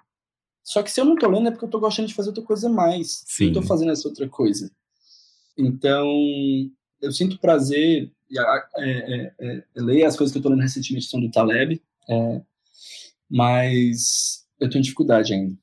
[0.65, 2.45] Só que se eu não tô lendo é porque eu tô gostando de fazer outra
[2.45, 3.25] coisa mais.
[3.27, 3.49] Sim.
[3.49, 4.71] Eu tô fazendo essa outra coisa.
[5.57, 6.07] Então,
[7.01, 11.07] eu sinto prazer e a, é, é, ler as coisas que eu estou lendo recentemente
[11.07, 11.81] são do Taleb,
[13.31, 15.57] mas eu tenho dificuldade ainda.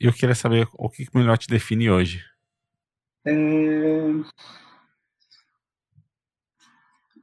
[0.00, 2.22] E eu queria saber o que melhor te define hoje.
[3.24, 3.32] É...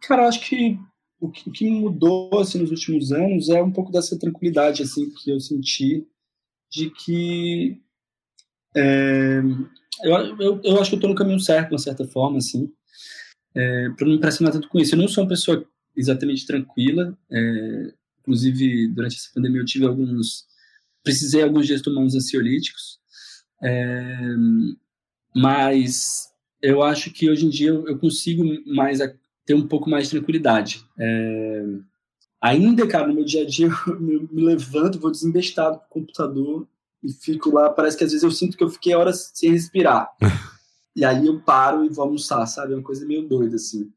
[0.02, 0.80] Cara, eu acho que
[1.19, 5.10] o que, o que mudou assim, nos últimos anos é um pouco dessa tranquilidade assim
[5.10, 6.06] que eu senti
[6.69, 7.82] de que
[8.76, 9.41] é,
[10.03, 12.69] eu, eu, eu, acho que eu estou no caminho certo, de uma certa forma, assim,
[13.56, 14.94] é, para não me impressionar tanto com isso.
[14.94, 15.65] Eu não sou uma pessoa
[15.95, 17.94] exatamente tranquila, é,
[18.26, 20.45] inclusive durante essa pandemia eu tive alguns,
[21.03, 22.99] precisei alguns dias tomar uns ansiolíticos,
[23.64, 24.18] é,
[25.35, 26.30] mas
[26.61, 28.99] eu acho que hoje em dia eu, consigo mais
[29.45, 30.84] ter um pouco mais de tranquilidade.
[30.99, 31.65] É,
[32.41, 36.68] ainda, cara, no meu dia a dia eu me, me levanto, vou desembestado pro computador
[37.03, 40.10] e fico lá, parece que às vezes eu sinto que eu fiquei horas sem respirar.
[40.95, 42.73] e aí eu paro e vou almoçar, sabe?
[42.73, 43.91] É uma coisa meio doida, assim.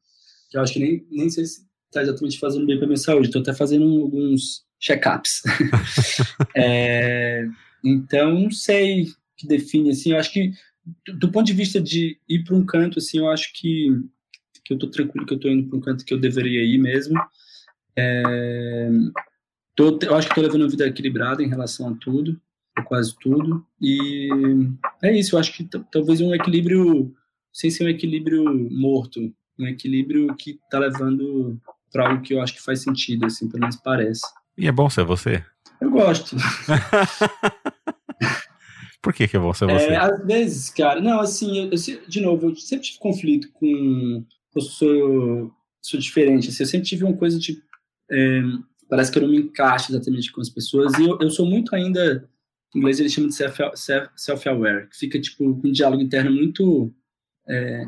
[0.51, 3.31] Que eu acho que nem, nem sei se tá exatamente fazendo bem pra minha saúde.
[3.31, 5.43] Tô até fazendo alguns check-ups.
[6.57, 7.47] é,
[7.85, 9.07] então, não sei
[9.37, 10.53] que define, assim, eu acho que
[11.19, 13.89] do ponto de vista de ir para um canto, assim, eu acho que,
[14.65, 16.79] que eu tô tranquilo que eu tô indo para um canto que eu deveria ir
[16.79, 17.21] mesmo.
[17.97, 18.89] É,
[19.77, 22.41] tô, eu acho que tô levando uma vida equilibrada em relação a tudo
[22.83, 23.65] quase tudo.
[23.81, 24.29] E
[25.03, 27.15] é isso, eu acho que talvez um equilíbrio,
[27.53, 31.59] sem ser um equilíbrio morto, um equilíbrio que tá levando
[31.93, 34.23] para algo que eu acho que faz sentido, assim, pelo menos parece.
[34.57, 35.45] E é bom ser você?
[35.81, 36.37] Eu gosto.
[39.01, 39.87] Por que, que é bom ser você?
[39.87, 44.25] É, às vezes, cara, não, assim, eu, eu, de novo, eu sempre tive conflito com.
[44.55, 47.63] Eu sou, sou diferente, assim, eu sempre tive uma coisa de.
[48.11, 48.41] É,
[48.89, 51.75] parece que eu não me encaixo exatamente com as pessoas, e eu, eu sou muito
[51.75, 52.29] ainda
[52.75, 53.37] em inglês eles chamam de
[54.17, 56.93] self-aware, que fica tipo com um diálogo interno muito
[57.49, 57.87] é,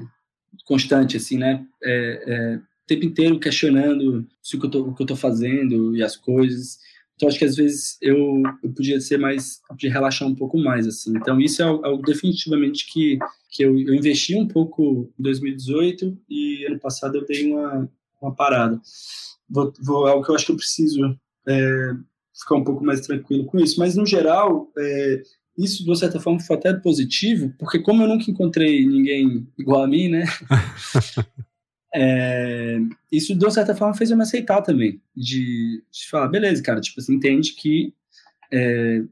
[0.64, 1.66] constante, assim, né?
[1.82, 2.60] É, é,
[2.90, 6.16] tempo inteiro questionando se o que, eu tô, o que eu tô fazendo e as
[6.16, 6.78] coisas.
[7.14, 10.86] Então, acho que às vezes eu, eu podia ser mais, podia relaxar um pouco mais,
[10.86, 11.16] assim.
[11.16, 13.18] Então, isso é algo definitivamente que,
[13.50, 17.88] que eu, eu, investi um pouco em 2018 e ano passado eu dei uma,
[18.20, 18.80] uma parada.
[19.48, 21.92] Vou, vou, é algo que eu acho que eu preciso é,
[22.34, 23.78] ficar um pouco mais tranquilo com isso.
[23.78, 25.22] Mas, no geral, é,
[25.58, 29.86] isso, de certa forma, foi até positivo, porque como eu nunca encontrei ninguém igual a
[29.86, 30.24] mim, né?
[31.94, 32.78] é,
[33.10, 35.00] isso, de certa forma, fez eu me aceitar também.
[35.16, 37.92] De, de falar, beleza, cara, tipo, você entende que
[38.52, 39.02] é,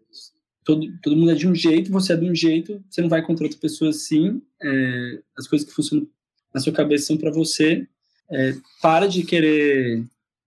[0.64, 3.20] todo, todo mundo é de um jeito, você é de um jeito, você não vai
[3.20, 6.06] encontrar outra pessoa assim, é, as coisas que funcionam
[6.54, 7.86] na sua cabeça são para você.
[8.30, 10.04] É, para de querer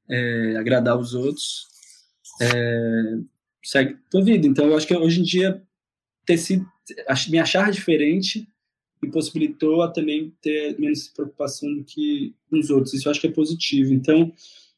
[0.07, 1.67] é, agradar os outros
[2.39, 3.17] é,
[3.63, 4.47] segue tua vida.
[4.47, 5.61] Então, eu acho que hoje em dia
[6.25, 6.65] ter sido,
[7.29, 8.47] me achar diferente
[9.01, 12.93] me possibilitou a também ter menos preocupação do que nos outros.
[12.93, 13.93] Isso eu acho que é positivo.
[13.93, 14.31] Então,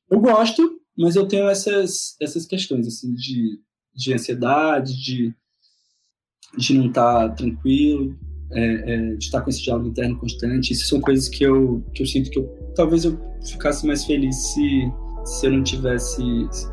[0.09, 3.59] eu gosto, mas eu tenho essas, essas questões, assim, de,
[3.93, 5.33] de ansiedade, de,
[6.57, 8.17] de não estar tá tranquilo,
[8.51, 10.71] é, é, de estar com esse diálogo interno constante.
[10.71, 13.19] Isso são coisas que eu, que eu sinto que eu, talvez eu
[13.51, 14.91] ficasse mais feliz se,
[15.25, 16.21] se eu não tivesse,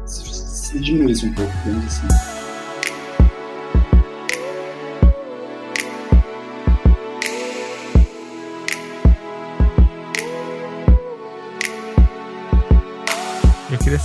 [0.06, 2.39] se, se diminuísse um pouco, digamos assim.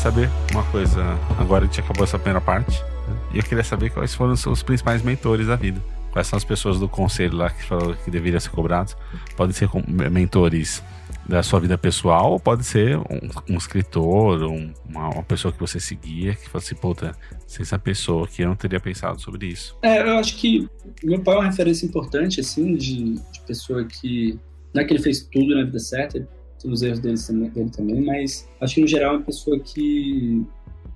[0.06, 1.02] Saber uma coisa.
[1.40, 2.80] Agora a gente acabou essa primeira parte.
[2.80, 3.18] Né?
[3.34, 5.82] E eu queria saber quais foram os principais mentores da vida.
[6.11, 8.95] Quais são as pessoas do conselho lá que falou que deveriam ser cobrados?
[9.36, 9.68] Podem ser
[10.11, 10.84] mentores
[11.27, 13.03] da sua vida pessoal, ou pode ser um,
[13.49, 17.15] um escritor, um, uma, uma, pessoa que você seguia, que fosse, assim, puta,
[17.48, 19.76] sem essa pessoa que eu não teria pensado sobre isso.
[19.82, 20.69] É, eu acho que
[21.03, 24.40] meu pai é uma referência importante, assim, de, de pessoa que.
[24.72, 26.27] Não é que ele fez tudo na vida certa, tem
[26.66, 27.18] os erros dele,
[27.50, 30.46] dele também, mas acho que no geral é uma pessoa que,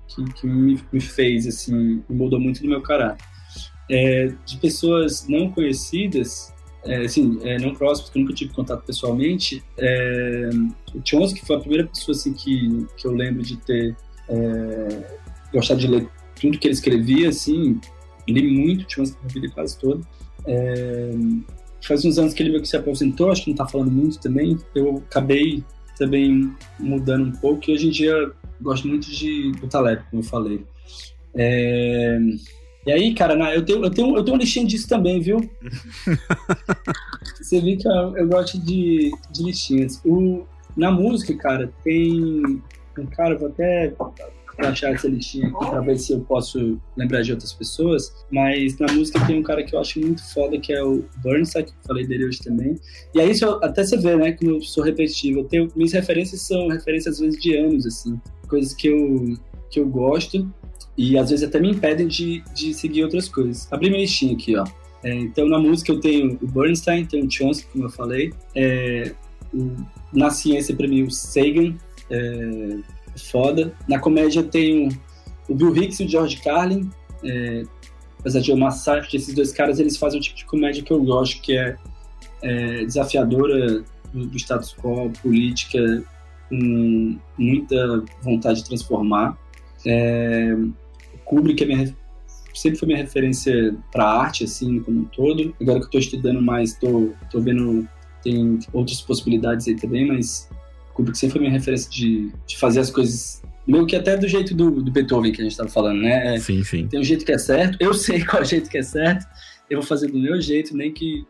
[0.08, 3.24] que, que me, me, fez, assim, me mudou muito do meu caráter.
[3.90, 6.52] É, de pessoas não conhecidas,
[6.84, 10.50] é, assim, é, não próximo, porque eu nunca tive contato pessoalmente, é,
[10.94, 13.96] o Chomsky foi a primeira pessoa assim, que, que eu lembro de ter
[14.28, 15.18] é,
[15.52, 16.08] gostado de ler
[16.40, 17.80] tudo que ele escrevia, assim,
[18.28, 20.00] li muito Chomsky na vida quase toda.
[21.82, 24.20] Faz uns anos que ele meio que se aposentou, acho que não está falando muito
[24.20, 25.64] também, eu acabei
[25.98, 30.26] também mudando um pouco, e hoje em dia gosto muito de, do Taleb, como eu
[30.26, 30.64] falei.
[31.34, 32.18] É,
[32.86, 35.38] e aí, cara, eu tenho, eu tenho, eu tenho uma listinha disso também, viu?
[37.40, 40.00] Você viu que eu, eu gosto de, de listinhas.
[40.04, 40.46] O,
[40.76, 42.62] na música, cara, tem
[42.98, 43.88] um cara, vou até
[44.60, 48.12] para achar essa listinha aqui para ver se eu posso lembrar de outras pessoas.
[48.30, 51.72] Mas na música tem um cara que eu acho muito foda, que é o Burnside,
[51.72, 52.76] que falei dele hoje também.
[53.14, 53.32] E aí,
[53.62, 55.40] até você vê, né, como eu sou repetitivo.
[55.40, 58.20] Eu tenho, minhas referências são referências, às vezes, de anos, assim.
[58.46, 59.36] Coisas que eu,
[59.70, 60.52] que eu gosto
[60.96, 63.66] e às vezes até me impedem de, de seguir outras coisas.
[63.72, 64.64] Abri minha listinha aqui, ó.
[65.02, 68.32] É, então, na música eu tenho o Bernstein, tenho o Chomsky, como eu falei.
[68.54, 69.14] É,
[69.54, 69.74] o,
[70.12, 71.74] na ciência, para mim, o Sagan,
[72.10, 72.78] é,
[73.16, 73.74] foda.
[73.88, 74.88] Na comédia tenho
[75.48, 76.90] o Bill Hicks e o George Carlin.
[77.24, 77.62] É,
[78.18, 81.02] apesar de eu massar esses dois caras, eles fazem o tipo de comédia que eu
[81.02, 81.76] gosto, que é,
[82.42, 83.82] é desafiadora
[84.12, 86.02] do, do status quo, política,
[86.48, 89.38] com muita vontade de transformar.
[89.86, 90.54] É,
[91.24, 91.96] Kubrick é minha,
[92.54, 95.54] sempre foi minha referência para arte, assim, como um todo.
[95.60, 97.88] Agora que eu estou estudando mais, estou vendo
[98.22, 100.48] tem outras possibilidades aí também, mas
[100.94, 104.54] Kubrick sempre foi minha referência de, de fazer as coisas meio que até do jeito
[104.54, 106.34] do, do Beethoven que a gente estava falando, né?
[106.34, 106.88] É, sim, sim.
[106.88, 109.26] Tem um jeito que é certo, eu sei qual é o jeito que é certo,
[109.68, 111.26] eu vou fazer do meu jeito, nem que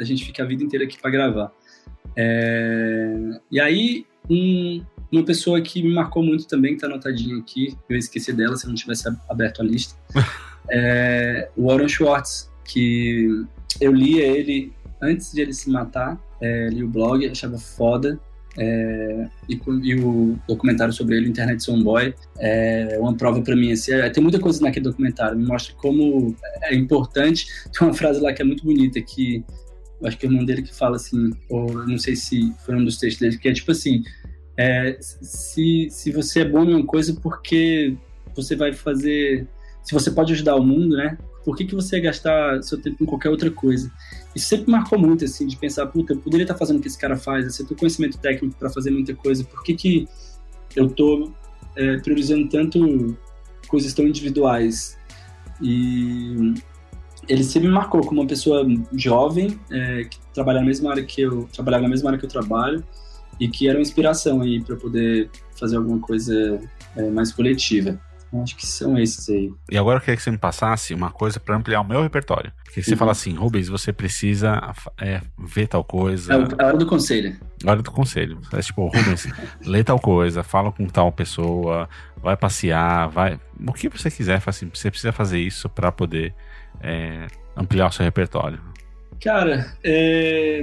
[0.00, 1.52] a gente fique a vida inteira aqui para gravar.
[2.16, 3.14] É...
[3.50, 4.82] E aí, um,
[5.12, 8.64] uma pessoa que me marcou muito também, que tá anotadinha aqui, eu esqueci dela se
[8.64, 9.98] eu não tivesse aberto a lista,
[10.70, 13.44] é o Warren Schwartz, que
[13.80, 18.18] eu lia ele antes de ele se matar, é, li o blog, achava foda,
[18.56, 23.72] é, e, e, o documentário sobre ele, Internet Boy, é uma prova para mim.
[23.72, 27.46] Assim, é, tem muita coisa naquele documentário, me mostra como é importante.
[27.72, 29.44] Tem uma frase lá que é muito bonita, que
[30.00, 32.76] eu acho que é o irmão dele que fala assim, ou não sei se foi
[32.76, 34.02] um dos textos dele, que é tipo assim:
[34.56, 37.96] é, se, se você é bom em uma coisa, porque
[38.34, 39.46] você vai fazer.
[39.82, 41.16] Se você pode ajudar o mundo, né?
[41.44, 43.90] Por que, que você ia gastar seu tempo em qualquer outra coisa?
[44.34, 46.98] Isso sempre marcou muito, assim, de pensar, puta, eu poderia estar fazendo o que esse
[46.98, 50.08] cara faz, você tem conhecimento técnico para fazer muita coisa, por que, que
[50.76, 51.32] eu tô
[51.74, 53.16] é, priorizando tanto
[53.66, 54.98] coisas tão individuais?
[55.60, 56.54] E
[57.28, 61.20] ele sempre me marcou como uma pessoa jovem, é, que trabalha na mesma área que
[61.20, 62.84] eu, trabalhava na mesma área que eu trabalho,
[63.40, 66.60] e que era uma inspiração aí para poder fazer alguma coisa
[66.96, 68.00] é, mais coletiva.
[68.32, 69.52] Acho que são esses aí.
[69.70, 72.52] E agora eu queria que você me passasse uma coisa para ampliar o meu repertório.
[72.72, 72.96] Que você uhum.
[72.98, 76.34] fala assim, Rubens, você precisa é, ver tal coisa.
[76.34, 77.36] É a hora do conselho.
[77.64, 78.38] A hora do conselho.
[78.52, 79.26] É tipo, Rubens,
[79.64, 81.88] lê tal coisa, fala com tal pessoa,
[82.22, 83.40] vai passear, vai.
[83.66, 86.34] O que você quiser, assim, você precisa fazer isso para poder
[86.82, 87.26] é,
[87.56, 88.60] ampliar o seu repertório.
[89.20, 90.62] Cara, é,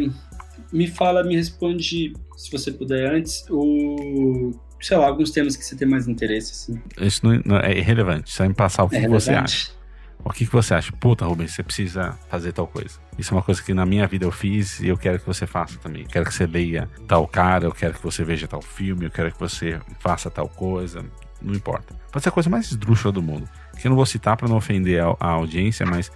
[0.72, 5.76] me fala, me responde se você puder antes, o sei lá, alguns temas que você
[5.76, 6.82] tem mais interesse, assim.
[7.00, 9.76] Isso não, não é irrelevante, só me passar o que, é que você acha.
[10.24, 10.92] O que, que você acha?
[10.92, 13.00] Puta, Rubens, você precisa fazer tal coisa.
[13.16, 15.46] Isso é uma coisa que na minha vida eu fiz e eu quero que você
[15.46, 16.02] faça também.
[16.02, 19.12] Eu quero que você leia tal cara, eu quero que você veja tal filme, eu
[19.12, 21.06] quero que você faça tal coisa.
[21.40, 21.94] Não importa.
[22.12, 23.48] Pode ser a coisa mais esdrúxula do mundo.
[23.80, 26.12] Que eu não vou citar para não ofender a, a, audiência, mas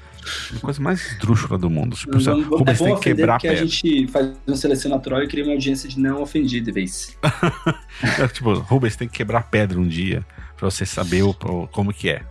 [0.56, 1.96] a coisa mais esdrúxula do mundo.
[1.96, 3.64] Tipo, não, não, Rubens é tem que quebrar a pedra.
[3.64, 7.18] a gente faz uma seleção natural e cria uma audiência de não ofendido, vez.
[8.20, 10.26] é, tipo, Rubens tem que quebrar pedra um dia
[10.58, 11.34] para você saber o,
[11.72, 12.24] como que é.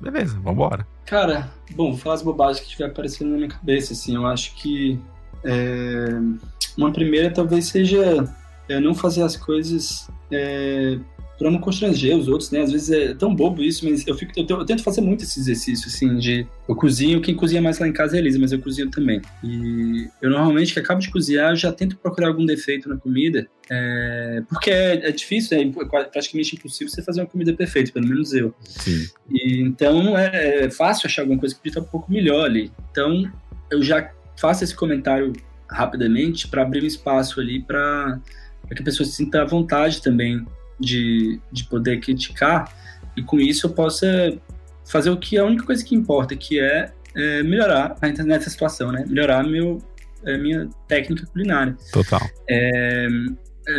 [0.00, 0.86] Beleza, vambora.
[1.06, 4.14] Cara, bom, vou falar as bobagens que estiver aparecendo na minha cabeça, assim.
[4.14, 5.00] Eu acho que
[5.44, 6.06] é,
[6.76, 8.28] uma primeira talvez seja
[8.68, 10.98] é, não fazer as coisas é,
[11.38, 12.62] para não constranger os outros, né?
[12.62, 15.38] Às vezes é tão bobo isso, mas eu, fico, eu, eu, tento fazer muito esse
[15.38, 18.52] exercício, assim, de eu cozinho, quem cozinha mais lá em casa é a Elisa, mas
[18.52, 19.20] eu cozinho também.
[19.44, 24.42] E eu normalmente, que acabo de cozinhar, já tento procurar algum defeito na comida, é,
[24.48, 28.54] porque é, é, difícil, é praticamente impossível você fazer uma comida perfeita, pelo menos eu.
[28.64, 29.06] Sim.
[29.30, 32.72] E, então é, é fácil achar alguma coisa que podia estar um pouco melhor ali.
[32.90, 33.30] Então
[33.70, 35.32] eu já faço esse comentário
[35.68, 38.20] rapidamente para abrir um espaço ali para
[38.74, 40.44] que a pessoa se sinta à vontade também
[40.78, 42.72] de, de poder criticar
[43.16, 44.38] e com isso eu possa
[44.84, 48.92] fazer o que é a única coisa que importa, que é, é melhorar nessa situação,
[48.92, 49.04] né?
[49.08, 49.82] Melhorar meu,
[50.24, 51.76] é, minha técnica culinária.
[51.92, 52.20] Total.
[52.48, 53.08] É, é,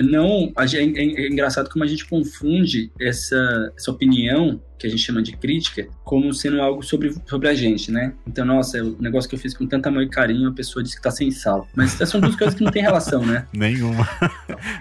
[0.04, 5.24] não, é, é, engraçado como a gente confunde essa, essa opinião, que a gente chama
[5.24, 8.14] de crítica, como sendo algo sobre, sobre a gente, né?
[8.28, 10.98] Então, nossa, o negócio que eu fiz com tanto amor e carinho, a pessoa disse
[10.98, 11.68] que tá sem sal.
[11.76, 13.48] Mas são duas coisas que não tem relação, né?
[13.56, 14.08] Nenhuma.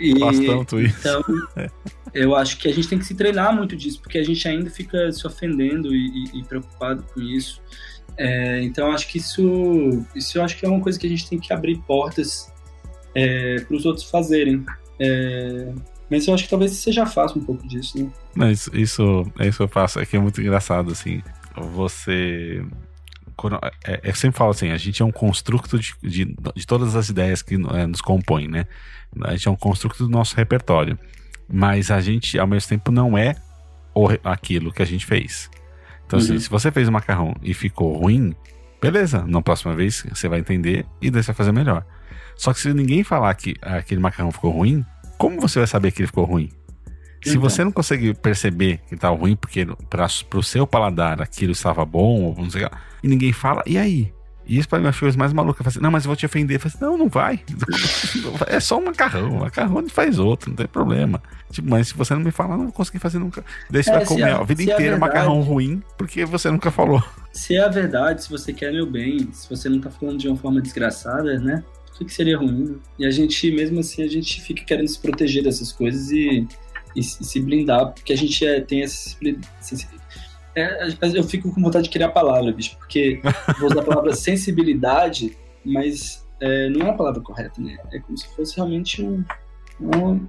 [0.01, 0.99] E, Faz tanto isso.
[0.99, 1.23] Então,
[2.13, 4.69] eu acho que a gente tem que se treinar muito disso, porque a gente ainda
[4.69, 7.63] fica se ofendendo e, e, e preocupado com isso.
[8.19, 11.29] É, então, acho que isso, isso eu acho que é uma coisa que a gente
[11.29, 12.53] tem que abrir portas
[13.15, 14.65] é, para os outros fazerem.
[14.99, 15.73] É,
[16.11, 18.11] mas eu acho que talvez seja fácil um pouco disso, né?
[18.35, 21.23] Mas isso, é isso que eu faço, é que é muito engraçado, assim.
[21.75, 22.65] Você.
[23.85, 26.25] É, eu sempre falo assim, a gente é um construto de, de,
[26.55, 28.67] de todas as ideias que é, nos compõem, né?
[29.25, 30.99] A gente é um construto do nosso repertório.
[31.49, 33.37] Mas a gente, ao mesmo tempo, não é
[33.95, 35.51] o, aquilo que a gente fez.
[36.07, 36.41] Então, assim, Uhum.
[36.41, 38.35] se você fez o macarrão e ficou ruim,
[38.81, 41.85] beleza, na próxima vez você vai entender e daí você vai fazer melhor.
[42.37, 44.85] Só que se ninguém falar que aquele macarrão ficou ruim,
[45.19, 46.51] como você vai saber que ele ficou ruim?
[47.25, 47.41] Se Então.
[47.41, 52.23] você não consegue perceber que tá ruim, porque para o seu paladar aquilo estava bom,
[52.25, 54.13] ou não sei o que e ninguém fala, e aí?
[54.49, 55.61] E isso para mim é a coisa mais maluca.
[55.61, 56.57] Eu falei assim, não, mas eu vou te ofender.
[56.57, 57.41] Eu falei assim, não, não vai.
[58.47, 59.39] É só um macarrão.
[59.39, 61.21] Macarrão ele faz outro, não tem problema.
[61.51, 63.45] Tipo, mas se você não me falar, não vou conseguir fazer nunca.
[63.69, 65.01] Daí você É, vai se comer é- a vida se inteira verdade.
[65.01, 67.03] macarrão ruim, porque você nunca falou.
[67.33, 70.29] Se é a verdade, se você quer meu bem, se você não tá falando de
[70.29, 71.65] uma forma desgraçada, né?
[71.97, 72.79] Por que, seria ruim?
[72.99, 76.47] E a gente, mesmo assim, a gente fica querendo se proteger dessas coisas e,
[76.95, 79.17] e se blindar, porque a gente é, tem essa.
[79.61, 79.89] essa-
[80.55, 83.21] é, eu fico com vontade de criar a palavra, bicho, porque
[83.59, 87.77] vou usar a palavra sensibilidade, mas é, não é a palavra correta, né?
[87.93, 89.23] É como se fosse realmente um.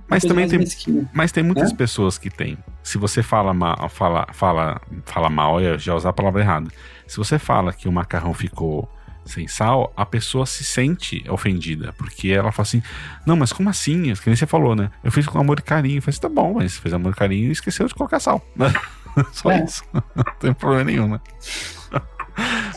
[0.09, 1.09] Mas também tem- mesquinha.
[1.13, 1.75] Mas tem muitas É?
[1.75, 2.57] pessoas que têm.
[2.83, 6.69] Se você fala mal, fala, fala, fala mal, eu já usar a palavra errada.
[7.07, 8.89] Se você fala que o macarrão ficou
[9.27, 11.93] sem sal, a pessoa se sente ofendida.
[11.93, 12.81] Porque ela fala assim:
[13.25, 14.13] Não, mas como assim?
[14.15, 14.89] Que nem você falou, né?
[15.03, 15.97] Eu fiz com amor e carinho.
[15.97, 18.45] Eu falei assim: tá bom, mas fez amor e carinho e esqueceu de colocar sal.
[19.33, 19.63] Só É.
[19.63, 19.83] isso.
[19.93, 21.19] Não tem problema nenhum, né?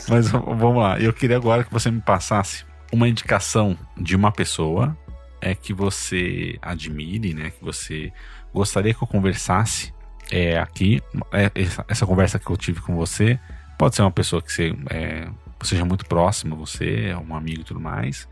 [0.09, 0.99] mas vamos lá.
[0.99, 4.97] Eu queria agora que você me passasse uma indicação de uma pessoa
[5.39, 7.51] é que você admire, né?
[7.51, 8.11] Que você
[8.53, 9.93] gostaria que eu conversasse
[10.31, 11.01] é, aqui.
[11.31, 13.39] É, essa, essa conversa que eu tive com você
[13.77, 15.27] pode ser uma pessoa que você é,
[15.65, 18.27] seja muito próxima a você, é um amigo e tudo mais,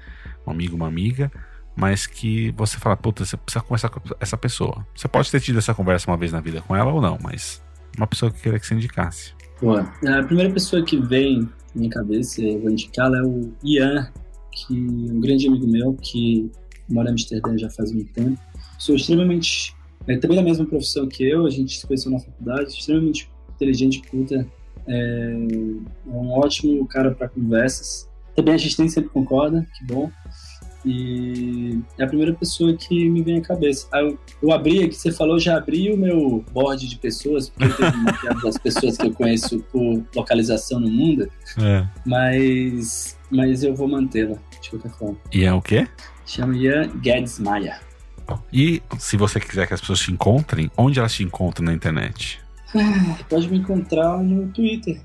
[0.46, 1.32] um amigo, uma amiga,
[1.76, 4.86] mas que você fala, puta, você precisa conversar com essa pessoa.
[4.96, 7.62] Você pode ter tido essa conversa uma vez na vida com ela ou não, mas
[7.98, 9.34] uma pessoa que eu queria que você indicasse.
[9.62, 9.92] Boa.
[10.08, 14.12] A primeira pessoa que vem na minha cabeça, eu vou indicá-la, é o Ian,
[14.52, 16.52] que é um grande amigo meu, que
[16.90, 18.40] mora em Amsterdã já faz muito tempo.
[18.78, 19.76] Sou extremamente.
[20.08, 24.02] É também da mesma profissão que eu, a gente se conheceu na faculdade, extremamente inteligente,
[24.10, 24.48] puta.
[24.90, 25.32] É,
[26.08, 28.10] é um ótimo cara para conversas.
[28.36, 30.10] Também a gente nem sempre concorda, que bom.
[30.86, 33.88] E é a primeira pessoa que me vem à cabeça.
[33.92, 37.84] Aí eu, eu abri aqui, você falou, já abri o meu board de pessoas, porque
[37.84, 41.86] eu tenho mapeado das pessoas que eu conheço por localização no mundo, É.
[42.06, 45.18] mas, mas eu vou mantê-la, de qualquer forma.
[45.34, 45.86] E é o quê?
[46.26, 47.80] Chama Ian Guedes Maia.
[48.54, 52.40] E se você quiser que as pessoas te encontrem, onde elas te encontram na internet?
[53.30, 55.02] Pode me encontrar no Twitter.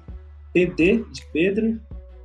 [0.53, 1.81] PD de Pedro,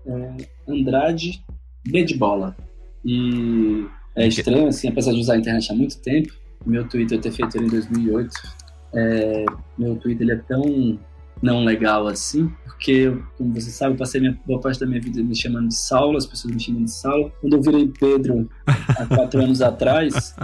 [0.06, 0.38] é,
[0.68, 1.44] Andrade,
[1.88, 2.56] B de bola.
[3.03, 3.86] E
[4.16, 6.34] é estranho, assim, apesar de usar a internet há muito tempo,
[6.66, 8.32] meu Twitter eu ter feito ele em 2008,
[8.94, 9.45] é,
[9.78, 10.99] meu Twitter ele é tão
[11.41, 15.24] não legal assim, porque, como você sabe, eu passei minha, boa parte da minha vida
[15.24, 17.32] me chamando de Saulo, as pessoas me chamam de Saulo.
[17.40, 20.36] Quando eu virei Pedro há quatro anos atrás,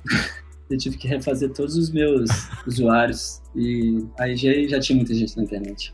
[0.70, 2.30] eu tive que refazer todos os meus
[2.66, 5.92] usuários e aí já, já tinha muita gente na internet.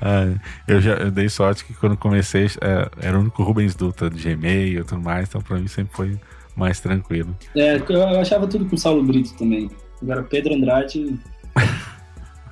[0.00, 0.34] Ah,
[0.68, 4.22] eu já eu dei sorte que quando comecei é, era o único Rubens Dutra de
[4.22, 6.20] Gmail e tudo mais, então pra mim sempre foi
[6.54, 7.34] mais tranquilo.
[7.56, 9.70] É, eu, achava tudo com Saulo Brito também.
[10.02, 11.18] Agora Pedro Andrade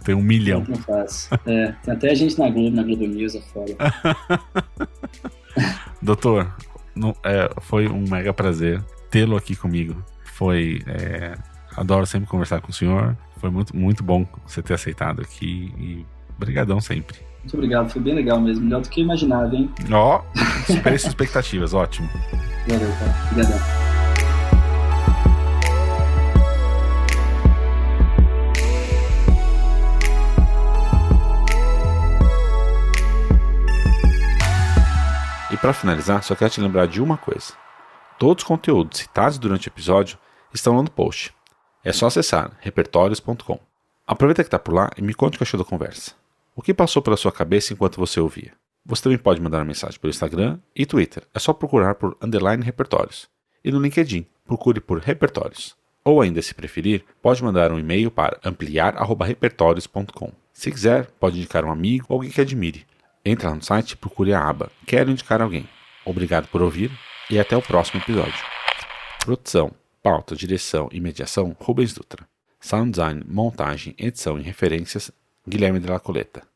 [0.04, 0.64] Tem um milhão.
[0.68, 1.30] não faz.
[1.46, 3.74] É, tem até gente na Globo, na Globo News afora.
[6.02, 6.54] Doutor,
[6.94, 10.02] não- é, foi um mega prazer tê-lo aqui comigo.
[10.24, 10.82] Foi.
[10.86, 11.34] é,
[11.76, 13.16] adoro sempre conversar com o senhor.
[13.38, 16.06] Foi muito, muito bom você ter aceitado aqui e
[16.38, 17.18] brigadão sempre.
[17.42, 18.64] Muito obrigado, foi bem legal mesmo.
[18.64, 19.70] Melhor do que eu imaginava, hein?
[19.92, 20.22] Ó,
[20.66, 22.08] superei suas expectativas, ótimo.
[22.68, 23.14] Valeu, cara.
[23.30, 23.93] Obrigadão.
[35.64, 37.54] Para finalizar, só quero te lembrar de uma coisa.
[38.18, 40.18] Todos os conteúdos citados durante o episódio
[40.52, 41.34] estão lá no post.
[41.82, 43.58] É só acessar repertórios.com.
[44.06, 46.12] Aproveita que está por lá e me conte o que achou da conversa.
[46.54, 48.52] O que passou pela sua cabeça enquanto você ouvia?
[48.84, 51.22] Você também pode mandar uma mensagem pelo Instagram e Twitter.
[51.32, 53.26] É só procurar por underline repertórios.
[53.64, 55.74] E no LinkedIn, procure por repertórios.
[56.04, 60.30] Ou ainda, se preferir, pode mandar um e-mail para ampliar.repertórios.com.
[60.52, 62.84] Se quiser, pode indicar um amigo ou alguém que admire.
[63.24, 65.66] Entra lá no site e procure a aba Quero indicar alguém.
[66.04, 66.90] Obrigado por ouvir
[67.30, 68.44] e até o próximo episódio.
[69.20, 69.72] Produção,
[70.02, 72.28] pauta, direção e mediação Rubens Dutra.
[72.60, 75.10] Sound design, montagem, edição e referências
[75.46, 76.53] Guilherme de la Coleta.